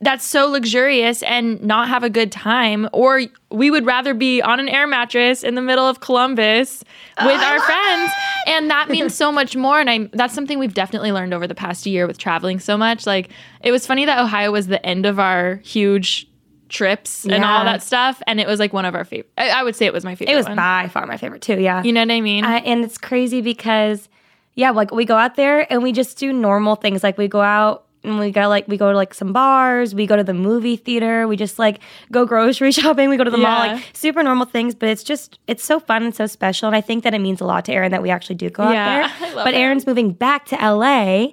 that's 0.00 0.26
so 0.26 0.48
luxurious 0.48 1.22
and 1.22 1.62
not 1.62 1.88
have 1.88 2.02
a 2.02 2.10
good 2.10 2.30
time 2.32 2.88
or 2.92 3.22
we 3.50 3.70
would 3.70 3.86
rather 3.86 4.12
be 4.12 4.42
on 4.42 4.60
an 4.60 4.68
air 4.68 4.86
mattress 4.86 5.42
in 5.42 5.54
the 5.54 5.62
middle 5.62 5.86
of 5.86 6.00
Columbus 6.00 6.84
with 7.24 7.40
our 7.40 7.60
friends. 7.60 8.10
and 8.46 8.68
that 8.70 8.90
means 8.90 9.14
so 9.14 9.32
much 9.32 9.56
more 9.56 9.80
and 9.80 9.88
I 9.88 10.08
that's 10.12 10.34
something 10.34 10.58
we've 10.58 10.74
definitely 10.74 11.12
learned 11.12 11.32
over 11.32 11.46
the 11.46 11.54
past 11.54 11.86
year 11.86 12.06
with 12.06 12.18
traveling 12.18 12.58
so 12.60 12.76
much. 12.76 13.06
Like 13.06 13.30
it 13.62 13.70
was 13.70 13.86
funny 13.86 14.04
that 14.04 14.18
Ohio 14.18 14.50
was 14.52 14.66
the 14.66 14.84
end 14.84 15.06
of 15.06 15.18
our 15.18 15.56
huge 15.64 16.26
trips 16.74 17.24
and 17.24 17.44
all 17.44 17.64
that 17.64 17.82
stuff 17.82 18.20
and 18.26 18.40
it 18.40 18.46
was 18.46 18.58
like 18.58 18.72
one 18.72 18.84
of 18.84 18.94
our 18.94 19.04
favorite 19.04 19.30
I, 19.38 19.48
I 19.50 19.62
would 19.62 19.76
say 19.76 19.86
it 19.86 19.92
was 19.92 20.04
my 20.04 20.16
favorite 20.16 20.32
it 20.32 20.36
was 20.36 20.46
one. 20.46 20.56
by 20.56 20.88
far 20.88 21.06
my 21.06 21.16
favorite 21.16 21.40
too. 21.40 21.60
Yeah. 21.60 21.82
you 21.84 21.92
know 21.92 22.00
what 22.00 22.10
I 22.10 22.20
mean 22.20 22.44
I, 22.44 22.58
and 22.58 22.84
it's 22.84 22.98
crazy 22.98 23.40
because, 23.40 24.08
yeah, 24.54 24.70
like 24.70 24.90
we 24.92 25.04
go 25.04 25.16
out 25.16 25.36
there 25.36 25.72
and 25.72 25.82
we 25.82 25.92
just 25.92 26.18
do 26.18 26.32
normal 26.32 26.74
things. 26.76 27.02
Like 27.02 27.16
we 27.16 27.28
go 27.28 27.40
out 27.40 27.83
and 28.04 28.18
we 28.18 28.30
go 28.30 28.48
like 28.48 28.68
we 28.68 28.76
go 28.76 28.90
to 28.90 28.96
like 28.96 29.14
some 29.14 29.32
bars, 29.32 29.94
we 29.94 30.06
go 30.06 30.16
to 30.16 30.24
the 30.24 30.34
movie 30.34 30.76
theater, 30.76 31.26
we 31.26 31.36
just 31.36 31.58
like 31.58 31.80
go 32.12 32.24
grocery 32.26 32.72
shopping, 32.78 33.08
we 33.08 33.16
go 33.16 33.24
to 33.24 33.30
the 33.30 33.38
mall, 33.38 33.58
like 33.58 33.84
super 33.92 34.22
normal 34.22 34.46
things. 34.46 34.74
But 34.74 34.88
it's 34.90 35.02
just 35.02 35.38
it's 35.46 35.64
so 35.64 35.80
fun 35.80 36.02
and 36.02 36.14
so 36.14 36.26
special, 36.26 36.66
and 36.66 36.76
I 36.76 36.80
think 36.80 37.04
that 37.04 37.14
it 37.14 37.20
means 37.20 37.40
a 37.40 37.44
lot 37.44 37.64
to 37.66 37.72
Aaron 37.72 37.90
that 37.92 38.02
we 38.02 38.10
actually 38.10 38.36
do 38.36 38.50
go 38.50 38.70
Yeah, 38.70 39.10
out 39.10 39.20
there. 39.20 39.34
But. 39.44 39.54
Aaron's 39.54 39.86
moving 39.86 40.12
back 40.12 40.46
to 40.46 40.56
LA, 40.56 41.28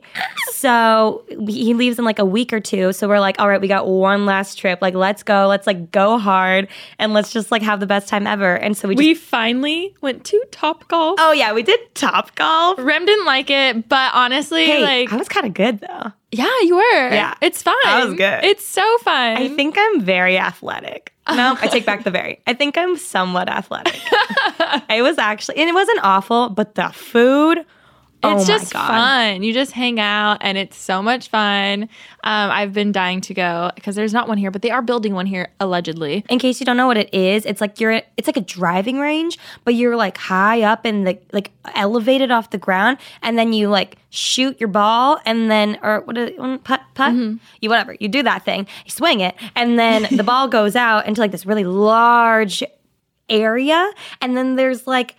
so 0.54 1.24
he 1.48 1.74
leaves 1.74 1.98
in 2.00 2.06
like 2.06 2.20
a 2.20 2.26
week 2.26 2.54
or 2.54 2.60
two. 2.60 2.94
So 2.94 3.08
we're 3.08 3.20
like, 3.20 3.40
all 3.40 3.48
right, 3.48 3.62
we 3.62 3.68
got 3.68 3.88
one 3.88 4.26
last 4.26 4.56
trip. 4.56 4.80
Like 4.82 4.94
let's 4.94 5.24
go, 5.24 5.48
let's 5.48 5.68
like 5.68 5.92
go 5.92 6.18
hard, 6.18 6.68
and 7.00 7.14
let's 7.14 7.32
just 7.32 7.52
like 7.52 7.62
have 7.62 7.80
the 7.80 7.88
best 7.88 8.08
time 8.08 8.28
ever. 8.28 8.56
And 8.56 8.76
so 8.78 8.88
we 8.88 8.96
just 8.96 9.06
we 9.06 9.14
finally 9.14 9.96
went 10.02 10.24
to 10.26 10.44
Top 10.52 10.88
Golf 10.88 11.16
oh 11.20 11.32
yeah, 11.32 11.54
we 11.54 11.64
did 11.64 11.80
Top 11.96 12.36
Golf. 12.36 12.78
Rem 12.80 13.06
didn't 13.06 13.26
like 13.26 13.50
it 13.50 13.88
but 13.90 14.12
honestly 14.14 14.66
Hey, 14.66 14.82
like 14.82 15.12
I 15.12 15.18
was 15.18 15.28
kind 15.28 15.46
of 15.46 15.54
good 15.54 15.80
though. 15.80 16.12
Yeah, 16.32 16.62
you 16.62 16.76
were. 16.76 17.10
Yeah. 17.10 17.36
It's 17.42 17.62
fun. 17.62 17.76
I 17.86 18.06
was 18.06 18.16
good. 18.16 18.44
It's 18.44 18.66
so 18.66 18.98
fun. 19.00 19.38
I 19.38 19.50
think 19.50 19.76
I'm 19.78 20.02
very 20.02 20.38
athletic. 20.38 21.14
No, 21.30 21.58
I 21.62 21.68
take 21.68 21.86
back 21.86 22.04
the 22.04 22.12
very. 22.12 22.40
I 22.48 22.54
think 22.54 22.78
I'm 22.78 22.98
somewhat 22.98 23.48
athletic. 23.48 23.96
it 24.90 25.02
was 25.02 25.18
actually, 25.18 25.58
and 25.58 25.70
it 25.70 25.74
wasn't 25.74 26.00
awful, 26.04 26.50
but 26.50 26.76
the 26.76 26.90
food. 26.90 27.66
Oh 28.24 28.38
it's 28.38 28.48
my 28.48 28.58
just 28.58 28.74
God. 28.74 28.88
fun. 28.88 29.44
You 29.44 29.54
just 29.54 29.72
hang 29.72 30.00
out 30.00 30.38
and 30.42 30.58
it's 30.58 30.78
so 30.78 31.02
much 31.02 31.30
fun. 31.30 31.84
Um, 31.84 31.90
I've 32.52 32.74
been 32.74 32.92
dying 32.92 33.22
to 33.22 33.34
go 33.34 33.72
because 33.76 33.96
there's 33.96 34.14
not 34.14 34.28
one 34.28 34.38
here, 34.38 34.52
but 34.52 34.62
they 34.62 34.72
are 34.72 34.82
building 34.82 35.14
one 35.14 35.26
here 35.26 35.50
allegedly. 35.60 36.24
In 36.30 36.40
case 36.40 36.60
you 36.60 36.66
don't 36.66 36.78
know 36.78 36.88
what 36.88 36.98
it 36.98 37.14
is, 37.14 37.46
it's 37.46 37.62
like 37.62 37.80
you're 37.80 38.02
it's 38.18 38.28
like 38.28 38.38
a 38.38 38.42
driving 38.42 39.00
range, 39.00 39.38
but 39.64 39.74
you're 39.74 39.96
like 39.96 40.18
high 40.18 40.62
up 40.62 40.86
and 40.86 41.08
the 41.08 41.18
like 41.32 41.52
elevated 41.76 42.32
off 42.32 42.50
the 42.52 42.58
ground, 42.58 42.98
and 43.22 43.38
then 43.38 43.54
you 43.54 43.70
like 43.70 43.98
shoot 44.10 44.60
your 44.60 44.70
ball, 44.70 45.20
and 45.26 45.50
then 45.50 45.78
or 45.82 46.02
what 46.02 46.18
is 46.18 46.30
it, 46.30 46.40
um, 46.40 46.60
putt 46.60 46.82
putt 46.94 47.14
you 47.62 47.70
whatever 47.70 47.96
you 48.00 48.08
do 48.08 48.24
that 48.24 48.46
thing, 48.46 48.68
you 48.86 48.92
swing 48.92 49.20
it, 49.20 49.36
and 49.56 49.80
then 49.80 50.08
the 50.16 50.24
ball 50.24 50.48
goes 50.60 50.76
out 50.76 51.08
into 51.08 51.22
like 51.22 51.32
this 51.32 51.46
really 51.46 51.64
large 51.64 52.64
area, 53.30 53.92
and 54.20 54.38
then 54.38 54.56
there's 54.56 54.86
like 54.86 55.16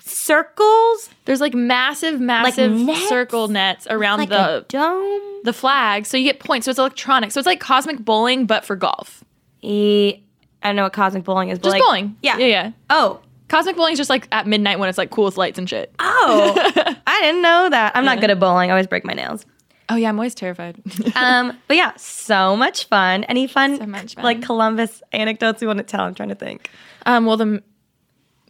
circles 0.00 1.10
There's 1.24 1.40
like 1.40 1.54
massive, 1.54 2.20
massive 2.20 2.72
nets? 2.72 3.08
circle 3.08 3.48
nets 3.48 3.86
around 3.90 4.18
like 4.20 4.28
the 4.28 4.64
dome. 4.68 5.40
the 5.44 5.52
flag, 5.52 6.06
so 6.06 6.16
you 6.16 6.24
get 6.24 6.40
points. 6.40 6.64
So 6.66 6.70
it's 6.70 6.78
electronic. 6.78 7.32
So 7.32 7.40
it's 7.40 7.46
like 7.46 7.60
cosmic 7.60 7.98
bowling, 7.98 8.46
but 8.46 8.64
for 8.64 8.76
golf. 8.76 9.24
E- 9.62 10.22
I 10.62 10.68
don't 10.68 10.76
know 10.76 10.82
what 10.84 10.92
cosmic 10.92 11.24
bowling 11.24 11.50
is, 11.50 11.58
but 11.58 11.64
Just 11.64 11.74
like, 11.74 11.82
bowling. 11.82 12.16
Yeah. 12.22 12.36
yeah, 12.38 12.46
yeah. 12.46 12.72
Oh, 12.90 13.20
Cosmic 13.48 13.76
bowling 13.76 13.92
is 13.92 13.98
just 13.98 14.10
like 14.10 14.28
at 14.30 14.46
midnight 14.46 14.78
when 14.78 14.90
it's 14.90 14.98
like 14.98 15.08
cool 15.10 15.24
with 15.24 15.38
lights 15.38 15.58
and 15.58 15.68
shit. 15.68 15.92
oh, 16.00 16.54
I 17.06 17.20
didn't 17.22 17.40
know 17.40 17.70
that. 17.70 17.92
I'm 17.96 18.04
not 18.04 18.20
good 18.20 18.30
at 18.30 18.38
bowling. 18.38 18.68
I 18.70 18.74
always 18.74 18.86
break 18.86 19.04
my 19.06 19.14
nails. 19.14 19.46
Oh 19.88 19.96
yeah, 19.96 20.10
I'm 20.10 20.18
always 20.18 20.34
terrified. 20.34 20.82
Um, 21.16 21.56
but 21.66 21.78
yeah, 21.78 21.92
so 21.96 22.54
much 22.56 22.84
fun. 22.88 23.24
Any 23.24 23.46
fun, 23.46 23.78
So 23.78 23.86
much 23.86 24.16
fun. 24.16 24.24
like 24.24 24.42
Columbus 24.42 25.02
anecdotes 25.12 25.62
you 25.62 25.66
want 25.68 25.78
to 25.78 25.82
tell? 25.84 26.02
I'm 26.02 26.14
trying 26.14 26.28
to 26.28 26.34
think. 26.34 26.68
um, 27.06 27.24
well, 27.24 27.38
the 27.38 27.62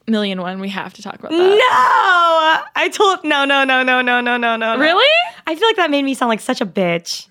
million 0.08 0.40
one 0.40 0.60
we 0.60 0.68
have 0.68 0.92
to 0.94 1.02
talk 1.02 1.14
about 1.14 1.30
that. 1.30 1.36
No, 1.36 2.70
I 2.76 2.88
told 2.92 3.24
no, 3.24 3.44
no, 3.44 3.64
no, 3.64 3.82
no, 3.82 4.02
no, 4.02 4.20
no, 4.20 4.36
no, 4.36 4.56
no. 4.56 4.78
Really? 4.78 5.06
I 5.46 5.54
feel 5.54 5.68
like 5.68 5.76
that 5.76 5.90
made 5.90 6.02
me 6.02 6.14
sound 6.14 6.28
like 6.28 6.40
such 6.40 6.60
a 6.60 6.66
bitch. 6.66 7.28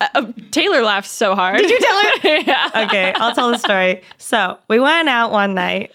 Uh, 0.00 0.32
Taylor 0.50 0.82
laughed 0.82 1.08
so 1.08 1.34
hard. 1.34 1.58
Did 1.58 1.70
you 1.70 1.78
tell 1.78 2.00
her? 2.00 2.38
yeah. 2.46 2.86
okay, 2.86 3.12
I'll 3.16 3.34
tell 3.34 3.50
the 3.50 3.58
story. 3.58 4.02
So 4.16 4.58
we 4.68 4.80
went 4.80 5.08
out 5.08 5.30
one 5.30 5.54
night 5.54 5.92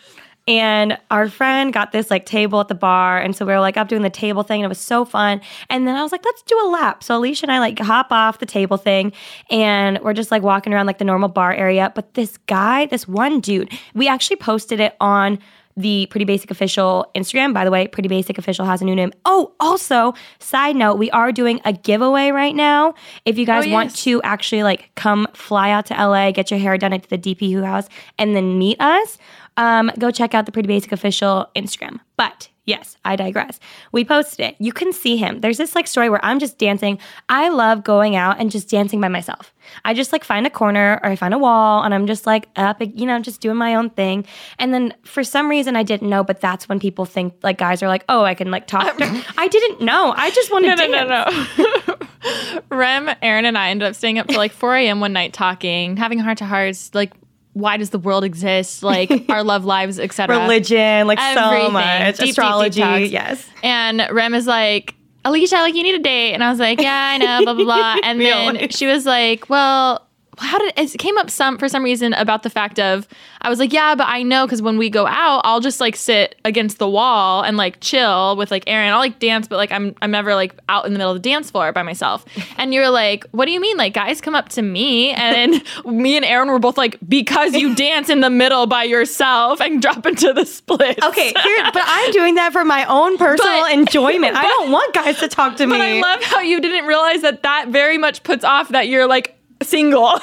and 0.47 0.97
our 1.09 1.27
friend 1.27 1.73
got 1.73 1.91
this 1.91 2.11
like 2.11 2.25
table 2.25 2.59
at 2.59 2.67
the 2.67 2.75
bar. 2.75 3.19
And 3.19 3.35
so 3.35 3.45
we 3.45 3.53
were 3.53 3.59
like 3.59 3.77
up 3.77 3.87
doing 3.87 4.03
the 4.03 4.09
table 4.11 4.43
thing 4.43 4.61
and 4.61 4.65
it 4.65 4.69
was 4.69 4.79
so 4.79 5.03
fun. 5.03 5.41
And 5.69 5.87
then 5.87 5.95
I 5.95 6.03
was 6.03 6.11
like, 6.11 6.23
let's 6.23 6.43
do 6.43 6.59
a 6.63 6.69
lap. 6.69 7.03
So 7.03 7.19
Alisha 7.19 7.43
and 7.43 7.51
I 7.51 7.59
like 7.59 7.79
hop 7.79 8.11
off 8.11 8.39
the 8.39 8.45
table 8.45 8.77
thing 8.77 9.11
and 9.49 9.99
we're 10.01 10.13
just 10.13 10.29
like 10.29 10.43
walking 10.43 10.73
around 10.73 10.85
like 10.85 10.99
the 10.99 11.05
normal 11.05 11.29
bar 11.29 11.53
area. 11.53 11.91
But 11.95 12.13
this 12.13 12.37
guy, 12.45 12.85
this 12.85 13.07
one 13.07 13.39
dude, 13.39 13.71
we 13.95 14.07
actually 14.07 14.37
posted 14.37 14.79
it 14.79 14.95
on 14.99 15.39
the 15.77 16.07
Pretty 16.09 16.25
Basic 16.25 16.51
Official 16.51 17.05
Instagram. 17.15 17.53
By 17.53 17.65
the 17.65 17.71
way, 17.71 17.87
Pretty 17.87 18.07
Basic 18.07 18.37
Official 18.37 18.65
has 18.65 18.81
a 18.81 18.85
new 18.85 18.95
name. 18.95 19.11
Oh, 19.25 19.53
also, 19.59 20.13
side 20.39 20.75
note, 20.75 20.95
we 20.97 21.11
are 21.11 21.31
doing 21.31 21.59
a 21.65 21.73
giveaway 21.73 22.29
right 22.31 22.55
now. 22.55 22.93
If 23.25 23.37
you 23.37 23.43
oh, 23.43 23.47
guys 23.47 23.65
Oh, 23.67 23.71
want 23.71 23.95
to 23.97 24.21
actually 24.23 24.63
like 24.63 24.91
come 24.95 25.27
fly 25.33 25.71
out 25.71 25.85
to 25.87 25.93
LA, 25.93 26.31
get 26.31 26.49
your 26.49 26.59
hair 26.59 26.77
done 26.77 26.93
at 26.93 27.03
the 27.09 27.17
DP 27.17 27.51
Who 27.51 27.63
House, 27.63 27.87
and 28.17 28.35
then 28.35 28.57
meet 28.57 28.79
us, 28.79 29.17
um, 29.57 29.91
go 29.99 30.11
check 30.11 30.33
out 30.33 30.45
the 30.45 30.51
Pretty 30.51 30.67
Basic 30.67 30.91
Official 30.91 31.49
Instagram. 31.55 31.99
But 32.17 32.49
yes, 32.65 32.97
I 33.05 33.15
digress. 33.15 33.59
We 33.91 34.03
posted 34.05 34.39
it. 34.47 34.55
You 34.59 34.71
can 34.71 34.91
see 34.93 35.17
him. 35.17 35.41
There's 35.41 35.57
this 35.57 35.75
like 35.75 35.85
story 35.87 36.09
where 36.09 36.23
I'm 36.23 36.39
just 36.39 36.57
dancing. 36.57 36.97
I 37.29 37.49
love 37.49 37.83
going 37.83 38.15
out 38.15 38.39
and 38.39 38.49
just 38.49 38.69
dancing 38.69 38.99
by 39.01 39.07
myself. 39.09 39.53
I 39.83 39.93
just 39.93 40.11
like 40.13 40.23
find 40.23 40.47
a 40.47 40.49
corner 40.49 40.99
or 41.03 41.09
I 41.09 41.15
find 41.15 41.33
a 41.33 41.37
wall 41.37 41.83
and 41.83 41.93
I'm 41.93 42.07
just 42.07 42.25
like 42.25 42.47
up, 42.55 42.77
you 42.81 43.05
know, 43.05 43.19
just 43.19 43.41
doing 43.41 43.57
my 43.57 43.75
own 43.75 43.89
thing. 43.91 44.25
And 44.59 44.73
then 44.73 44.93
for 45.03 45.23
some 45.23 45.49
reason 45.49 45.75
I 45.75 45.83
didn't 45.83 46.09
know, 46.09 46.23
but 46.23 46.39
that's 46.41 46.67
when 46.69 46.79
people 46.79 47.05
think 47.05 47.33
like 47.43 47.57
guys 47.57 47.83
are 47.83 47.87
like, 47.87 48.05
oh, 48.09 48.23
I 48.23 48.33
can 48.33 48.49
like 48.51 48.65
talk. 48.67 48.97
to 48.97 49.23
I 49.37 49.47
didn't 49.47 49.81
know. 49.81 50.13
I 50.15 50.31
just 50.31 50.51
wanted 50.51 50.67
No, 50.77 50.85
to 50.85 50.87
no, 50.87 51.07
dance. 51.07 51.57
no, 51.57 51.65
no. 51.87 52.61
Rem, 52.71 53.09
Aaron, 53.21 53.45
and 53.45 53.57
I 53.57 53.69
ended 53.69 53.87
up 53.87 53.95
staying 53.95 54.17
up 54.19 54.27
till 54.27 54.37
like 54.37 54.51
4 54.51 54.75
a.m. 54.77 54.99
one 54.99 55.13
night 55.13 55.33
talking, 55.33 55.97
having 55.97 56.17
heart 56.17 56.39
to 56.39 56.45
hearts, 56.45 56.89
like, 56.95 57.11
why 57.55 57.77
does 57.77 57.89
the 57.89 57.99
world 57.99 58.25
exist? 58.25 58.83
Like, 58.83 59.09
our 59.29 59.41
love 59.41 59.63
lives, 59.63 59.97
etc. 59.97 60.39
Religion, 60.39 61.07
like 61.07 61.17
so 61.19 61.69
much. 61.71 61.85
Deep, 61.85 62.05
deep, 62.05 62.15
deep 62.17 62.29
Astrology, 62.31 63.07
yes. 63.09 63.49
And 63.63 64.05
Rem 64.11 64.33
is 64.33 64.45
like, 64.45 64.93
Alisha, 65.23 65.53
like, 65.53 65.73
you 65.73 65.81
need 65.81 65.95
a 65.95 66.03
date. 66.03 66.33
And 66.33 66.43
I 66.43 66.49
was 66.49 66.59
like, 66.59 66.81
yeah, 66.81 67.11
I 67.13 67.17
know, 67.17 67.45
blah, 67.45 67.53
blah, 67.53 67.63
blah. 67.63 67.95
And 68.03 68.19
then 68.19 68.69
she 68.69 68.85
was 68.85 69.05
like, 69.05 69.49
well, 69.49 70.05
how 70.39 70.57
did 70.57 70.73
it 70.77 70.97
came 70.97 71.17
up 71.17 71.29
some 71.29 71.57
for 71.57 71.67
some 71.69 71.83
reason 71.83 72.13
about 72.13 72.43
the 72.43 72.49
fact 72.49 72.79
of 72.79 73.07
I 73.41 73.49
was 73.49 73.59
like 73.59 73.71
yeah 73.73 73.95
but 73.95 74.07
I 74.07 74.23
know 74.23 74.45
because 74.45 74.61
when 74.61 74.77
we 74.77 74.89
go 74.89 75.07
out 75.07 75.41
I'll 75.43 75.59
just 75.59 75.79
like 75.79 75.95
sit 75.95 76.35
against 76.43 76.77
the 76.79 76.89
wall 76.89 77.43
and 77.43 77.57
like 77.57 77.79
chill 77.79 78.35
with 78.35 78.51
like 78.51 78.63
Aaron 78.67 78.91
I'll 78.91 78.99
like 78.99 79.19
dance 79.19 79.47
but 79.47 79.57
like 79.57 79.71
I'm 79.71 79.95
I'm 80.01 80.11
never 80.11 80.35
like 80.35 80.57
out 80.69 80.85
in 80.85 80.93
the 80.93 80.97
middle 80.99 81.11
of 81.13 81.21
the 81.21 81.29
dance 81.29 81.51
floor 81.51 81.71
by 81.71 81.83
myself 81.83 82.25
and 82.57 82.73
you're 82.73 82.89
like 82.89 83.25
what 83.31 83.45
do 83.45 83.51
you 83.51 83.59
mean 83.61 83.77
like 83.77 83.93
guys 83.93 84.21
come 84.21 84.35
up 84.35 84.49
to 84.49 84.61
me 84.61 85.11
and 85.11 85.63
me 85.85 86.15
and 86.15 86.25
Aaron 86.25 86.49
were 86.49 86.59
both 86.59 86.77
like 86.77 86.97
because 87.07 87.53
you 87.53 87.75
dance 87.85 88.09
in 88.09 88.21
the 88.21 88.29
middle 88.29 88.67
by 88.67 88.83
yourself 88.83 89.61
and 89.61 89.81
drop 89.81 90.05
into 90.05 90.33
the 90.33 90.45
split 90.45 91.01
Okay, 91.03 91.33
here, 91.43 91.63
but 91.73 91.83
I'm 91.85 92.11
doing 92.11 92.35
that 92.35 92.51
for 92.51 92.63
my 92.65 92.85
own 92.85 93.17
personal 93.17 93.61
But- 93.61 93.71
enjoyment. 93.73 94.35
I 94.35 94.43
don't 94.43 94.71
want 94.71 94.93
guys 94.93 95.19
to 95.19 95.27
talk 95.27 95.55
to 95.57 95.65
me. 95.67 95.71
But 95.73 95.81
I 95.81 95.99
love 96.01 96.23
how 96.23 96.39
you 96.41 96.59
didn't 96.59 96.85
realize 96.85 97.21
that 97.21 97.43
that 97.43 97.67
very 97.69 97.97
much 97.97 98.23
puts 98.23 98.43
off 98.43 98.69
that 98.69 98.87
you're 98.87 99.07
like 99.07 99.37
single. 99.65 100.19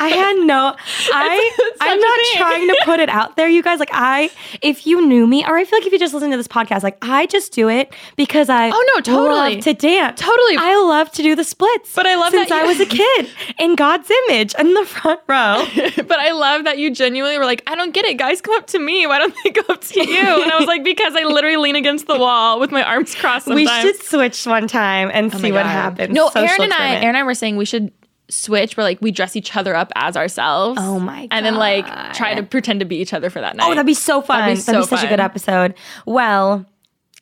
I 0.00 0.08
had 0.08 0.36
no. 0.46 0.74
I 1.12 1.76
I'm 1.80 2.00
not 2.00 2.18
trying 2.36 2.68
to 2.68 2.76
put 2.84 3.00
it 3.00 3.08
out 3.08 3.36
there, 3.36 3.48
you 3.48 3.62
guys. 3.62 3.78
Like 3.78 3.90
I, 3.92 4.30
if 4.62 4.86
you 4.86 5.06
knew 5.06 5.26
me, 5.26 5.44
or 5.44 5.56
I 5.56 5.64
feel 5.64 5.78
like 5.78 5.86
if 5.86 5.92
you 5.92 5.98
just 5.98 6.14
listen 6.14 6.30
to 6.30 6.36
this 6.36 6.48
podcast, 6.48 6.82
like 6.82 6.98
I 7.02 7.26
just 7.26 7.52
do 7.52 7.68
it 7.68 7.92
because 8.16 8.48
I. 8.48 8.70
Oh, 8.70 8.84
no, 8.94 9.00
totally. 9.00 9.54
love 9.54 9.64
to 9.64 9.74
dance. 9.74 10.20
Totally. 10.20 10.56
I 10.58 10.76
love 10.76 11.10
to 11.12 11.22
do 11.22 11.34
the 11.34 11.44
splits. 11.44 11.94
But 11.94 12.06
I 12.06 12.16
love 12.16 12.30
since 12.30 12.48
that 12.48 12.62
I 12.62 12.66
was 12.66 12.80
a 12.80 12.86
kid 12.86 13.28
in 13.58 13.74
God's 13.74 14.10
image 14.28 14.54
in 14.58 14.74
the 14.74 14.84
front 14.84 15.20
row. 15.28 15.66
but 15.96 16.18
I 16.18 16.32
love 16.32 16.64
that 16.64 16.78
you 16.78 16.90
genuinely 16.90 17.38
were 17.38 17.44
like, 17.44 17.62
I 17.66 17.74
don't 17.74 17.92
get 17.92 18.04
it. 18.04 18.18
Guys 18.18 18.40
come 18.40 18.54
up 18.56 18.66
to 18.68 18.78
me. 18.78 19.06
Why 19.06 19.18
don't 19.18 19.34
they 19.44 19.50
go 19.50 19.62
up 19.68 19.82
to 19.82 20.00
you? 20.00 20.42
And 20.42 20.50
I 20.50 20.58
was 20.58 20.66
like, 20.66 20.84
because 20.84 21.14
I 21.14 21.24
literally 21.24 21.56
lean 21.56 21.76
against 21.76 22.06
the 22.06 22.18
wall 22.18 22.60
with 22.60 22.70
my 22.70 22.82
arms 22.82 23.14
crossed 23.14 23.46
sometimes. 23.46 23.84
We 23.84 23.92
should 23.92 24.02
switch 24.02 24.46
one 24.46 24.68
time 24.68 25.10
and 25.12 25.34
Oh 25.34 25.38
see 25.38 25.52
what 25.52 25.66
happens. 25.66 26.14
No, 26.14 26.28
Social 26.28 26.42
Aaron 26.42 26.62
and 26.62 26.72
I, 26.72 26.76
experiment. 26.76 27.04
Aaron 27.04 27.16
and 27.16 27.16
I 27.16 27.22
were 27.24 27.34
saying 27.34 27.56
we 27.56 27.64
should 27.64 27.92
switch 28.30 28.76
where 28.76 28.84
like 28.84 29.00
we 29.00 29.10
dress 29.10 29.36
each 29.36 29.56
other 29.56 29.74
up 29.74 29.92
as 29.94 30.16
ourselves. 30.16 30.78
Oh 30.82 30.98
my 30.98 31.26
god. 31.26 31.28
And 31.30 31.46
then 31.46 31.54
like 31.56 31.86
try 32.14 32.34
to 32.34 32.42
pretend 32.42 32.80
to 32.80 32.86
be 32.86 32.96
each 32.96 33.14
other 33.14 33.30
for 33.30 33.40
that 33.40 33.54
oh, 33.54 33.58
night. 33.58 33.66
Oh, 33.66 33.70
that'd 33.70 33.86
be 33.86 33.94
so 33.94 34.20
fun. 34.20 34.40
That'd 34.40 34.58
That'd 34.58 34.74
be 34.74 34.80
be, 34.80 34.86
so 34.86 34.96
such 34.96 35.04
a 35.04 35.08
good 35.08 35.20
episode. 35.20 35.74
Well, 36.06 36.66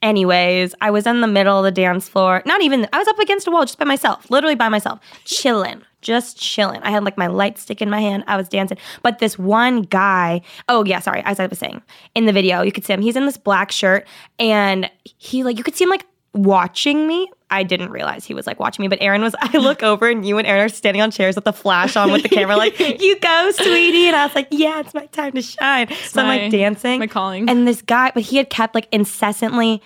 anyways, 0.02 0.74
I 0.80 0.90
was 0.90 1.06
in 1.06 1.20
the 1.20 1.26
middle 1.26 1.58
of 1.58 1.64
the 1.64 1.70
dance 1.70 2.08
floor. 2.08 2.42
Not 2.46 2.62
even, 2.62 2.88
I 2.92 2.98
was 2.98 3.08
up 3.08 3.18
against 3.18 3.46
a 3.46 3.50
wall 3.50 3.64
just 3.64 3.78
by 3.78 3.84
myself, 3.84 4.30
literally 4.30 4.54
by 4.54 4.68
myself, 4.68 5.00
chilling, 5.24 5.82
just 6.02 6.38
chilling. 6.38 6.82
I 6.82 6.90
had 6.90 7.04
like 7.04 7.16
my 7.16 7.26
light 7.26 7.58
stick 7.58 7.80
in 7.80 7.90
my 7.90 8.00
hand. 8.00 8.24
I 8.26 8.36
was 8.36 8.48
dancing. 8.48 8.78
But 9.02 9.18
this 9.18 9.38
one 9.38 9.82
guy, 9.82 10.42
oh, 10.68 10.84
yeah, 10.84 11.00
sorry, 11.00 11.22
as 11.24 11.40
I 11.40 11.46
was 11.46 11.58
saying, 11.58 11.82
in 12.14 12.26
the 12.26 12.32
video, 12.32 12.62
you 12.62 12.72
could 12.72 12.84
see 12.84 12.92
him. 12.92 13.02
He's 13.02 13.16
in 13.16 13.26
this 13.26 13.36
black 13.36 13.72
shirt 13.72 14.06
and 14.38 14.90
he 15.04 15.44
like, 15.44 15.56
you 15.58 15.64
could 15.64 15.76
see 15.76 15.84
him 15.84 15.90
like 15.90 16.06
watching 16.34 17.06
me. 17.06 17.30
I 17.50 17.62
didn't 17.62 17.90
realize 17.90 18.24
he 18.24 18.34
was 18.34 18.46
like 18.46 18.58
watching 18.58 18.82
me, 18.82 18.88
but 18.88 18.98
Aaron 19.00 19.22
was. 19.22 19.34
I 19.40 19.58
look 19.58 19.82
over 19.82 20.08
and 20.08 20.26
you 20.26 20.38
and 20.38 20.46
Aaron 20.46 20.64
are 20.64 20.68
standing 20.68 21.00
on 21.00 21.10
chairs 21.10 21.36
with 21.36 21.44
the 21.44 21.52
flash 21.52 21.96
on 21.96 22.10
with 22.10 22.22
the 22.22 22.28
camera, 22.28 22.56
like, 22.56 22.78
you 23.00 23.18
go, 23.20 23.50
sweetie. 23.52 24.06
And 24.06 24.16
I 24.16 24.26
was 24.26 24.34
like, 24.34 24.48
yeah, 24.50 24.80
it's 24.80 24.94
my 24.94 25.06
time 25.06 25.32
to 25.32 25.42
shine. 25.42 25.88
so 26.04 26.22
I'm 26.22 26.28
like 26.28 26.50
dancing. 26.50 26.98
my 26.98 27.06
calling. 27.06 27.48
And 27.48 27.66
this 27.66 27.82
guy, 27.82 28.10
but 28.12 28.24
he 28.24 28.36
had 28.36 28.50
kept 28.50 28.74
like 28.74 28.88
incessantly 28.92 29.82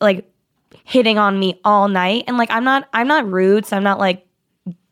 like 0.00 0.30
hitting 0.84 1.18
on 1.18 1.38
me 1.38 1.60
all 1.64 1.88
night. 1.88 2.24
And 2.26 2.36
like 2.36 2.50
I'm 2.50 2.64
not 2.64 2.88
I'm 2.92 3.08
not 3.08 3.30
rude, 3.30 3.66
so 3.66 3.76
I'm 3.76 3.82
not 3.82 3.98
like 3.98 4.26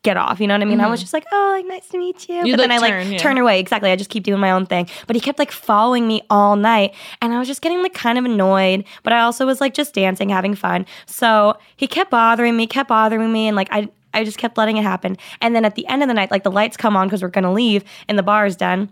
get 0.03 0.17
off, 0.17 0.39
you 0.39 0.47
know 0.47 0.53
what 0.53 0.61
I 0.61 0.65
mean? 0.65 0.79
I 0.79 0.87
was 0.87 0.99
just 0.99 1.13
like, 1.13 1.25
oh, 1.31 1.55
like 1.55 1.65
nice 1.65 1.87
to 1.89 1.97
meet 1.97 2.27
you. 2.29 2.35
Mm-hmm. 2.35 2.45
You'd, 2.45 2.57
but 2.57 2.67
then 2.67 2.69
like, 2.69 2.79
I 2.79 2.81
like 2.81 3.03
turn, 3.03 3.11
yeah. 3.11 3.17
turn 3.17 3.37
away. 3.37 3.59
Exactly. 3.59 3.91
I 3.91 3.95
just 3.95 4.09
keep 4.09 4.23
doing 4.23 4.39
my 4.39 4.51
own 4.51 4.65
thing. 4.65 4.87
But 5.07 5.15
he 5.15 5.19
kept 5.19 5.39
like 5.39 5.51
following 5.51 6.07
me 6.07 6.21
all 6.29 6.55
night. 6.55 6.93
And 7.21 7.33
I 7.33 7.39
was 7.39 7.47
just 7.47 7.61
getting 7.61 7.81
like 7.81 7.93
kind 7.93 8.17
of 8.17 8.25
annoyed. 8.25 8.85
But 9.03 9.13
I 9.13 9.21
also 9.21 9.45
was 9.45 9.59
like 9.59 9.73
just 9.73 9.93
dancing, 9.93 10.29
having 10.29 10.55
fun. 10.55 10.85
So 11.05 11.57
he 11.75 11.87
kept 11.87 12.11
bothering 12.11 12.55
me, 12.55 12.67
kept 12.67 12.89
bothering 12.89 13.31
me, 13.31 13.47
and 13.47 13.55
like 13.55 13.69
I 13.71 13.89
I 14.13 14.23
just 14.23 14.37
kept 14.37 14.57
letting 14.57 14.77
it 14.77 14.83
happen. 14.83 15.17
And 15.41 15.55
then 15.55 15.65
at 15.65 15.75
the 15.75 15.85
end 15.87 16.01
of 16.01 16.07
the 16.07 16.13
night, 16.13 16.31
like 16.31 16.43
the 16.43 16.51
lights 16.51 16.77
come 16.77 16.95
on 16.95 17.07
because 17.07 17.21
we're 17.21 17.29
gonna 17.29 17.53
leave 17.53 17.83
and 18.07 18.17
the 18.17 18.23
bar 18.23 18.45
is 18.45 18.55
done. 18.55 18.89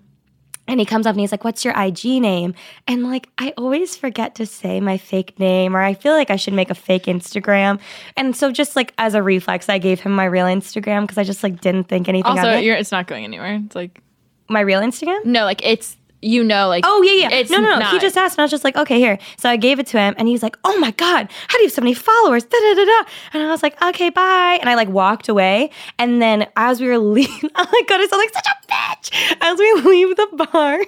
And 0.68 0.80
he 0.80 0.86
comes 0.86 1.06
up 1.06 1.12
and 1.12 1.20
he's 1.22 1.32
like, 1.32 1.44
What's 1.44 1.64
your 1.64 1.74
IG 1.80 2.22
name? 2.22 2.54
And 2.88 3.04
like, 3.04 3.30
I 3.38 3.54
always 3.58 3.96
forget 3.96 4.36
to 4.36 4.46
say 4.46 4.80
my 4.82 4.98
fake 4.98 5.40
name, 5.40 5.76
or 5.76 5.82
I 5.82 5.94
feel 5.94 6.14
like 6.14 6.30
I 6.30 6.36
should 6.36 6.54
make 6.54 6.70
a 6.70 6.76
fake 6.76 7.04
Instagram. 7.06 7.80
And 8.16 8.36
so, 8.36 8.52
just 8.52 8.76
like 8.76 8.94
as 8.98 9.14
a 9.14 9.24
reflex, 9.24 9.70
I 9.70 9.78
gave 9.78 10.00
him 10.00 10.12
my 10.12 10.26
real 10.26 10.46
Instagram 10.46 11.02
because 11.04 11.18
I 11.18 11.24
just 11.24 11.44
like 11.44 11.62
didn't 11.62 11.86
think 11.86 12.10
anything 12.10 12.32
also, 12.32 12.50
of 12.50 12.54
it. 12.56 12.64
you're, 12.64 12.76
it's 12.76 12.92
not 12.92 13.08
going 13.08 13.24
anywhere. 13.24 13.62
It's 13.66 13.76
like 13.76 14.02
My 14.50 14.62
real 14.62 14.82
Instagram? 14.82 15.24
no, 15.26 15.44
like 15.46 15.66
it's 15.66 15.96
you 16.22 16.44
know, 16.44 16.68
like 16.68 16.84
Oh, 16.88 17.02
yeah, 17.04 17.30
yeah. 17.30 17.44
No, 17.50 17.60
no, 17.60 17.80
no. 17.80 17.86
He 17.88 18.00
just 18.00 18.18
asked, 18.18 18.36
and 18.38 18.42
I 18.42 18.44
was 18.46 18.52
just 18.52 18.64
like, 18.64 18.76
Okay, 18.76 19.00
here. 19.00 19.18
So 19.38 19.50
I 19.50 19.56
gave 19.58 19.80
it 19.80 19.88
to 19.88 20.00
him, 20.00 20.16
and 20.18 20.28
he's 20.28 20.42
like, 20.44 20.58
Oh 20.64 20.78
my 20.80 20.92
God, 20.92 21.30
how 21.48 21.58
do 21.58 21.62
you 21.62 21.68
have 21.68 21.74
so 21.74 21.82
many 21.82 21.94
followers? 21.94 22.44
Da, 22.44 22.58
da, 22.60 22.74
da, 22.74 22.86
da. 22.86 23.04
And 23.34 23.44
I 23.44 23.48
was 23.48 23.62
like, 23.64 23.82
Okay, 23.82 24.10
bye. 24.10 24.58
And 24.60 24.70
I 24.70 24.76
like 24.76 24.90
walked 24.90 25.30
away. 25.30 25.70
And 26.00 26.22
then 26.22 26.48
as 26.56 26.82
we 26.82 26.88
were 26.88 26.98
leaving, 27.18 27.50
oh 27.56 27.66
my 27.72 27.82
God, 27.88 28.02
I 28.02 28.08
sound 28.08 28.20
like 28.22 28.34
such 28.34 28.48
a 28.48 28.72
bitch. 28.72 29.38
As 29.42 29.60
we 29.60 29.74
leave 29.90 30.16
the 30.16 30.46
bar, 30.52 30.80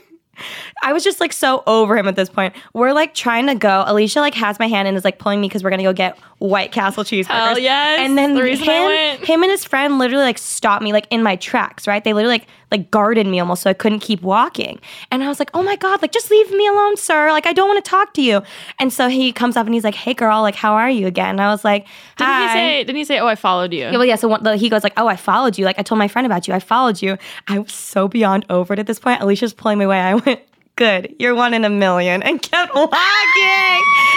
I 0.82 0.94
was 0.94 1.04
just 1.04 1.20
like 1.20 1.34
so 1.34 1.64
over 1.68 1.98
him 1.98 2.08
at 2.08 2.16
this 2.16 2.30
point. 2.30 2.56
We're 2.74 2.94
like 2.94 3.14
trying 3.14 3.48
to 3.48 3.56
go. 3.56 3.84
Alisha 3.88 4.18
like 4.22 4.34
has 4.36 4.58
my 4.58 4.68
hand 4.68 4.88
and 4.88 4.96
is 4.96 5.04
like 5.04 5.20
pulling 5.20 5.42
me 5.42 5.48
because 5.50 5.64
we're 5.66 5.70
gonna 5.70 5.84
go 5.84 5.92
get 5.92 6.18
White 6.38 6.72
Castle 6.72 7.04
cheeseburgers. 7.04 7.26
Hell 7.26 7.60
yes. 7.60 8.00
And 8.00 8.18
then 8.18 8.36
The 8.36 8.56
him, 8.56 8.86
went. 8.86 9.26
him 9.26 9.44
and 9.44 9.52
his 9.52 9.66
friend 9.66 10.00
literally 10.00 10.24
like 10.24 10.38
stopped 10.38 10.82
me 10.82 10.94
like 10.94 11.08
in 11.12 11.24
my 11.24 11.36
tracks. 11.36 11.88
Right? 11.88 12.02
They 12.02 12.14
literally 12.14 12.36
like 12.38 12.48
like 12.72 12.92
guarded 12.92 13.26
me 13.28 13.40
almost 13.40 13.64
so 13.64 13.70
I 13.70 13.74
couldn't 13.74 14.00
keep 14.00 14.22
walking. 14.22 14.80
And 15.12 15.24
I 15.24 15.28
was 15.28 15.40
like, 15.40 15.50
oh 15.54 15.64
my 15.64 15.76
god, 15.76 16.02
like 16.02 16.12
just 16.12 16.30
leave 16.30 16.52
me 16.52 16.68
alone, 16.68 16.98
sir. 16.98 17.32
Like 17.32 17.46
I 17.46 17.54
don't 17.54 17.68
want 17.68 17.84
to 17.84 17.90
talk 17.90 18.14
to 18.16 18.22
you. 18.22 18.42
And 18.80 18.94
so 18.94 19.08
he 19.08 19.32
comes 19.32 19.58
up 19.58 19.66
and 19.66 19.74
he's 19.74 19.84
like, 19.84 19.96
hey 19.96 20.14
girl, 20.14 20.42
like 20.42 20.56
how 20.56 20.74
are 20.74 20.90
you 20.90 21.08
again? 21.08 21.32
And 21.32 21.42
I 21.42 21.50
was 21.50 21.64
like, 21.64 21.86
Didn't 22.18 22.32
hi. 22.34 22.48
he 22.48 22.54
say? 22.54 22.84
Didn't 22.84 22.98
he 22.98 23.06
say? 23.06 23.20
Oh, 23.20 23.28
I 23.28 23.36
followed 23.36 23.74
you. 23.74 23.80
Yeah, 23.80 23.92
well, 23.92 24.06
yeah. 24.06 24.16
So 24.16 24.28
one, 24.28 24.44
the, 24.44 24.56
he 24.56 24.70
goes 24.70 24.84
like, 24.84 24.94
"Oh, 24.98 25.08
I 25.08 25.16
followed 25.16 25.58
you. 25.58 25.66
Like 25.66 25.80
I 25.80 25.84
told 25.84 25.98
my 26.00 26.08
friend 26.08 26.26
about 26.26 26.48
you. 26.48 26.54
I 26.54 26.60
followed 26.60 27.02
you." 27.02 27.18
I 27.48 27.60
was 27.60 27.72
so 27.72 28.08
beyond 28.08 28.46
over 28.50 28.74
it 28.74 28.80
at 28.80 28.88
this 28.88 29.00
point. 29.00 29.22
Alisha's 29.22 29.54
pulling 29.54 29.78
me 29.80 29.86
away. 29.86 30.00
I 30.00 30.16
went, 30.16 30.42
"Good, 30.76 31.16
you're 31.20 31.36
one 31.36 31.54
in 31.54 31.66
a 31.66 31.70
million, 31.70 32.22
and 32.24 32.42
kept 32.42 32.74
walking. 32.76 32.92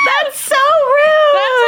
That's 0.07 0.38
so 0.38 0.57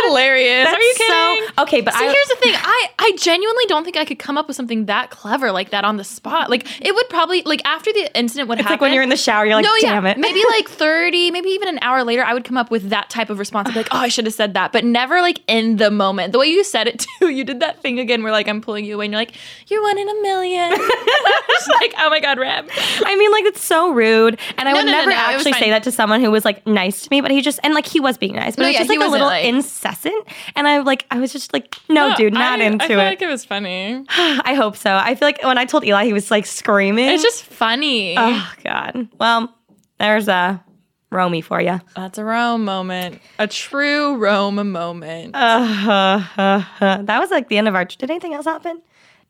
hilarious. 0.09 0.65
That's 0.65 0.77
Are 0.77 0.81
you 0.81 0.95
so- 0.95 1.05
kidding? 1.05 1.51
okay, 1.61 1.81
but 1.81 1.95
I- 1.95 2.03
here's 2.05 2.29
the 2.29 2.37
thing. 2.37 2.55
I 2.57 2.91
I 2.99 3.13
genuinely 3.19 3.65
don't 3.67 3.85
think 3.85 3.97
I 3.97 4.05
could 4.05 4.19
come 4.19 4.37
up 4.39 4.47
with 4.49 4.57
something 4.57 4.87
that 4.87 5.11
clever 5.11 5.53
like 5.53 5.71
that 5.71 5.85
on 5.85 5.97
the 5.97 6.05
spot. 6.05 6.51
Like 6.51 6.67
it 6.85 6.95
would 6.95 7.09
probably 7.09 7.43
like 7.43 7.63
after 7.65 7.93
the 7.93 8.11
incident 8.19 8.49
would 8.49 8.59
It's 8.59 8.63
happen. 8.65 8.75
like 8.75 8.81
when 8.81 8.93
you're 8.93 9.03
in 9.03 9.09
the 9.09 9.17
shower, 9.17 9.45
you're 9.47 9.57
like, 9.57 9.65
no, 9.65 9.73
"Damn 9.81 10.05
yeah, 10.05 10.11
it." 10.13 10.19
maybe 10.19 10.43
like 10.51 10.69
30, 10.85 11.31
maybe 11.31 11.49
even 11.51 11.69
an 11.69 11.79
hour 11.83 12.03
later, 12.05 12.23
I 12.25 12.35
would 12.35 12.45
come 12.45 12.57
up 12.57 12.71
with 12.71 12.91
that 12.91 13.11
type 13.11 13.31
of 13.31 13.39
response. 13.39 13.69
I'd 13.69 13.75
be 13.75 13.81
like, 13.81 13.89
oh, 13.93 13.99
I 13.99 14.09
should 14.09 14.25
have 14.27 14.35
said 14.35 14.55
that, 14.55 14.73
but 14.73 14.85
never 14.85 15.21
like 15.21 15.41
in 15.47 15.77
the 15.77 15.91
moment. 15.91 16.33
The 16.33 16.39
way 16.39 16.47
you 16.47 16.65
said 16.65 16.87
it 16.89 17.05
too, 17.21 17.29
you 17.29 17.45
did 17.45 17.61
that 17.61 17.81
thing 17.81 17.99
again 17.99 18.23
where 18.23 18.33
like 18.33 18.49
I'm 18.49 18.61
pulling 18.61 18.85
you 18.85 18.95
away 18.95 19.07
and 19.07 19.13
you're 19.13 19.21
like, 19.21 19.33
you're 19.69 19.83
one 19.83 19.99
in 19.99 20.09
a 20.09 20.23
million. 20.23 20.71
Just 21.55 21.71
like, 21.81 21.95
oh 21.99 22.11
my 22.11 22.21
God, 22.21 22.39
Reb. 22.39 22.69
I 23.05 23.17
mean, 23.17 23.31
like 23.31 23.45
it's 23.45 23.63
so 23.63 23.93
rude, 23.93 24.39
and 24.59 24.69
I 24.69 24.73
No, 24.73 24.79
would 24.79 24.87
no, 24.87 24.93
never 24.93 25.11
no, 25.11 25.17
actually 25.17 25.53
say 25.55 25.71
that 25.71 25.83
to 25.85 25.93
someone 25.93 26.21
who 26.21 26.31
was 26.31 26.45
like 26.45 26.67
nice 26.67 27.03
to 27.03 27.09
me. 27.11 27.21
But 27.21 27.31
he 27.31 27.41
just 27.43 27.61
and 27.63 27.75
like 27.75 27.87
he 27.87 28.01
was 28.01 28.19
being 28.19 28.35
nice, 28.35 28.57
but 28.57 28.63
No, 28.63 28.69
it 28.69 28.71
was 28.71 28.75
yeah, 28.75 28.81
just 28.81 28.91
like 28.91 29.07
a 29.09 29.11
little 29.11 29.27
like- 29.29 29.45
incessant. 29.45 29.94
And 30.57 30.67
I'm 30.67 30.85
like 30.85 31.07
I 31.11 31.19
was 31.19 31.33
just 31.33 31.53
like, 31.53 31.77
no, 31.89 32.15
dude, 32.17 32.33
not 32.33 32.61
I, 32.61 32.65
into 32.65 32.85
I 32.85 32.89
feel 32.89 33.01
it. 33.01 33.05
like 33.05 33.23
it 33.23 33.29
was 33.29 33.45
funny. 33.45 34.05
I 34.11 34.55
hope 34.55 34.77
so. 34.77 34.95
I 34.95 35.15
feel 35.15 35.29
like 35.29 35.43
when 35.43 35.59
I 35.59 35.65
told 35.65 35.85
Eli, 35.85 36.05
he 36.05 36.13
was 36.13 36.31
like 36.31 36.47
screaming. 36.47 37.09
It's 37.09 37.23
just 37.23 37.45
funny. 37.45 38.15
oh 38.19 38.53
god. 38.63 39.09
Well, 39.19 39.55
there's 39.99 40.29
a 40.29 40.63
Romy 41.11 41.41
for 41.41 41.61
you. 41.61 41.81
That's 41.95 42.19
a 42.19 42.25
Rome 42.25 42.65
moment. 42.65 43.21
A 43.39 43.47
true 43.47 44.17
Rome 44.17 44.73
moment. 44.73 45.35
Uh, 45.35 46.25
that 46.81 47.19
was 47.21 47.31
like 47.31 47.49
the 47.49 47.57
end 47.57 47.69
of 47.69 47.75
our. 47.75 47.85
Did 47.85 48.11
anything 48.11 48.35
else 48.35 48.47
happen? 48.47 48.83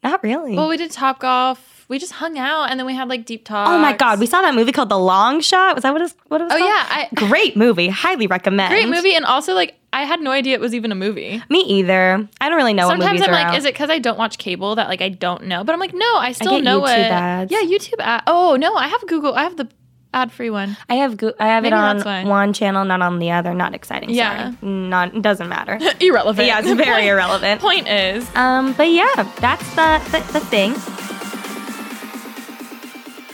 Not 0.04 0.22
really. 0.22 0.54
well, 0.56 0.68
we 0.68 0.76
did 0.76 0.90
Top 0.90 1.18
Golf. 1.20 1.70
We 1.88 1.98
just 1.98 2.12
hung 2.12 2.38
out 2.38 2.70
and 2.70 2.80
then 2.80 2.86
we 2.86 2.94
had 2.94 3.08
like 3.08 3.26
deep 3.26 3.44
talks. 3.44 3.68
oh 3.70 3.78
my 3.78 3.92
god, 3.94 4.18
we 4.18 4.24
saw 4.26 4.40
that 4.40 4.54
movie 4.54 4.72
called 4.72 4.88
The 4.88 4.98
Long 4.98 5.40
Shot. 5.42 5.74
Was 5.74 5.82
that 5.82 5.92
what 5.92 6.00
it 6.00 6.04
was? 6.04 6.14
What 6.28 6.40
it 6.40 6.44
was 6.44 6.52
Oh 6.54 6.56
called? 6.58 6.70
yeah, 6.70 6.86
I, 6.88 7.08
Great 7.14 7.56
movie. 7.56 7.88
Highly 7.88 8.26
recommend. 8.26 8.70
great 8.70 8.88
movie. 8.88 9.14
And 9.14 9.24
also 9.26 9.52
like 9.54 9.74
I 9.92 10.04
had 10.04 10.20
no 10.20 10.30
idea 10.30 10.54
it 10.54 10.60
was 10.60 10.74
even 10.74 10.90
a 10.92 10.94
movie. 10.94 11.42
Me 11.50 11.60
either. 11.60 12.26
I 12.40 12.48
don't 12.48 12.56
really 12.56 12.72
know 12.72 12.86
what 12.88 12.98
Sometimes 12.98 13.20
I'm 13.22 13.30
like, 13.30 13.46
out. 13.48 13.56
is 13.58 13.64
it 13.66 13.74
because 13.74 13.90
I 13.90 13.98
don't 13.98 14.18
watch 14.18 14.38
cable 14.38 14.74
that 14.76 14.88
like 14.88 15.02
I 15.02 15.10
don't 15.10 15.44
know? 15.44 15.62
But 15.62 15.72
I'm 15.74 15.78
like, 15.78 15.92
no, 15.94 16.16
I 16.16 16.32
still 16.32 16.52
get 16.56 16.64
know 16.64 16.78
YouTube 16.78 16.82
what. 16.82 16.98
ads. 16.98 17.52
Yeah, 17.52 17.60
YouTube 17.60 18.00
ad. 18.00 18.22
Oh 18.26 18.56
no, 18.56 18.74
I 18.74 18.88
have 18.88 19.06
Google. 19.06 19.34
I 19.34 19.42
have 19.42 19.56
the 19.58 19.68
ad 20.14 20.32
free 20.32 20.48
one. 20.50 20.76
I 20.88 20.94
have 20.94 21.16
go- 21.16 21.34
I 21.38 21.48
have 21.48 21.62
Maybe 21.64 21.74
it 21.74 21.78
on 21.78 22.28
one 22.28 22.52
channel, 22.52 22.84
not 22.84 23.02
on 23.02 23.18
the 23.18 23.30
other. 23.32 23.52
Not 23.52 23.74
exciting. 23.74 24.10
Yeah. 24.10 24.52
Sorry. 24.60 24.70
Not. 24.70 25.14
It 25.14 25.22
doesn't 25.22 25.48
matter. 25.48 25.78
Irrelevant. 26.00 26.46
yeah, 26.46 26.60
it's 26.60 26.68
very 26.72 26.84
Point- 26.84 27.04
irrelevant. 27.06 27.60
Point 27.60 27.88
is, 27.88 28.28
Um, 28.34 28.72
but 28.74 28.90
yeah, 28.90 29.28
that's 29.40 29.68
the, 29.74 30.00
the, 30.10 30.32
the 30.32 30.40
thing. 30.40 30.74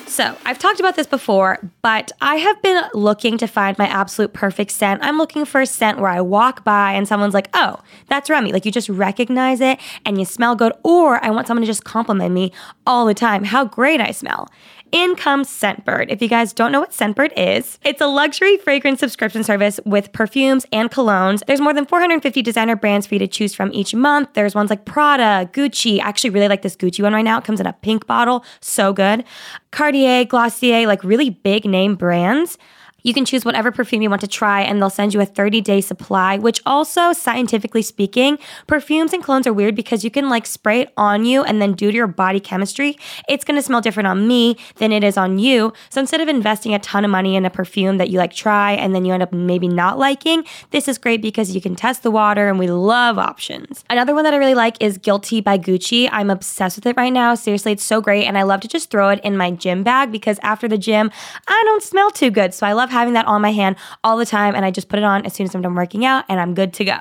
So, 0.07 0.37
I've 0.45 0.59
talked 0.59 0.81
about 0.81 0.97
this 0.97 1.07
before, 1.07 1.59
but 1.83 2.11
I 2.21 2.35
have 2.37 2.61
been 2.63 2.83
looking 2.95 3.39
to 3.39 3.47
find 3.47 3.79
my 3.79 3.87
absolute 3.87 4.33
perfect 4.33 4.73
scent. 4.73 5.03
I'm 5.05 5.17
looking 5.19 5.45
for 5.45 5.61
a 5.61 5.67
scent 5.67 5.99
where 6.01 6.11
I 6.11 6.21
walk 6.21 6.65
by 6.65 6.93
and 6.93 7.07
someone's 7.07 7.33
like, 7.33 7.49
oh, 7.55 7.77
that's 8.09 8.29
Remi. 8.29 8.53
Like, 8.53 8.67
you 8.67 8.73
just 8.73 8.89
recognize 8.89 9.61
it 9.61 9.79
and 10.05 10.19
you 10.19 10.25
smell 10.25 10.57
good. 10.57 10.73
Or 10.83 11.25
I 11.25 11.31
want 11.31 11.47
someone 11.47 11.63
to 11.63 11.67
just 11.67 11.85
compliment 11.85 12.35
me 12.35 12.53
all 12.89 13.07
the 13.07 13.15
time 13.15 13.45
how 13.45 13.65
great 13.65 14.01
I 14.01 14.11
smell. 14.11 14.49
In 14.93 15.15
comes 15.15 15.49
Scentbird. 15.49 16.07
If 16.09 16.21
you 16.21 16.29
guys 16.29 16.53
don't 16.53 16.73
know 16.73 16.81
what 16.81 16.91
Scentbird 16.91 17.33
is, 17.37 17.79
it's 17.85 18.01
a 18.01 18.09
luxury 18.09 18.57
fragrance 18.57 18.99
subscription 18.99 19.45
service 19.45 19.79
with 19.85 20.13
perfumes 20.13 20.67
and 20.73 20.91
colognes. 20.91 21.45
There's 21.47 21.61
more 21.61 21.73
than 21.73 21.87
450 21.87 22.43
designer 22.43 22.75
brands 22.75 23.07
for 23.07 23.15
you 23.15 23.21
to 23.21 23.29
choose 23.29 23.55
from 23.55 23.71
each 23.73 23.95
month. 23.95 24.31
There's 24.35 24.55
ones 24.55 24.69
like 24.69 24.85
Prada, 24.85 25.49
Gucci. 25.53 26.01
I 26.01 26.09
actually 26.09 26.31
really 26.31 26.49
like 26.49 26.63
this 26.63 26.75
Gucci 26.75 27.03
one 27.05 27.13
right 27.13 27.23
now. 27.23 27.39
It 27.39 27.45
comes 27.45 27.61
in 27.61 27.67
a 27.67 27.73
pink 27.73 28.09
bottle, 28.09 28.45
so 28.61 28.93
good. 28.93 29.25
Cartier, 29.71 30.25
Glossier, 30.25 30.87
like 30.89 31.05
really 31.05 31.31
big 31.31 31.65
name 31.65 31.95
brands. 31.95 32.59
You 33.03 33.15
can 33.15 33.25
choose 33.25 33.45
whatever 33.45 33.71
perfume 33.71 34.03
you 34.03 34.11
want 34.11 34.21
to 34.23 34.29
try, 34.29 34.63
and 34.63 34.81
they'll 34.81 34.91
send 34.91 35.15
you 35.15 35.21
a 35.21 35.27
30 35.27 35.61
day 35.61 35.81
supply, 35.81 36.39
which 36.39 36.61
also, 36.67 37.13
scientifically 37.13 37.83
speaking, 37.83 38.39
perfumes 38.67 39.13
and 39.13 39.23
clones 39.23 39.47
are 39.47 39.53
weird 39.53 39.75
because 39.75 40.05
you 40.05 40.11
can 40.11 40.29
like 40.29 40.47
spray 40.47 40.81
it 40.81 40.93
on 40.97 41.25
you 41.25 41.43
and 41.43 41.61
then 41.61 41.73
due 41.73 41.91
to 41.91 41.97
your 41.97 42.07
body 42.07 42.41
chemistry, 42.41 42.99
it's 43.29 43.45
gonna 43.45 43.63
smell 43.63 43.81
different 43.81 44.07
on 44.07 44.27
me 44.27 44.57
than 44.77 44.93
it 44.93 45.05
is 45.05 45.17
on 45.17 45.39
you. 45.39 45.73
So 45.89 46.01
instead 46.01 46.21
of 46.21 46.29
investing 46.29 46.75
a 46.75 46.79
ton 46.79 47.05
of 47.05 47.11
money 47.11 47.37
in 47.37 47.45
a 47.45 47.51
perfume 47.51 47.99
that 47.99 48.11
you 48.11 48.19
like 48.19 48.33
try 48.33 48.73
and 48.73 48.95
then 48.95 49.05
you 49.05 49.13
end 49.13 49.23
up 49.23 49.33
maybe 49.33 49.69
not 49.69 49.99
liking, 49.99 50.45
this 50.71 50.89
is 50.89 50.99
great 50.99 51.23
because 51.23 51.55
you 51.55 51.61
can 51.61 51.75
test 51.75 52.03
the 52.03 52.11
water 52.11 52.49
and 52.49 52.59
we 52.59 52.69
love 52.69 53.19
options. 53.19 53.85
Another 53.89 54.15
one 54.15 54.25
that 54.25 54.35
I 54.35 54.37
really 54.37 54.55
like 54.55 54.77
is 54.81 54.99
Guilty 54.99 55.41
by 55.41 55.59
Gucci. 55.59 56.09
I'm 56.13 56.31
obsessed 56.31 56.77
with 56.77 56.87
it 56.87 56.97
right 56.97 57.13
now. 57.13 57.35
Seriously, 57.35 57.73
it's 57.73 57.85
so 57.85 58.01
great. 58.01 58.27
And 58.27 58.37
I 58.37 58.43
love 58.43 58.61
to 58.61 58.69
just 58.69 58.91
throw 58.91 59.09
it 59.11 59.21
in 59.25 59.37
my 59.37 59.51
gym 59.51 59.83
bag 59.83 60.13
because 60.13 60.39
after 60.43 60.69
the 60.69 60.79
gym, 60.79 61.11
I 61.47 61.63
don't 61.65 61.83
smell 61.83 62.11
too 62.11 62.31
good. 62.31 62.55
So 62.55 62.67
I 62.67 62.73
love 62.73 62.90
having 62.91 63.15
that 63.15 63.27
on 63.27 63.41
my 63.43 63.53
hand 63.53 63.77
all 64.05 64.17
the 64.17 64.27
time. 64.27 64.55
And 64.55 64.65
I 64.65 64.71
just 64.71 64.89
put 64.89 64.99
it 64.99 65.05
on 65.05 65.25
as 65.25 65.33
soon 65.35 65.47
as 65.47 65.55
I'm 65.55 65.63
done 65.63 65.75
working 65.75 66.05
out 66.05 66.25
and 66.29 66.41
I'm 66.41 66.55
good 66.55 66.73
to 66.75 66.85
go. 66.85 66.99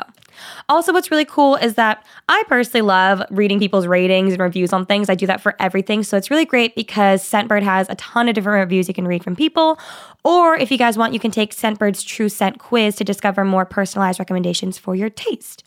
Also, 0.68 0.93
what's 0.93 1.11
really 1.11 1.26
cool 1.26 1.55
is 1.55 1.76
that 1.76 2.05
I 2.28 2.43
personally 2.47 2.82
love 2.82 3.22
reading 3.30 3.59
people's 3.59 3.88
ratings 3.88 4.34
and 4.34 4.41
reviews 4.41 4.74
on 4.74 4.86
things. 4.86 5.09
I 5.09 5.16
do 5.16 5.28
that 5.28 5.41
for 5.41 5.55
everything. 5.59 6.03
So 6.03 6.18
it's 6.18 6.32
really 6.32 6.45
great 6.45 6.76
because 6.76 7.24
Scentbird 7.24 7.63
has 7.63 7.89
a 7.89 7.95
ton 7.95 8.30
of 8.30 8.36
different 8.36 8.59
reviews 8.59 8.88
you 8.88 8.93
can 8.93 9.07
read 9.07 9.24
from 9.24 9.36
people. 9.36 9.80
Or 10.24 10.55
if 10.55 10.72
you 10.72 10.78
guys 10.78 10.97
want, 10.97 11.13
you 11.13 11.20
can 11.20 11.32
take 11.32 11.53
Scentbird's 11.53 12.03
True 12.03 12.30
Scent 12.30 12.59
quiz 12.59 12.95
to 12.97 13.03
discover 13.03 13.43
more 13.43 13.66
personalized 13.66 14.20
recommendations 14.20 14.78
for 14.78 14.95
your 14.95 15.09
taste. 15.09 15.63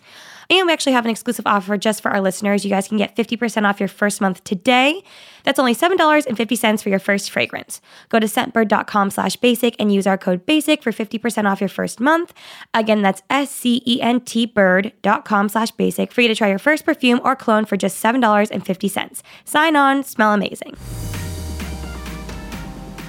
And 0.51 0.67
we 0.67 0.73
actually 0.73 0.93
have 0.93 1.05
an 1.05 1.11
exclusive 1.11 1.47
offer 1.47 1.77
just 1.77 2.03
for 2.03 2.11
our 2.11 2.21
listeners. 2.21 2.65
You 2.65 2.71
guys 2.71 2.89
can 2.89 2.99
get 2.99 3.17
50% 3.17 3.69
off 3.69 3.81
your 3.81 3.89
first 3.89 4.21
month 4.21 4.43
today. 4.45 5.03
That's 5.45 5.59
only 5.59 5.75
$7.50 5.75 6.83
for 6.83 6.89
your 6.89 6.99
first 6.99 7.31
fragrance. 7.31 7.81
Go 8.09 8.19
to 8.21 8.27
scentbird.com 8.27 9.11
slash 9.11 9.37
basic 9.37 9.75
and 9.79 9.93
use 9.93 10.07
our 10.07 10.19
code 10.19 10.47
BASIC 10.47 10.83
for 10.83 10.93
50% 10.93 11.51
off 11.51 11.61
your 11.61 11.69
first 11.69 12.01
month. 12.01 12.33
Again, 12.75 13.03
that's 13.03 13.23
S-C-E-N-T 13.31 14.47
bird.com 14.47 15.49
slash 15.49 15.71
basic 15.73 16.13
for 16.13 16.21
you 16.21 16.29
to 16.29 16.35
try 16.35 16.49
your 16.49 16.59
first 16.59 16.85
perfume 16.85 17.21
or 17.25 17.35
clone 17.35 17.65
for 17.65 17.77
just 17.77 18.03
$7.50. 18.03 19.23
Sign 19.45 19.77
on, 19.77 20.05
smell 20.05 20.33
amazing. 20.33 20.77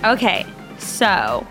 Okay, 0.04 0.46
so 0.78 1.46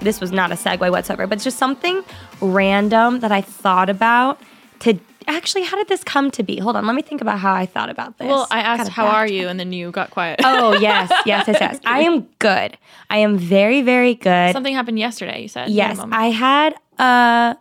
this 0.00 0.20
was 0.20 0.32
not 0.32 0.52
a 0.52 0.54
segue 0.54 0.90
whatsoever, 0.90 1.26
but 1.26 1.36
it's 1.36 1.44
just 1.44 1.58
something 1.58 2.02
random 2.40 3.20
that 3.20 3.32
I 3.32 3.40
thought 3.40 3.90
about 3.90 4.40
to 4.84 4.98
actually 5.26 5.62
how 5.62 5.76
did 5.76 5.88
this 5.88 6.04
come 6.04 6.30
to 6.30 6.42
be 6.42 6.58
hold 6.58 6.76
on 6.76 6.86
let 6.86 6.94
me 6.94 7.02
think 7.02 7.20
about 7.20 7.38
how 7.38 7.52
i 7.54 7.64
thought 7.64 7.88
about 7.88 8.18
this 8.18 8.28
well 8.28 8.46
i 8.50 8.60
asked 8.60 8.90
how 8.90 9.06
are 9.06 9.26
you 9.26 9.48
and 9.48 9.58
then 9.58 9.72
you 9.72 9.90
got 9.90 10.10
quiet 10.10 10.38
oh 10.44 10.78
yes 10.78 11.10
yes 11.24 11.46
yes 11.48 11.56
yes 11.60 11.80
i 11.86 12.00
am 12.00 12.22
good 12.38 12.76
i 13.10 13.16
am 13.16 13.38
very 13.38 13.82
very 13.82 14.14
good 14.14 14.52
something 14.52 14.74
happened 14.74 14.98
yesterday 14.98 15.40
you 15.40 15.48
said 15.48 15.70
yes 15.70 15.98
i 16.12 16.26
had 16.26 16.74
uh 16.98 17.54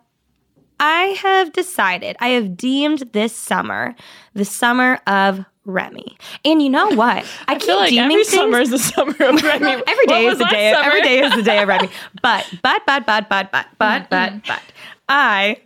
i 0.80 1.03
have 1.21 1.53
decided 1.53 2.17
i 2.19 2.30
have 2.30 2.57
deemed 2.57 2.99
this 3.13 3.34
summer 3.36 3.95
the 4.34 4.45
summer 4.45 4.99
of 5.07 5.45
Remi. 5.65 6.17
And 6.43 6.61
you 6.61 6.69
know 6.69 6.89
what? 6.89 7.26
I, 7.47 7.53
I 7.53 7.57
keep 7.57 7.69
like 7.69 7.89
deeming 7.89 8.11
every 8.11 8.26
things. 8.26 8.34
summer 8.34 8.59
is 8.59 8.69
the 8.69 8.80
summer 8.80 9.11
of 9.11 9.41
Remi. 9.41 9.82
every 9.88 10.05
day 10.07 10.26
is 10.26 10.38
the 10.38 10.43
day. 10.45 10.74
Of, 10.74 10.84
every 10.84 11.01
day 11.01 11.19
is 11.19 11.34
the 11.34 11.41
day 11.41 11.61
of 11.61 11.69
Remi. 11.69 11.88
But 12.21 12.53
but 12.61 12.82
but 12.86 13.05
but 13.05 13.30
but 13.30 13.49
but 13.49 13.67
but 13.78 14.09
mm-hmm. 14.09 14.39
but 14.39 14.45
but 14.45 14.61
I 15.07 15.61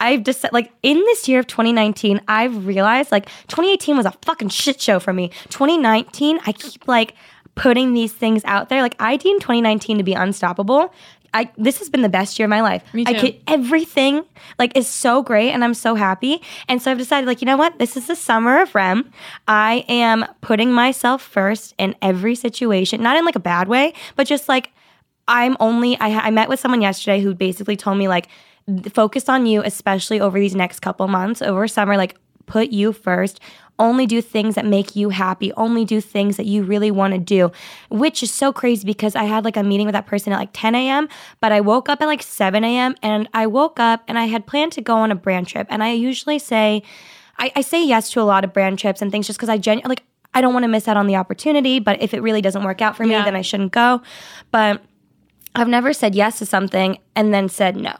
I've 0.00 0.22
just 0.22 0.44
like 0.52 0.72
in 0.82 0.96
this 0.96 1.28
year 1.28 1.40
of 1.40 1.46
2019, 1.46 2.20
I've 2.28 2.66
realized 2.66 3.10
like 3.10 3.26
2018 3.48 3.96
was 3.96 4.06
a 4.06 4.12
fucking 4.22 4.48
shit 4.48 4.80
show 4.80 5.00
for 5.00 5.12
me. 5.12 5.30
2019, 5.50 6.38
I 6.46 6.52
keep 6.52 6.86
like 6.86 7.14
putting 7.54 7.94
these 7.94 8.12
things 8.12 8.42
out 8.44 8.68
there. 8.68 8.80
Like 8.82 8.94
I 9.00 9.16
deem 9.16 9.40
2019 9.40 9.98
to 9.98 10.04
be 10.04 10.12
unstoppable. 10.12 10.94
I 11.34 11.50
this 11.58 11.78
has 11.80 11.90
been 11.90 12.02
the 12.02 12.08
best 12.08 12.38
year 12.38 12.46
of 12.46 12.50
my 12.50 12.62
life. 12.62 12.82
Me 12.94 13.04
too. 13.04 13.10
I 13.10 13.20
get 13.20 13.42
everything 13.46 14.24
like 14.58 14.76
is 14.76 14.86
so 14.86 15.22
great 15.22 15.50
and 15.50 15.62
I'm 15.62 15.74
so 15.74 15.94
happy. 15.94 16.40
And 16.68 16.80
so 16.80 16.90
I've 16.90 16.98
decided 16.98 17.26
like, 17.26 17.42
you 17.42 17.46
know 17.46 17.56
what? 17.56 17.78
This 17.78 17.96
is 17.96 18.06
the 18.06 18.16
summer 18.16 18.62
of 18.62 18.74
Rem. 18.74 19.10
I 19.46 19.84
am 19.88 20.24
putting 20.40 20.72
myself 20.72 21.20
first 21.22 21.74
in 21.76 21.94
every 22.00 22.34
situation, 22.34 23.02
not 23.02 23.16
in 23.16 23.24
like 23.24 23.36
a 23.36 23.40
bad 23.40 23.68
way, 23.68 23.92
but 24.16 24.26
just 24.26 24.48
like 24.48 24.70
I'm 25.26 25.56
only 25.60 25.98
I, 25.98 26.28
I 26.28 26.30
met 26.30 26.48
with 26.48 26.60
someone 26.60 26.80
yesterday 26.80 27.20
who 27.20 27.34
basically 27.34 27.76
told 27.76 27.98
me 27.98 28.08
like 28.08 28.28
focus 28.92 29.28
on 29.28 29.46
you 29.46 29.62
especially 29.62 30.20
over 30.20 30.38
these 30.38 30.54
next 30.54 30.80
couple 30.80 31.06
months 31.08 31.40
over 31.42 31.66
summer 31.68 31.96
like 31.96 32.16
put 32.46 32.70
you 32.70 32.92
first 32.92 33.40
only 33.78 34.06
do 34.06 34.20
things 34.20 34.56
that 34.56 34.64
make 34.66 34.96
you 34.96 35.10
happy 35.10 35.52
only 35.52 35.84
do 35.84 36.00
things 36.00 36.36
that 36.36 36.46
you 36.46 36.62
really 36.62 36.90
want 36.90 37.12
to 37.14 37.18
do 37.18 37.50
which 37.90 38.22
is 38.22 38.30
so 38.30 38.52
crazy 38.52 38.84
because 38.84 39.14
i 39.14 39.24
had 39.24 39.44
like 39.44 39.56
a 39.56 39.62
meeting 39.62 39.86
with 39.86 39.92
that 39.92 40.06
person 40.06 40.32
at 40.32 40.38
like 40.38 40.50
10 40.52 40.74
a.m 40.74 41.08
but 41.40 41.52
i 41.52 41.60
woke 41.60 41.88
up 41.88 42.02
at 42.02 42.06
like 42.06 42.22
7 42.22 42.62
a.m 42.64 42.94
and 43.02 43.28
i 43.34 43.46
woke 43.46 43.78
up 43.80 44.02
and 44.08 44.18
i 44.18 44.24
had 44.24 44.46
planned 44.46 44.72
to 44.72 44.80
go 44.80 44.96
on 44.96 45.10
a 45.10 45.14
brand 45.14 45.46
trip 45.46 45.66
and 45.70 45.82
i 45.82 45.92
usually 45.92 46.38
say 46.38 46.82
i, 47.38 47.50
I 47.56 47.60
say 47.62 47.84
yes 47.84 48.10
to 48.12 48.20
a 48.20 48.24
lot 48.24 48.44
of 48.44 48.52
brand 48.52 48.78
trips 48.78 49.00
and 49.00 49.10
things 49.12 49.26
just 49.26 49.38
because 49.38 49.48
i 49.48 49.56
genuinely 49.58 49.90
like 49.90 50.02
i 50.34 50.40
don't 50.40 50.52
want 50.52 50.64
to 50.64 50.68
miss 50.68 50.88
out 50.88 50.96
on 50.96 51.06
the 51.06 51.16
opportunity 51.16 51.78
but 51.78 52.02
if 52.02 52.12
it 52.12 52.20
really 52.20 52.42
doesn't 52.42 52.64
work 52.64 52.82
out 52.82 52.96
for 52.96 53.04
me 53.04 53.10
Yeah. 53.12 53.24
then 53.24 53.36
i 53.36 53.42
shouldn't 53.42 53.72
go 53.72 54.02
but 54.50 54.82
I've 55.54 55.66
never 55.68 55.92
said 55.92 56.14
yes 56.14 56.38
to 56.38 56.46
something 56.46 56.98
and 57.16 57.34
then 57.34 57.48
said 57.48 57.74
no. 57.74 57.96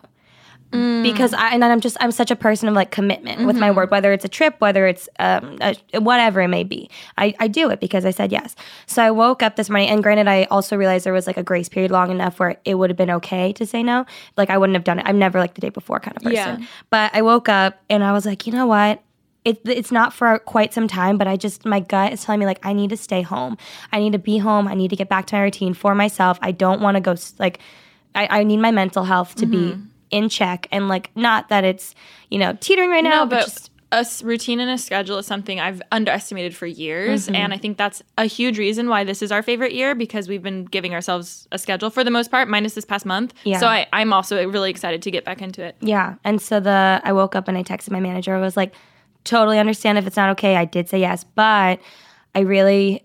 Mm. 0.73 1.03
Because 1.03 1.33
I 1.33 1.55
and 1.55 1.64
I'm 1.64 1.81
just 1.81 1.97
I'm 1.99 2.12
such 2.12 2.31
a 2.31 2.37
person 2.37 2.69
of 2.69 2.75
like 2.75 2.91
commitment 2.91 3.47
with 3.47 3.57
my 3.57 3.69
mm-hmm. 3.69 3.77
word, 3.79 3.91
whether 3.91 4.12
it's 4.12 4.25
a 4.25 4.29
trip, 4.29 4.57
whether 4.59 4.87
it's 4.87 5.09
um, 5.19 5.57
a, 5.62 5.75
whatever 5.99 6.43
it 6.43 6.49
may 6.49 6.62
be. 6.62 6.91
I, 7.16 7.35
I 7.39 7.49
do 7.49 7.71
it 7.71 7.81
because 7.81 8.05
I 8.05 8.11
said 8.11 8.31
yes. 8.33 8.55
So 8.87 9.03
I 9.03 9.11
woke 9.11 9.43
up 9.43 9.57
this 9.57 9.71
morning, 9.71 9.89
and 9.89 10.03
granted, 10.03 10.29
I 10.29 10.45
also 10.51 10.77
realized 10.77 11.07
there 11.07 11.14
was 11.14 11.27
like 11.27 11.39
a 11.39 11.43
grace 11.43 11.71
period 11.71 11.91
long 11.91 12.11
enough 12.11 12.39
where 12.39 12.59
it 12.66 12.75
would 12.75 12.91
have 12.91 12.99
been 12.99 13.11
okay 13.12 13.53
to 13.55 13.64
say 13.64 13.83
no. 13.83 14.05
Like 14.37 14.51
I 14.51 14.59
wouldn't 14.59 14.77
have 14.77 14.85
done 14.85 14.99
it. 14.99 15.07
I'm 15.07 15.19
never 15.19 15.39
like 15.39 15.55
the 15.55 15.62
day 15.62 15.71
before 15.71 16.01
kind 16.01 16.16
of 16.16 16.23
person. 16.23 16.61
Yeah. 16.61 16.66
But 16.91 17.14
I 17.14 17.23
woke 17.23 17.49
up 17.49 17.81
and 17.89 18.05
I 18.05 18.12
was 18.12 18.27
like, 18.27 18.47
you 18.47 18.53
know 18.53 18.66
what? 18.66 19.03
It, 19.45 19.62
it's 19.64 19.91
not 19.91 20.12
for 20.12 20.39
quite 20.41 20.75
some 20.75 20.89
time, 20.89 21.16
but 21.16 21.27
I 21.27 21.37
just, 21.37 21.64
my 21.64 21.81
gut 21.81 22.12
is 22.12 22.23
telling 22.23 22.41
me, 22.41 22.45
like, 22.45 22.59
I 22.66 22.75
need 22.75 22.91
to 22.91 22.99
stay 22.99 23.23
home. 23.23 23.57
I 23.93 24.01
need 24.01 24.12
to 24.12 24.19
be 24.19 24.37
home. 24.37 24.69
I 24.69 24.75
need 24.75 24.91
to 24.91 24.97
get 24.97 25.09
back 25.09 25.25
to 25.27 25.37
my 25.37 25.43
routine 25.43 25.73
for 25.73 25.95
myself. 25.95 26.39
I 26.43 26.51
don't 26.51 26.83
want 26.83 26.97
to 26.97 27.01
go, 27.01 27.14
like, 27.39 27.61
I, 28.14 28.41
I 28.41 28.43
need 28.45 28.59
my 28.59 28.73
mental 28.73 29.05
health 29.05 29.37
to 29.37 29.47
be 29.47 29.57
mm-hmm. 29.57 29.83
In 30.11 30.28
check. 30.28 30.66
And, 30.72 30.88
like, 30.88 31.11
not 31.16 31.48
that 31.48 31.64
it's, 31.64 31.94
you 32.30 32.38
know, 32.38 32.56
teetering 32.61 32.90
right 32.90 33.04
now, 33.04 33.24
No, 33.24 33.26
but, 33.26 33.40
but 33.40 33.44
just, 33.46 33.70
a 33.90 34.06
routine 34.26 34.61
and 34.61 34.70
a 34.70 34.76
schedule 34.76 35.16
is 35.16 35.24
something 35.26 35.59
I've 35.61 35.80
underestimated 35.92 36.54
for 36.54 36.66
years, 36.66 37.24
Mm-hmm. 37.26 37.34
and 37.36 37.54
I 37.54 37.56
think 37.56 37.78
that's 37.78 38.02
a 38.18 38.26
huge 38.26 38.59
reason 38.59 38.88
why 38.90 39.02
this 39.04 39.22
is 39.22 39.32
our 39.32 39.42
favorite 39.42 39.72
year 39.72 39.94
because 39.94 40.28
we've 40.28 40.42
been 40.42 40.66
giving 40.66 40.92
ourselves 40.92 41.48
a 41.52 41.59
schedule 41.59 41.88
for 41.88 42.04
the 42.04 42.11
most 42.11 42.30
part, 42.30 42.48
minus 42.48 42.74
this 42.74 42.84
past 42.84 43.06
month. 43.06 43.32
Yeah. 43.44 43.59
So 43.61 43.66
I, 43.66 43.86
I'm 43.94 44.12
also 44.12 44.46
really 44.46 44.68
excited 44.70 45.00
to 45.02 45.11
get 45.11 45.24
back 45.24 45.40
into 45.40 45.64
it. 45.64 45.74
yeah. 45.80 46.16
And 46.22 46.40
so 46.42 46.61
the, 46.61 47.00
I 47.02 47.12
woke 47.14 47.34
up 47.34 47.48
and 47.48 47.56
I 47.56 47.62
texted 47.62 47.90
my 47.90 48.00
manager. 48.00 48.34
I 48.36 48.40
was 48.40 48.59
like, 48.59 48.74
totally 49.24 49.59
understand 49.59 49.96
if 49.96 50.06
it's 50.06 50.16
not 50.16 50.30
okay. 50.30 50.56
I 50.56 50.66
did 50.66 50.88
say 50.90 51.00
yes, 51.00 51.24
but 51.24 51.80
I 52.34 52.40
really 52.40 53.04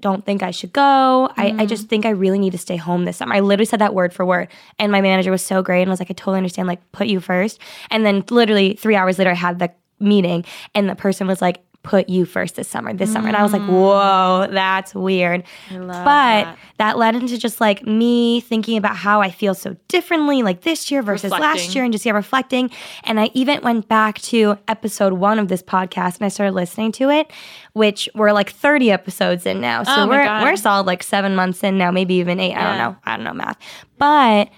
don't 0.00 0.24
think 0.24 0.42
I 0.42 0.50
should 0.50 0.72
go. 0.72 1.30
I, 1.36 1.54
I 1.58 1.66
just 1.66 1.88
think 1.88 2.06
I 2.06 2.10
really 2.10 2.38
need 2.38 2.52
to 2.52 2.58
stay 2.58 2.76
home 2.76 3.04
this 3.04 3.18
summer. 3.18 3.34
I 3.34 3.40
literally 3.40 3.66
said 3.66 3.80
that 3.80 3.94
word 3.94 4.12
for 4.12 4.24
word. 4.24 4.48
And 4.78 4.90
my 4.90 5.00
manager 5.00 5.30
was 5.30 5.44
so 5.44 5.62
great 5.62 5.82
and 5.82 5.90
was 5.90 6.00
like, 6.00 6.10
I 6.10 6.14
totally 6.14 6.38
understand, 6.38 6.68
like, 6.68 6.92
put 6.92 7.06
you 7.06 7.20
first. 7.20 7.60
And 7.90 8.04
then 8.04 8.24
literally 8.30 8.74
three 8.74 8.96
hours 8.96 9.18
later, 9.18 9.30
I 9.30 9.34
had 9.34 9.58
the 9.58 9.70
meeting 9.98 10.44
and 10.74 10.88
the 10.88 10.94
person 10.94 11.26
was 11.26 11.42
like, 11.42 11.62
put 11.82 12.08
you 12.10 12.26
first 12.26 12.56
this 12.56 12.68
summer, 12.68 12.92
this 12.92 13.10
summer. 13.10 13.28
And 13.28 13.36
I 13.36 13.42
was 13.42 13.52
like, 13.52 13.62
whoa, 13.62 14.48
that's 14.50 14.94
weird. 14.94 15.44
but 15.70 15.86
that. 15.96 16.58
that. 16.76 16.98
led 16.98 17.14
into 17.14 17.38
just 17.38 17.60
like 17.60 17.86
me 17.86 18.40
thinking 18.40 18.76
about 18.76 18.96
how 18.96 19.22
I 19.22 19.30
feel 19.30 19.54
so 19.54 19.76
differently, 19.88 20.42
like 20.42 20.60
this 20.60 20.90
year 20.90 21.02
versus 21.02 21.30
last 21.30 21.74
year, 21.74 21.84
and 21.84 21.92
just 21.92 22.04
yeah, 22.04 22.12
reflecting. 22.12 22.70
And 23.04 23.18
I 23.18 23.30
even 23.32 23.62
went 23.62 23.88
back 23.88 24.18
to 24.22 24.58
episode 24.68 25.14
one 25.14 25.38
of 25.38 25.48
this 25.48 25.62
podcast 25.62 26.16
and 26.16 26.26
I 26.26 26.28
started 26.28 26.54
listening 26.54 26.92
to 26.92 27.08
it, 27.10 27.30
which 27.72 28.08
we're 28.14 28.32
like 28.32 28.50
30 28.50 28.90
episodes 28.90 29.46
in 29.46 29.60
now. 29.60 29.82
So 29.82 30.02
Oh 30.02 30.06
we're 30.08 30.42
we're 30.42 30.56
solid 30.56 30.86
like 30.86 31.02
seven 31.02 31.34
months 31.34 31.64
in 31.64 31.78
now, 31.78 31.90
maybe 31.90 32.14
even 32.14 32.40
eight. 32.40 32.54
I 32.54 32.62
don't 32.62 32.78
know. 32.78 32.96
I 33.04 33.16
don't 33.16 33.24
know 33.24 33.32
math. 33.32 33.56
But 33.96 34.50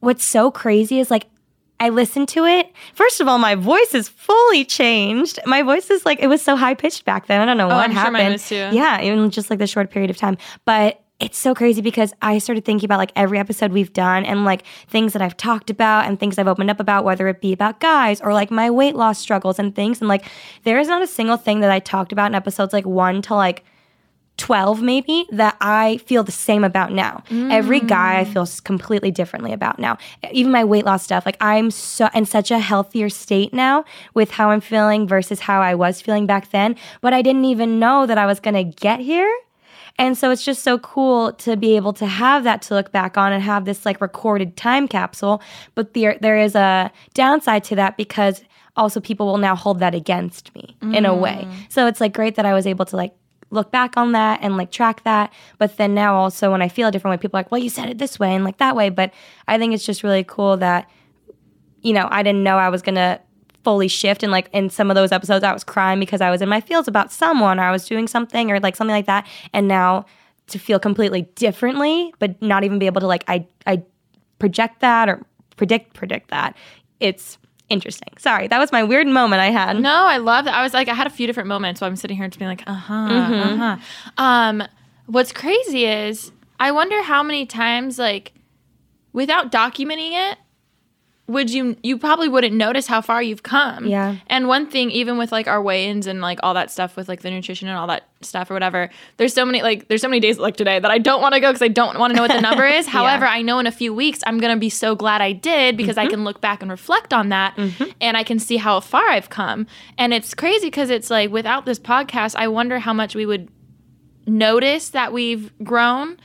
what's 0.00 0.24
so 0.24 0.50
crazy 0.50 1.00
is 1.00 1.10
like 1.10 1.26
I 1.80 1.90
listened 1.90 2.28
to 2.30 2.44
it. 2.44 2.72
First 2.94 3.20
of 3.20 3.28
all, 3.28 3.38
my 3.38 3.54
voice 3.54 3.94
is 3.94 4.08
fully 4.08 4.64
changed. 4.64 5.38
My 5.46 5.62
voice 5.62 5.90
is 5.90 6.04
like 6.04 6.18
it 6.20 6.26
was 6.26 6.42
so 6.42 6.56
high 6.56 6.74
pitched 6.74 7.04
back 7.04 7.26
then. 7.26 7.40
I 7.40 7.44
don't 7.44 7.56
know 7.56 7.66
oh, 7.66 7.68
what 7.68 7.76
Oh, 7.76 7.78
I'm 7.80 7.92
sure 7.92 8.00
happened. 8.00 8.40
too. 8.40 8.68
Yeah, 8.72 9.00
even 9.00 9.30
just 9.30 9.48
like 9.50 9.58
the 9.60 9.66
short 9.66 9.90
period 9.90 10.10
of 10.10 10.16
time. 10.16 10.38
But 10.64 11.00
it's 11.20 11.38
so 11.38 11.52
crazy 11.54 11.80
because 11.80 12.12
I 12.22 12.38
started 12.38 12.64
thinking 12.64 12.86
about 12.86 12.98
like 12.98 13.12
every 13.16 13.38
episode 13.38 13.72
we've 13.72 13.92
done 13.92 14.24
and 14.24 14.44
like 14.44 14.64
things 14.86 15.12
that 15.14 15.22
I've 15.22 15.36
talked 15.36 15.68
about 15.68 16.06
and 16.06 16.18
things 16.18 16.38
I've 16.38 16.46
opened 16.46 16.70
up 16.70 16.78
about, 16.78 17.04
whether 17.04 17.26
it 17.26 17.40
be 17.40 17.52
about 17.52 17.80
guys 17.80 18.20
or 18.20 18.32
like 18.32 18.50
my 18.52 18.70
weight 18.70 18.94
loss 18.94 19.18
struggles 19.18 19.58
and 19.58 19.74
things. 19.74 20.00
And 20.00 20.08
like 20.08 20.24
there 20.62 20.78
is 20.78 20.86
not 20.86 21.02
a 21.02 21.08
single 21.08 21.36
thing 21.36 21.60
that 21.60 21.70
I 21.70 21.80
talked 21.80 22.12
about 22.12 22.26
in 22.26 22.34
episodes 22.36 22.72
like 22.72 22.86
one 22.86 23.20
to 23.22 23.34
like 23.34 23.64
12 24.38 24.80
maybe 24.82 25.26
that 25.30 25.56
I 25.60 25.98
feel 25.98 26.24
the 26.24 26.32
same 26.32 26.64
about 26.64 26.92
now. 26.92 27.22
Every 27.30 27.80
guy 27.80 28.20
I 28.20 28.24
mm. 28.24 28.32
feel 28.32 28.48
completely 28.64 29.10
differently 29.10 29.52
about 29.52 29.78
now. 29.78 29.98
Even 30.32 30.52
my 30.52 30.64
weight 30.64 30.84
loss 30.84 31.02
stuff, 31.02 31.26
like 31.26 31.36
I'm 31.40 31.70
so 31.70 32.08
in 32.14 32.24
such 32.24 32.50
a 32.50 32.58
healthier 32.58 33.08
state 33.08 33.52
now 33.52 33.84
with 34.14 34.30
how 34.30 34.50
I'm 34.50 34.60
feeling 34.60 35.06
versus 35.06 35.40
how 35.40 35.60
I 35.60 35.74
was 35.74 36.00
feeling 36.00 36.26
back 36.26 36.50
then, 36.50 36.76
but 37.00 37.12
I 37.12 37.20
didn't 37.20 37.44
even 37.44 37.78
know 37.78 38.06
that 38.06 38.16
I 38.16 38.26
was 38.26 38.40
going 38.40 38.54
to 38.54 38.64
get 38.64 39.00
here. 39.00 39.30
And 39.98 40.16
so 40.16 40.30
it's 40.30 40.44
just 40.44 40.62
so 40.62 40.78
cool 40.78 41.32
to 41.32 41.56
be 41.56 41.74
able 41.74 41.92
to 41.94 42.06
have 42.06 42.44
that 42.44 42.62
to 42.62 42.74
look 42.74 42.92
back 42.92 43.18
on 43.18 43.32
and 43.32 43.42
have 43.42 43.64
this 43.64 43.84
like 43.84 44.00
recorded 44.00 44.56
time 44.56 44.86
capsule. 44.86 45.42
But 45.74 45.94
there 45.94 46.16
there 46.20 46.38
is 46.38 46.54
a 46.54 46.92
downside 47.14 47.64
to 47.64 47.74
that 47.76 47.96
because 47.96 48.42
also 48.76 49.00
people 49.00 49.26
will 49.26 49.38
now 49.38 49.56
hold 49.56 49.80
that 49.80 49.96
against 49.96 50.54
me 50.54 50.76
in 50.94 51.04
a 51.04 51.14
way. 51.14 51.44
Mm. 51.44 51.54
So 51.68 51.88
it's 51.88 52.00
like 52.00 52.14
great 52.14 52.36
that 52.36 52.46
I 52.46 52.54
was 52.54 52.64
able 52.64 52.84
to 52.86 52.96
like 52.96 53.12
look 53.50 53.70
back 53.70 53.96
on 53.96 54.12
that 54.12 54.40
and 54.42 54.56
like 54.56 54.70
track 54.70 55.02
that. 55.04 55.32
But 55.58 55.76
then 55.76 55.94
now 55.94 56.14
also 56.14 56.50
when 56.50 56.62
I 56.62 56.68
feel 56.68 56.88
a 56.88 56.92
different 56.92 57.12
way, 57.12 57.20
people 57.20 57.38
are 57.38 57.40
like, 57.42 57.50
well, 57.50 57.60
you 57.60 57.70
said 57.70 57.88
it 57.88 57.98
this 57.98 58.18
way 58.18 58.34
and 58.34 58.44
like 58.44 58.58
that 58.58 58.76
way. 58.76 58.90
But 58.90 59.12
I 59.46 59.58
think 59.58 59.74
it's 59.74 59.84
just 59.84 60.02
really 60.02 60.24
cool 60.24 60.56
that, 60.58 60.88
you 61.82 61.92
know, 61.92 62.08
I 62.10 62.22
didn't 62.22 62.42
know 62.42 62.58
I 62.58 62.68
was 62.68 62.82
gonna 62.82 63.20
fully 63.64 63.88
shift 63.88 64.22
and 64.22 64.32
like 64.32 64.48
in 64.52 64.70
some 64.70 64.90
of 64.90 64.94
those 64.94 65.12
episodes 65.12 65.44
I 65.44 65.52
was 65.52 65.64
crying 65.64 66.00
because 66.00 66.20
I 66.20 66.30
was 66.30 66.40
in 66.40 66.48
my 66.48 66.60
feels 66.60 66.88
about 66.88 67.12
someone 67.12 67.58
or 67.58 67.64
I 67.64 67.70
was 67.70 67.86
doing 67.86 68.06
something 68.06 68.50
or 68.50 68.60
like 68.60 68.76
something 68.76 68.94
like 68.94 69.06
that. 69.06 69.26
And 69.52 69.68
now 69.68 70.06
to 70.48 70.58
feel 70.58 70.78
completely 70.78 71.22
differently, 71.34 72.14
but 72.18 72.40
not 72.40 72.64
even 72.64 72.78
be 72.78 72.86
able 72.86 73.00
to 73.00 73.06
like 73.06 73.24
I 73.28 73.46
I 73.66 73.82
project 74.38 74.80
that 74.80 75.08
or 75.08 75.22
predict 75.56 75.94
predict 75.94 76.30
that. 76.30 76.56
It's 77.00 77.38
interesting. 77.68 78.08
Sorry, 78.18 78.48
that 78.48 78.58
was 78.58 78.72
my 78.72 78.82
weird 78.82 79.06
moment 79.06 79.40
I 79.40 79.50
had. 79.50 79.78
No, 79.80 79.90
I 79.92 80.16
love 80.18 80.44
that. 80.46 80.54
I 80.54 80.62
was 80.62 80.74
like, 80.74 80.88
I 80.88 80.94
had 80.94 81.06
a 81.06 81.10
few 81.10 81.26
different 81.26 81.48
moments. 81.48 81.80
So 81.80 81.86
I'm 81.86 81.96
sitting 81.96 82.16
here 82.16 82.26
just 82.28 82.38
being 82.38 82.48
like, 82.50 82.64
uh 82.66 82.72
huh, 82.72 82.94
uh 82.94 83.56
huh. 83.56 83.76
Um, 84.16 84.62
what's 85.06 85.32
crazy 85.32 85.84
is 85.86 86.32
I 86.60 86.72
wonder 86.72 87.02
how 87.02 87.22
many 87.22 87.46
times, 87.46 87.98
like, 87.98 88.32
without 89.12 89.52
documenting 89.52 90.12
it, 90.12 90.38
would 91.28 91.50
you 91.50 91.76
you 91.82 91.98
probably 91.98 92.26
wouldn't 92.26 92.54
notice 92.54 92.86
how 92.86 93.02
far 93.02 93.22
you've 93.22 93.42
come. 93.42 93.86
Yeah. 93.86 94.16
And 94.28 94.48
one 94.48 94.66
thing, 94.66 94.90
even 94.90 95.18
with 95.18 95.30
like 95.30 95.46
our 95.46 95.60
weigh-ins 95.60 96.06
and 96.06 96.22
like 96.22 96.40
all 96.42 96.54
that 96.54 96.70
stuff 96.70 96.96
with 96.96 97.06
like 97.06 97.20
the 97.20 97.30
nutrition 97.30 97.68
and 97.68 97.76
all 97.76 97.86
that 97.88 98.08
stuff 98.22 98.50
or 98.50 98.54
whatever, 98.54 98.88
there's 99.18 99.34
so 99.34 99.44
many 99.44 99.62
like 99.62 99.88
there's 99.88 100.00
so 100.00 100.08
many 100.08 100.20
days 100.20 100.38
like 100.38 100.56
today 100.56 100.78
that 100.78 100.90
I 100.90 100.96
don't 100.96 101.20
want 101.20 101.34
to 101.34 101.40
go 101.40 101.50
because 101.50 101.60
I 101.60 101.68
don't 101.68 101.98
want 101.98 102.12
to 102.12 102.16
know 102.16 102.22
what 102.22 102.32
the 102.32 102.40
number 102.50 102.64
is. 102.64 102.86
However, 102.86 103.26
I 103.26 103.42
know 103.42 103.58
in 103.58 103.66
a 103.66 103.72
few 103.72 103.92
weeks 103.92 104.20
I'm 104.26 104.38
gonna 104.38 104.56
be 104.56 104.70
so 104.70 104.96
glad 104.96 105.20
I 105.20 105.32
did 105.32 105.76
because 105.76 105.98
I 105.98 106.04
mm-hmm. 106.04 106.10
can 106.10 106.24
look 106.24 106.40
back 106.40 106.62
and 106.62 106.70
reflect 106.70 107.12
on 107.12 107.28
that 107.28 107.54
mm-hmm. 107.56 107.90
and 108.00 108.16
I 108.16 108.24
can 108.24 108.38
see 108.38 108.56
how 108.56 108.80
far 108.80 109.06
I've 109.10 109.28
come. 109.28 109.66
And 109.98 110.14
it's 110.14 110.32
crazy 110.32 110.68
because 110.68 110.88
it's 110.88 111.10
like 111.10 111.30
without 111.30 111.66
this 111.66 111.78
podcast, 111.78 112.36
I 112.36 112.48
wonder 112.48 112.78
how 112.78 112.94
much 112.94 113.14
we 113.14 113.26
would 113.26 113.50
notice 114.26 114.88
that 114.90 115.12
we've 115.12 115.52
grown 115.62 116.16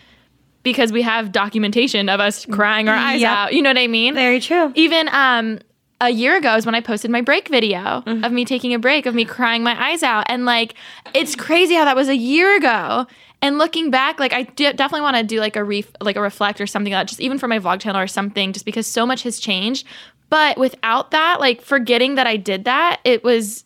because 0.63 0.91
we 0.91 1.01
have 1.01 1.31
documentation 1.31 2.09
of 2.09 2.19
us 2.19 2.45
crying 2.45 2.87
our 2.89 2.95
eyes 2.95 3.21
Yep. 3.21 3.29
out. 3.31 3.53
You 3.53 3.61
know 3.61 3.69
what 3.69 3.77
I 3.77 3.87
mean? 3.87 4.13
Very 4.15 4.39
true. 4.39 4.71
Even 4.75 5.09
um 5.11 5.59
a 6.01 6.09
year 6.09 6.35
ago 6.35 6.55
is 6.55 6.65
when 6.65 6.75
I 6.75 6.81
posted 6.81 7.11
my 7.11 7.21
break 7.21 7.47
video 7.47 8.03
of 8.05 8.31
me 8.33 8.43
taking 8.43 8.73
a 8.73 8.79
break, 8.79 9.05
of 9.05 9.15
me 9.15 9.23
crying 9.23 9.63
my 9.63 9.81
eyes 9.91 10.03
out. 10.03 10.25
And 10.27 10.43
like, 10.43 10.73
it's 11.13 11.33
crazy 11.33 11.75
how 11.75 11.85
that 11.85 11.95
was 11.95 12.09
a 12.09 12.15
year 12.17 12.57
ago. 12.57 13.07
And 13.41 13.57
looking 13.57 13.89
back, 13.89 14.19
like 14.19 14.33
I 14.33 14.43
definitely 14.43 15.01
want 15.01 15.15
to 15.17 15.23
do 15.23 15.39
like 15.39 15.55
a 15.55 15.63
ref- 15.63 15.91
like 16.01 16.15
a 16.17 16.21
reflect 16.21 16.59
or 16.59 16.67
something 16.67 16.91
like 16.91 16.99
that, 17.01 17.07
just 17.07 17.21
even 17.21 17.37
for 17.37 17.47
my 17.47 17.57
vlog 17.59 17.79
channel 17.79 18.01
or 18.01 18.07
something, 18.07 18.51
just 18.51 18.65
because 18.65 18.85
so 18.87 19.05
much 19.05 19.23
has 19.23 19.39
changed. 19.39 19.85
But 20.29 20.57
without 20.57 21.11
that, 21.11 21.39
like 21.39 21.61
forgetting 21.61 22.15
that 22.15 22.25
I 22.27 22.35
did 22.37 22.65
that, 22.65 22.99
it 23.05 23.23
was, 23.23 23.63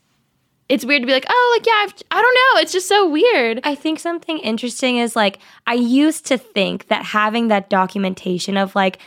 it's 0.70 0.84
weird 0.84 1.02
to 1.02 1.08
be 1.08 1.14
like, 1.14 1.26
oh, 1.30 1.58
like 1.58 1.66
yeah, 1.66 1.84
I've, 1.84 1.94
I 2.12 2.22
don't 2.22 2.34
know, 2.34 2.62
it's 2.62 2.72
just 2.72 2.88
so 2.88 3.10
weird. 3.10 3.62
I 3.64 3.76
think 3.76 4.00
something 4.00 4.38
interesting 4.40 4.98
is 4.98 5.16
like 5.16 5.40
I 5.66 5.74
used 5.74 6.26
to 6.28 6.38
think 6.38 6.88
that 6.88 7.06
having 7.06 7.48
that 7.48 7.70
documentation 7.70 8.58
of 8.58 8.76
like, 8.76 9.00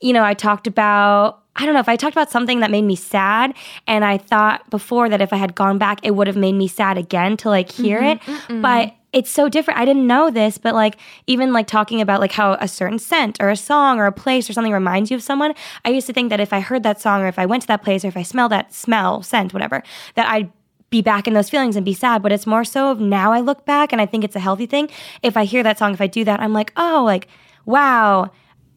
you 0.00 0.12
know, 0.12 0.24
I 0.24 0.34
talked 0.34 0.66
about 0.66 1.42
I 1.56 1.64
don't 1.64 1.74
know 1.74 1.80
if 1.80 1.88
I 1.88 1.96
talked 1.96 2.14
about 2.14 2.30
something 2.30 2.60
that 2.60 2.70
made 2.70 2.82
me 2.82 2.94
sad 2.94 3.52
and 3.88 4.04
I 4.04 4.18
thought 4.18 4.68
before 4.70 5.08
that 5.08 5.20
if 5.20 5.32
I 5.32 5.36
had 5.36 5.56
gone 5.56 5.76
back 5.76 5.98
it 6.04 6.12
would 6.12 6.28
have 6.28 6.36
made 6.36 6.52
me 6.52 6.68
sad 6.68 6.96
again 6.96 7.36
to 7.38 7.48
like 7.48 7.70
hear 7.70 8.00
mm-hmm, 8.00 8.52
it. 8.52 8.62
But 8.62 8.94
it's 9.12 9.30
so 9.30 9.48
different. 9.48 9.80
I 9.80 9.84
didn't 9.84 10.06
know 10.06 10.30
this, 10.30 10.58
but 10.58 10.74
like 10.74 10.98
even 11.26 11.52
like 11.52 11.66
talking 11.66 12.00
about 12.00 12.20
like 12.20 12.32
how 12.32 12.52
a 12.60 12.68
certain 12.68 12.98
scent 12.98 13.38
or 13.40 13.48
a 13.48 13.56
song 13.56 13.98
or 13.98 14.06
a 14.06 14.12
place 14.12 14.48
or 14.48 14.52
something 14.52 14.72
reminds 14.72 15.10
you 15.10 15.16
of 15.16 15.22
someone, 15.22 15.54
I 15.84 15.88
used 15.88 16.06
to 16.08 16.12
think 16.12 16.30
that 16.30 16.40
if 16.40 16.52
I 16.52 16.60
heard 16.60 16.82
that 16.82 17.00
song 17.00 17.22
or 17.22 17.26
if 17.26 17.38
I 17.38 17.46
went 17.46 17.62
to 17.62 17.68
that 17.68 17.82
place 17.82 18.04
or 18.04 18.08
if 18.08 18.16
I 18.16 18.22
smelled 18.22 18.52
that 18.52 18.74
smell, 18.74 19.22
scent, 19.22 19.54
whatever, 19.54 19.82
that 20.14 20.30
I'd 20.30 20.52
be 20.90 21.02
back 21.02 21.26
in 21.28 21.34
those 21.34 21.50
feelings 21.50 21.76
and 21.76 21.84
be 21.84 21.94
sad. 21.94 22.22
But 22.22 22.32
it's 22.32 22.46
more 22.46 22.64
so 22.64 22.90
of 22.90 23.00
now 23.00 23.32
I 23.32 23.40
look 23.40 23.64
back 23.64 23.92
and 23.92 24.00
I 24.00 24.06
think 24.06 24.24
it's 24.24 24.36
a 24.36 24.40
healthy 24.40 24.66
thing. 24.66 24.88
If 25.22 25.36
I 25.36 25.44
hear 25.44 25.62
that 25.62 25.78
song, 25.78 25.92
if 25.92 26.00
I 26.00 26.06
do 26.06 26.24
that, 26.24 26.40
I'm 26.40 26.52
like, 26.52 26.72
oh, 26.76 27.02
like, 27.04 27.28
wow. 27.66 28.30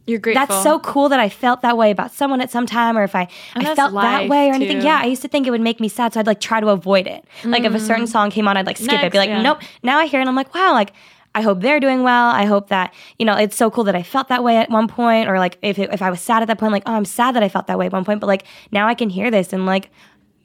You're 0.08 0.20
grateful. 0.20 0.48
That's 0.48 0.64
so 0.64 0.80
cool 0.80 1.10
that 1.10 1.20
I 1.20 1.30
felt 1.30 1.62
that 1.62 1.78
way 1.78 1.92
about 1.92 2.12
someone 2.12 2.42
at 2.42 2.50
some 2.50 2.66
time, 2.66 2.98
or 2.98 3.04
if 3.04 3.16
I, 3.16 3.28
And 3.56 3.66
I 3.68 3.76
felt 3.76 3.94
that 3.94 4.28
way 4.28 4.50
or 4.50 4.54
anything. 4.54 4.80
too. 4.82 4.86
Yeah, 4.86 5.00
I 5.02 5.06
used 5.06 5.22
to 5.22 5.28
think 5.28 5.46
it 5.48 5.52
would 5.52 5.62
make 5.62 5.80
me 5.80 5.88
sad, 5.88 6.14
so 6.14 6.20
I'd 6.20 6.28
like 6.28 6.42
try 6.42 6.60
to 6.60 6.70
avoid 6.70 7.06
it. 7.08 7.24
Like 7.46 7.64
if 7.64 7.74
a 7.74 7.80
certain 7.80 8.08
song 8.08 8.32
came 8.32 8.48
on, 8.48 8.58
I'd 8.58 8.66
like 8.66 8.78
skip 8.78 9.04
it. 9.04 9.12
Be 9.12 9.18
Mm. 9.18 9.22
Like, 9.22 9.30
yeah. 9.30 9.42
nope. 9.42 9.62
Now 9.84 10.00
I 10.00 10.08
hear 10.08 10.20
it, 10.20 10.24
and 10.24 10.30
I'm 10.30 10.36
like, 10.36 10.54
wow, 10.56 10.74
like 10.74 10.92
I 11.36 11.42
hope 11.44 11.62
they're 11.62 11.80
doing 11.80 12.02
well. 12.04 12.30
I 12.30 12.46
hope 12.46 12.70
that 12.70 12.94
you 13.20 13.26
know 13.26 13.36
it's 13.38 13.56
so 13.56 13.70
cool 13.70 13.84
that 13.86 13.96
I 13.96 14.02
felt 14.04 14.28
that 14.30 14.44
way 14.44 14.58
at 14.58 14.70
one 14.72 14.88
point, 14.88 15.30
or 15.30 15.38
like 15.38 15.60
if 15.62 15.78
it, 15.78 15.94
if 15.94 16.02
I 16.02 16.10
was 16.10 16.20
sad 16.20 16.42
at 16.42 16.48
that 16.48 16.58
point, 16.58 16.74
like 16.74 16.84
oh, 16.88 16.94
I'm 16.94 17.06
sad 17.06 17.36
that 17.36 17.44
I 17.44 17.48
felt 17.48 17.68
that 17.68 17.78
way 17.78 17.86
at 17.86 17.94
one 17.94 18.04
point, 18.04 18.20
but 18.22 18.28
like 18.28 18.44
now 18.72 18.88
I 18.88 18.96
can 18.96 19.10
hear 19.10 19.30
this 19.30 19.54
and 19.54 19.66
like 19.68 19.92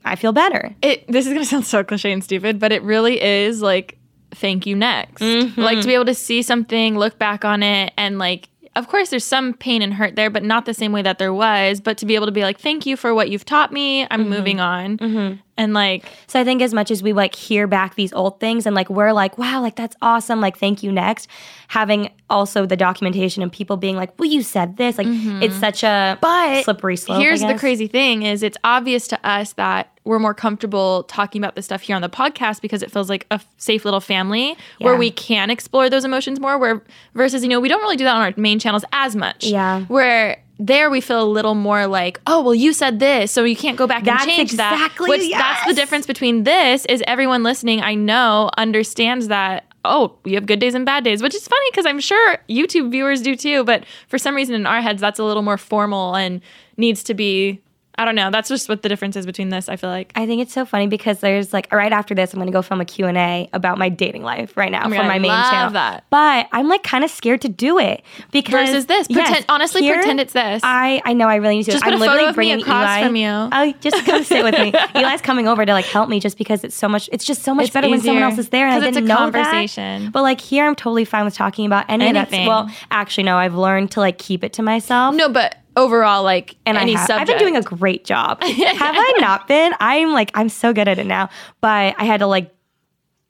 I 0.04 0.16
feel 0.16 0.32
better. 0.32 0.74
it 0.82 1.06
this 1.08 1.26
is 1.26 1.32
gonna 1.32 1.44
sound 1.54 1.66
so 1.66 1.82
cliche 1.84 2.12
and 2.12 2.22
stupid, 2.22 2.58
but 2.58 2.72
it 2.72 2.82
really 2.82 3.20
is 3.20 3.62
like 3.62 3.98
thank 4.32 4.66
you 4.66 4.76
next. 4.76 5.22
Mm-hmm. 5.22 5.60
Like 5.60 5.80
to 5.80 5.86
be 5.86 5.94
able 5.94 6.04
to 6.06 6.14
see 6.14 6.42
something, 6.42 6.98
look 6.98 7.18
back 7.18 7.44
on 7.44 7.62
it, 7.62 7.92
and 7.96 8.18
like 8.18 8.48
of 8.76 8.88
course 8.88 9.08
there's 9.08 9.24
some 9.24 9.54
pain 9.54 9.82
and 9.82 9.94
hurt 9.94 10.16
there, 10.16 10.30
but 10.30 10.44
not 10.44 10.66
the 10.66 10.74
same 10.74 10.92
way 10.92 11.02
that 11.02 11.18
there 11.18 11.32
was. 11.32 11.80
But 11.80 11.96
to 11.98 12.06
be 12.06 12.14
able 12.14 12.26
to 12.26 12.32
be 12.32 12.42
like, 12.42 12.60
thank 12.60 12.86
you 12.86 12.96
for 12.96 13.14
what 13.14 13.30
you've 13.30 13.44
taught 13.44 13.72
me. 13.72 14.06
I'm 14.10 14.20
mm-hmm. 14.20 14.30
moving 14.30 14.60
on. 14.60 14.98
Mm-hmm. 14.98 15.40
And 15.56 15.72
like 15.72 16.04
So 16.26 16.38
I 16.38 16.44
think 16.44 16.60
as 16.60 16.74
much 16.74 16.90
as 16.90 17.02
we 17.02 17.14
like 17.14 17.34
hear 17.34 17.66
back 17.66 17.94
these 17.94 18.12
old 18.12 18.38
things 18.38 18.66
and 18.66 18.76
like 18.76 18.90
we're 18.90 19.12
like, 19.12 19.38
wow, 19.38 19.62
like 19.62 19.74
that's 19.74 19.96
awesome, 20.02 20.40
like 20.40 20.58
thank 20.58 20.82
you 20.82 20.92
next. 20.92 21.28
Having 21.68 22.10
also 22.28 22.66
the 22.66 22.76
documentation 22.76 23.42
and 23.42 23.50
people 23.50 23.78
being 23.78 23.96
like, 23.96 24.18
well, 24.18 24.28
you 24.28 24.42
said 24.42 24.76
this, 24.76 24.98
like 24.98 25.06
it's 25.06 25.16
mm-hmm. 25.16 25.58
such 25.58 25.82
a 25.82 26.18
But 26.20 26.64
slippery 26.64 26.96
slope. 26.96 27.20
Here's 27.20 27.40
the 27.40 27.58
crazy 27.58 27.86
thing 27.86 28.22
is 28.22 28.42
it's 28.42 28.58
obvious 28.62 29.08
to 29.08 29.26
us 29.26 29.54
that 29.54 29.95
we're 30.06 30.18
more 30.20 30.32
comfortable 30.34 31.02
talking 31.04 31.42
about 31.42 31.56
this 31.56 31.64
stuff 31.64 31.82
here 31.82 31.96
on 31.96 32.02
the 32.02 32.08
podcast 32.08 32.62
because 32.62 32.82
it 32.82 32.90
feels 32.90 33.08
like 33.10 33.26
a 33.30 33.40
safe 33.58 33.84
little 33.84 34.00
family 34.00 34.56
where 34.78 34.96
we 34.96 35.10
can 35.10 35.50
explore 35.50 35.90
those 35.90 36.04
emotions 36.04 36.38
more 36.40 36.56
where 36.56 36.82
versus 37.14 37.42
you 37.42 37.48
know 37.48 37.60
we 37.60 37.68
don't 37.68 37.82
really 37.82 37.96
do 37.96 38.04
that 38.04 38.14
on 38.14 38.22
our 38.22 38.32
main 38.36 38.58
channels 38.58 38.84
as 38.92 39.16
much. 39.16 39.44
Yeah. 39.44 39.82
Where 39.82 40.38
there 40.58 40.88
we 40.88 41.02
feel 41.02 41.22
a 41.22 41.28
little 41.28 41.54
more 41.54 41.86
like, 41.86 42.18
oh 42.26 42.40
well, 42.42 42.54
you 42.54 42.72
said 42.72 42.98
this, 42.98 43.30
so 43.32 43.44
you 43.44 43.56
can't 43.56 43.76
go 43.76 43.86
back 43.86 44.04
That's 44.04 44.22
and 44.22 44.30
change 44.30 44.52
exactly- 44.52 45.10
that. 45.10 45.18
Which 45.18 45.30
that's 45.30 45.66
the 45.66 45.74
difference 45.74 46.06
between 46.06 46.44
this 46.44 46.86
is 46.86 47.02
everyone 47.06 47.42
listening, 47.42 47.82
I 47.82 47.94
know, 47.94 48.48
understands 48.56 49.28
that. 49.28 49.64
Oh, 49.84 50.16
we 50.24 50.32
have 50.32 50.46
good 50.46 50.58
days 50.58 50.74
and 50.74 50.84
bad 50.84 51.04
days, 51.04 51.22
which 51.22 51.34
is 51.34 51.46
funny 51.46 51.70
because 51.70 51.86
I'm 51.86 52.00
sure 52.00 52.38
YouTube 52.48 52.90
viewers 52.90 53.22
do 53.22 53.36
too. 53.36 53.62
But 53.62 53.84
for 54.08 54.18
some 54.18 54.34
reason, 54.34 54.54
in 54.56 54.66
our 54.66 54.80
heads, 54.80 55.00
that's 55.00 55.20
a 55.20 55.24
little 55.24 55.42
more 55.42 55.56
formal 55.58 56.16
and 56.16 56.40
needs 56.76 57.04
to 57.04 57.14
be. 57.14 57.60
I 57.98 58.04
don't 58.04 58.14
know. 58.14 58.30
That's 58.30 58.48
just 58.48 58.68
what 58.68 58.82
the 58.82 58.88
difference 58.88 59.16
is 59.16 59.24
between 59.26 59.48
this. 59.48 59.68
I 59.68 59.76
feel 59.76 59.90
like. 59.90 60.12
I 60.14 60.26
think 60.26 60.42
it's 60.42 60.52
so 60.52 60.64
funny 60.64 60.86
because 60.86 61.20
there's 61.20 61.52
like 61.52 61.72
right 61.72 61.92
after 61.92 62.14
this, 62.14 62.32
I'm 62.34 62.38
gonna 62.38 62.50
go 62.50 62.62
film 62.62 62.80
a 62.80 62.84
Q&A 62.84 63.48
about 63.52 63.78
my 63.78 63.88
dating 63.88 64.22
life 64.22 64.56
right 64.56 64.70
now 64.70 64.82
Oh 64.84 64.88
my 64.88 64.96
for 64.96 65.02
God, 65.02 65.08
my 65.08 65.14
I 65.14 65.18
main 65.18 65.30
love 65.30 65.50
channel. 65.50 65.72
that. 65.72 66.04
But 66.10 66.48
I'm 66.52 66.68
like 66.68 66.82
kind 66.82 67.04
of 67.04 67.10
scared 67.10 67.40
to 67.42 67.48
do 67.48 67.78
it 67.78 68.02
because 68.32 68.68
Versus 68.70 68.86
this. 68.86 69.06
Yes, 69.08 69.44
honestly, 69.48 69.82
here, 69.82 69.94
pretend 69.96 70.20
it's 70.20 70.32
this. 70.32 70.60
I 70.64 71.00
I 71.04 71.12
know 71.14 71.28
I 71.28 71.36
really 71.36 71.56
need 71.56 71.64
to. 71.64 71.72
Just 71.72 71.84
I'm 71.84 71.92
put 71.92 71.96
a 71.96 72.00
literally 72.00 72.18
photo 72.18 72.30
of 72.30 72.34
me 72.34 72.34
bringing 72.36 72.60
across 72.62 72.96
Eli. 72.98 73.06
from 73.06 73.16
you. 73.16 73.28
Oh, 73.28 73.74
just 73.80 74.04
come 74.04 74.22
sit 74.24 74.44
with 74.44 74.54
me. 74.58 74.72
Eli's 74.94 75.22
coming 75.22 75.48
over 75.48 75.64
to 75.64 75.72
like 75.72 75.86
help 75.86 76.08
me 76.08 76.20
just 76.20 76.36
because 76.38 76.64
it's 76.64 76.76
so 76.76 76.88
much. 76.88 77.08
It's 77.12 77.24
just 77.24 77.42
so 77.42 77.54
much 77.54 77.66
It's 77.66 77.72
better 77.74 77.88
when 77.88 78.00
someone 78.02 78.22
else 78.22 78.38
is 78.38 78.50
there, 78.50 78.66
and 78.66 78.74
I 78.82 78.90
didn't 78.90 79.04
a 79.04 79.06
know 79.08 79.16
conversation. 79.16 80.04
that. 80.04 80.12
But 80.12 80.22
like 80.22 80.40
here, 80.40 80.66
I'm 80.66 80.74
totally 80.74 81.04
fine 81.06 81.24
with 81.24 81.34
talking 81.34 81.66
about 81.66 81.86
any 81.88 82.08
of 82.10 82.16
Anything. 82.16 82.46
that. 82.46 82.48
Well, 82.48 82.70
actually, 82.90 83.24
no. 83.24 83.36
I've 83.38 83.54
learned 83.54 83.90
to 83.92 84.00
like 84.00 84.18
keep 84.18 84.44
it 84.44 84.52
to 84.54 84.62
myself. 84.62 85.14
no, 85.14 85.28
but 85.28 85.56
overall, 85.76 86.22
like 86.22 86.56
and 86.66 86.76
any 86.76 86.96
I 86.96 86.98
have. 86.98 87.06
subject. 87.06 87.30
I've 87.30 87.38
been 87.38 87.38
doing 87.38 87.56
a 87.56 87.62
great 87.62 88.04
job. 88.04 88.42
have 88.42 88.94
I 88.96 89.12
not 89.20 89.46
been? 89.46 89.74
I'm 89.80 90.12
like 90.12 90.30
I'm 90.34 90.48
so 90.48 90.72
good 90.72 90.88
at 90.88 90.98
it 90.98 91.06
now, 91.06 91.28
but 91.60 91.94
I 91.98 92.04
had 92.04 92.20
to 92.20 92.26
like 92.26 92.55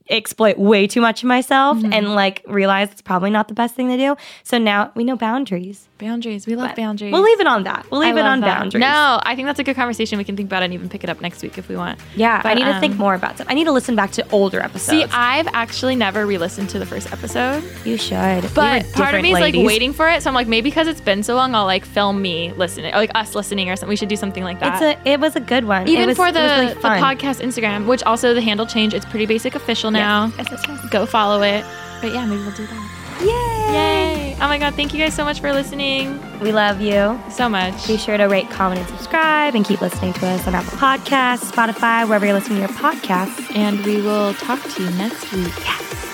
exploit 0.09 0.59
way 0.59 0.87
too 0.87 1.01
much 1.01 1.23
of 1.23 1.27
myself 1.29 1.79
Mm-hmm. 1.79 1.93
and 1.93 2.15
like 2.15 2.43
realize 2.47 2.91
it's 2.93 3.03
probably 3.03 3.31
not 3.31 3.49
the 3.49 3.55
best 3.55 3.75
thing 3.75 3.89
to 3.89 3.97
do. 3.97 4.17
So 4.45 4.57
now 4.59 4.93
we 4.95 5.05
know 5.05 5.17
boundaries. 5.17 5.89
boundaries. 5.99 6.47
We 6.47 6.55
love 6.57 6.77
boundaries. 6.77 7.13
We'll 7.13 7.23
leave 7.23 7.41
it 7.41 7.47
on 7.47 7.65
that. 7.65 7.87
We'll 7.91 8.03
I 8.03 8.07
leave 8.07 8.17
it 8.19 8.25
on 8.25 8.41
that. 8.41 8.59
boundaries. 8.59 8.81
No, 8.81 9.21
I 9.23 9.35
think 9.35 9.47
that's 9.47 9.59
a 9.59 9.65
good 9.65 9.77
conversation. 9.77 10.19
We 10.19 10.25
can 10.25 10.37
think 10.37 10.49
about 10.49 10.63
it 10.63 10.67
and 10.67 10.75
even 10.75 10.89
pick 10.89 11.03
it 11.05 11.11
up 11.11 11.21
next 11.21 11.43
week 11.43 11.59
if 11.59 11.69
we 11.69 11.77
want. 11.77 11.99
Yeah, 12.15 12.39
I 12.39 12.43
But, 12.43 12.55
need 12.55 12.65
to 12.65 12.79
think 12.81 12.93
um, 12.93 12.99
more 12.99 13.15
about 13.15 13.41
it. 13.41 13.47
I 13.51 13.55
need 13.55 13.65
to 13.65 13.73
listen 13.73 13.97
back 13.97 14.13
to 14.13 14.31
older 14.31 14.61
episodes. 14.61 14.85
See, 14.85 15.05
I've 15.13 15.49
actually 15.53 15.97
never 15.97 16.25
re-listened 16.27 16.69
to 16.71 16.79
the 16.79 16.87
first 16.87 17.13
episode, 17.13 17.65
you 17.85 17.97
should. 17.97 18.49
But 18.55 18.85
were 18.87 18.93
part 18.93 19.15
of 19.15 19.23
me 19.23 19.33
is 19.33 19.41
like 19.41 19.55
waiting 19.57 19.93
for 19.93 20.09
it. 20.09 20.23
So 20.23 20.29
I'm 20.31 20.35
like, 20.35 20.47
maybe 20.49 20.71
because 20.71 20.87
it's 20.89 21.01
been 21.01 21.23
so 21.23 21.35
long, 21.35 21.55
I'll 21.55 21.65
like 21.65 21.85
film 21.85 22.21
me 22.23 22.53
listening, 22.53 22.93
or 22.95 22.99
like 22.99 23.11
us 23.15 23.35
listening, 23.35 23.71
or 23.71 23.77
something. 23.77 23.89
We 23.89 23.97
should 23.97 24.09
do 24.09 24.17
something 24.17 24.45
like 24.45 24.61
that. 24.61 24.81
It's 24.83 25.01
a. 25.07 25.11
It 25.11 25.21
was 25.21 25.35
a 25.37 25.41
good 25.41 25.65
one. 25.65 25.83
It 25.83 25.91
even 25.91 26.09
was- 26.09 26.17
for 26.17 26.31
the, 26.33 26.41
really 26.41 26.75
the 26.75 26.81
podcast 26.81 27.41
Instagram, 27.41 27.87
which 27.87 28.03
also 28.05 28.35
the 28.35 28.41
handle 28.43 28.67
change. 28.67 28.93
It's 28.95 29.05
pretty 29.07 29.27
basic 29.27 29.55
official 29.55 29.91
now. 29.97 30.33
Yes, 30.39 30.49
yes, 30.51 30.65
yes. 30.69 30.89
Go 30.91 31.07
follow 31.07 31.43
it. 31.43 31.65
But 32.01 32.13
yeah, 32.13 32.27
maybe 32.27 32.43
we'll 32.43 32.53
do 32.53 32.67
that. 32.67 32.93
Yay! 33.21 33.73
Yay! 33.73 34.37
Oh 34.37 34.49
my 34.49 34.59
god, 34.59 34.75
thank 34.75 34.93
you 34.93 34.99
guys 34.99 35.15
so 35.15 35.25
much 35.25 35.41
for 35.41 35.51
listening. 35.53 36.21
We 36.41 36.53
love 36.53 36.81
you. 36.83 37.19
So 37.31 37.49
much. 37.49 37.87
Be 37.87 37.97
sure 37.97 38.19
to 38.19 38.25
rate, 38.25 38.51
comment, 38.51 38.81
and 38.81 38.89
subscribe, 38.91 39.55
and 39.55 39.65
keep 39.65 39.81
listening 39.81 40.13
to 40.15 40.27
us 40.27 40.47
on 40.47 40.55
Apple 40.55 40.77
Podcasts, 40.77 41.51
Spotify, 41.51 42.07
wherever 42.07 42.27
you're 42.27 42.35
listening 42.35 42.59
to 42.59 42.67
your 42.67 42.77
podcasts. 42.79 43.57
And 43.57 43.83
we 43.87 44.03
will 44.03 44.35
talk 44.35 44.63
to 44.63 44.83
you 44.83 44.91
next 44.91 45.33
week. 45.33 45.55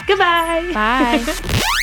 Goodbye. 0.06 0.70
Bye. 0.72 1.62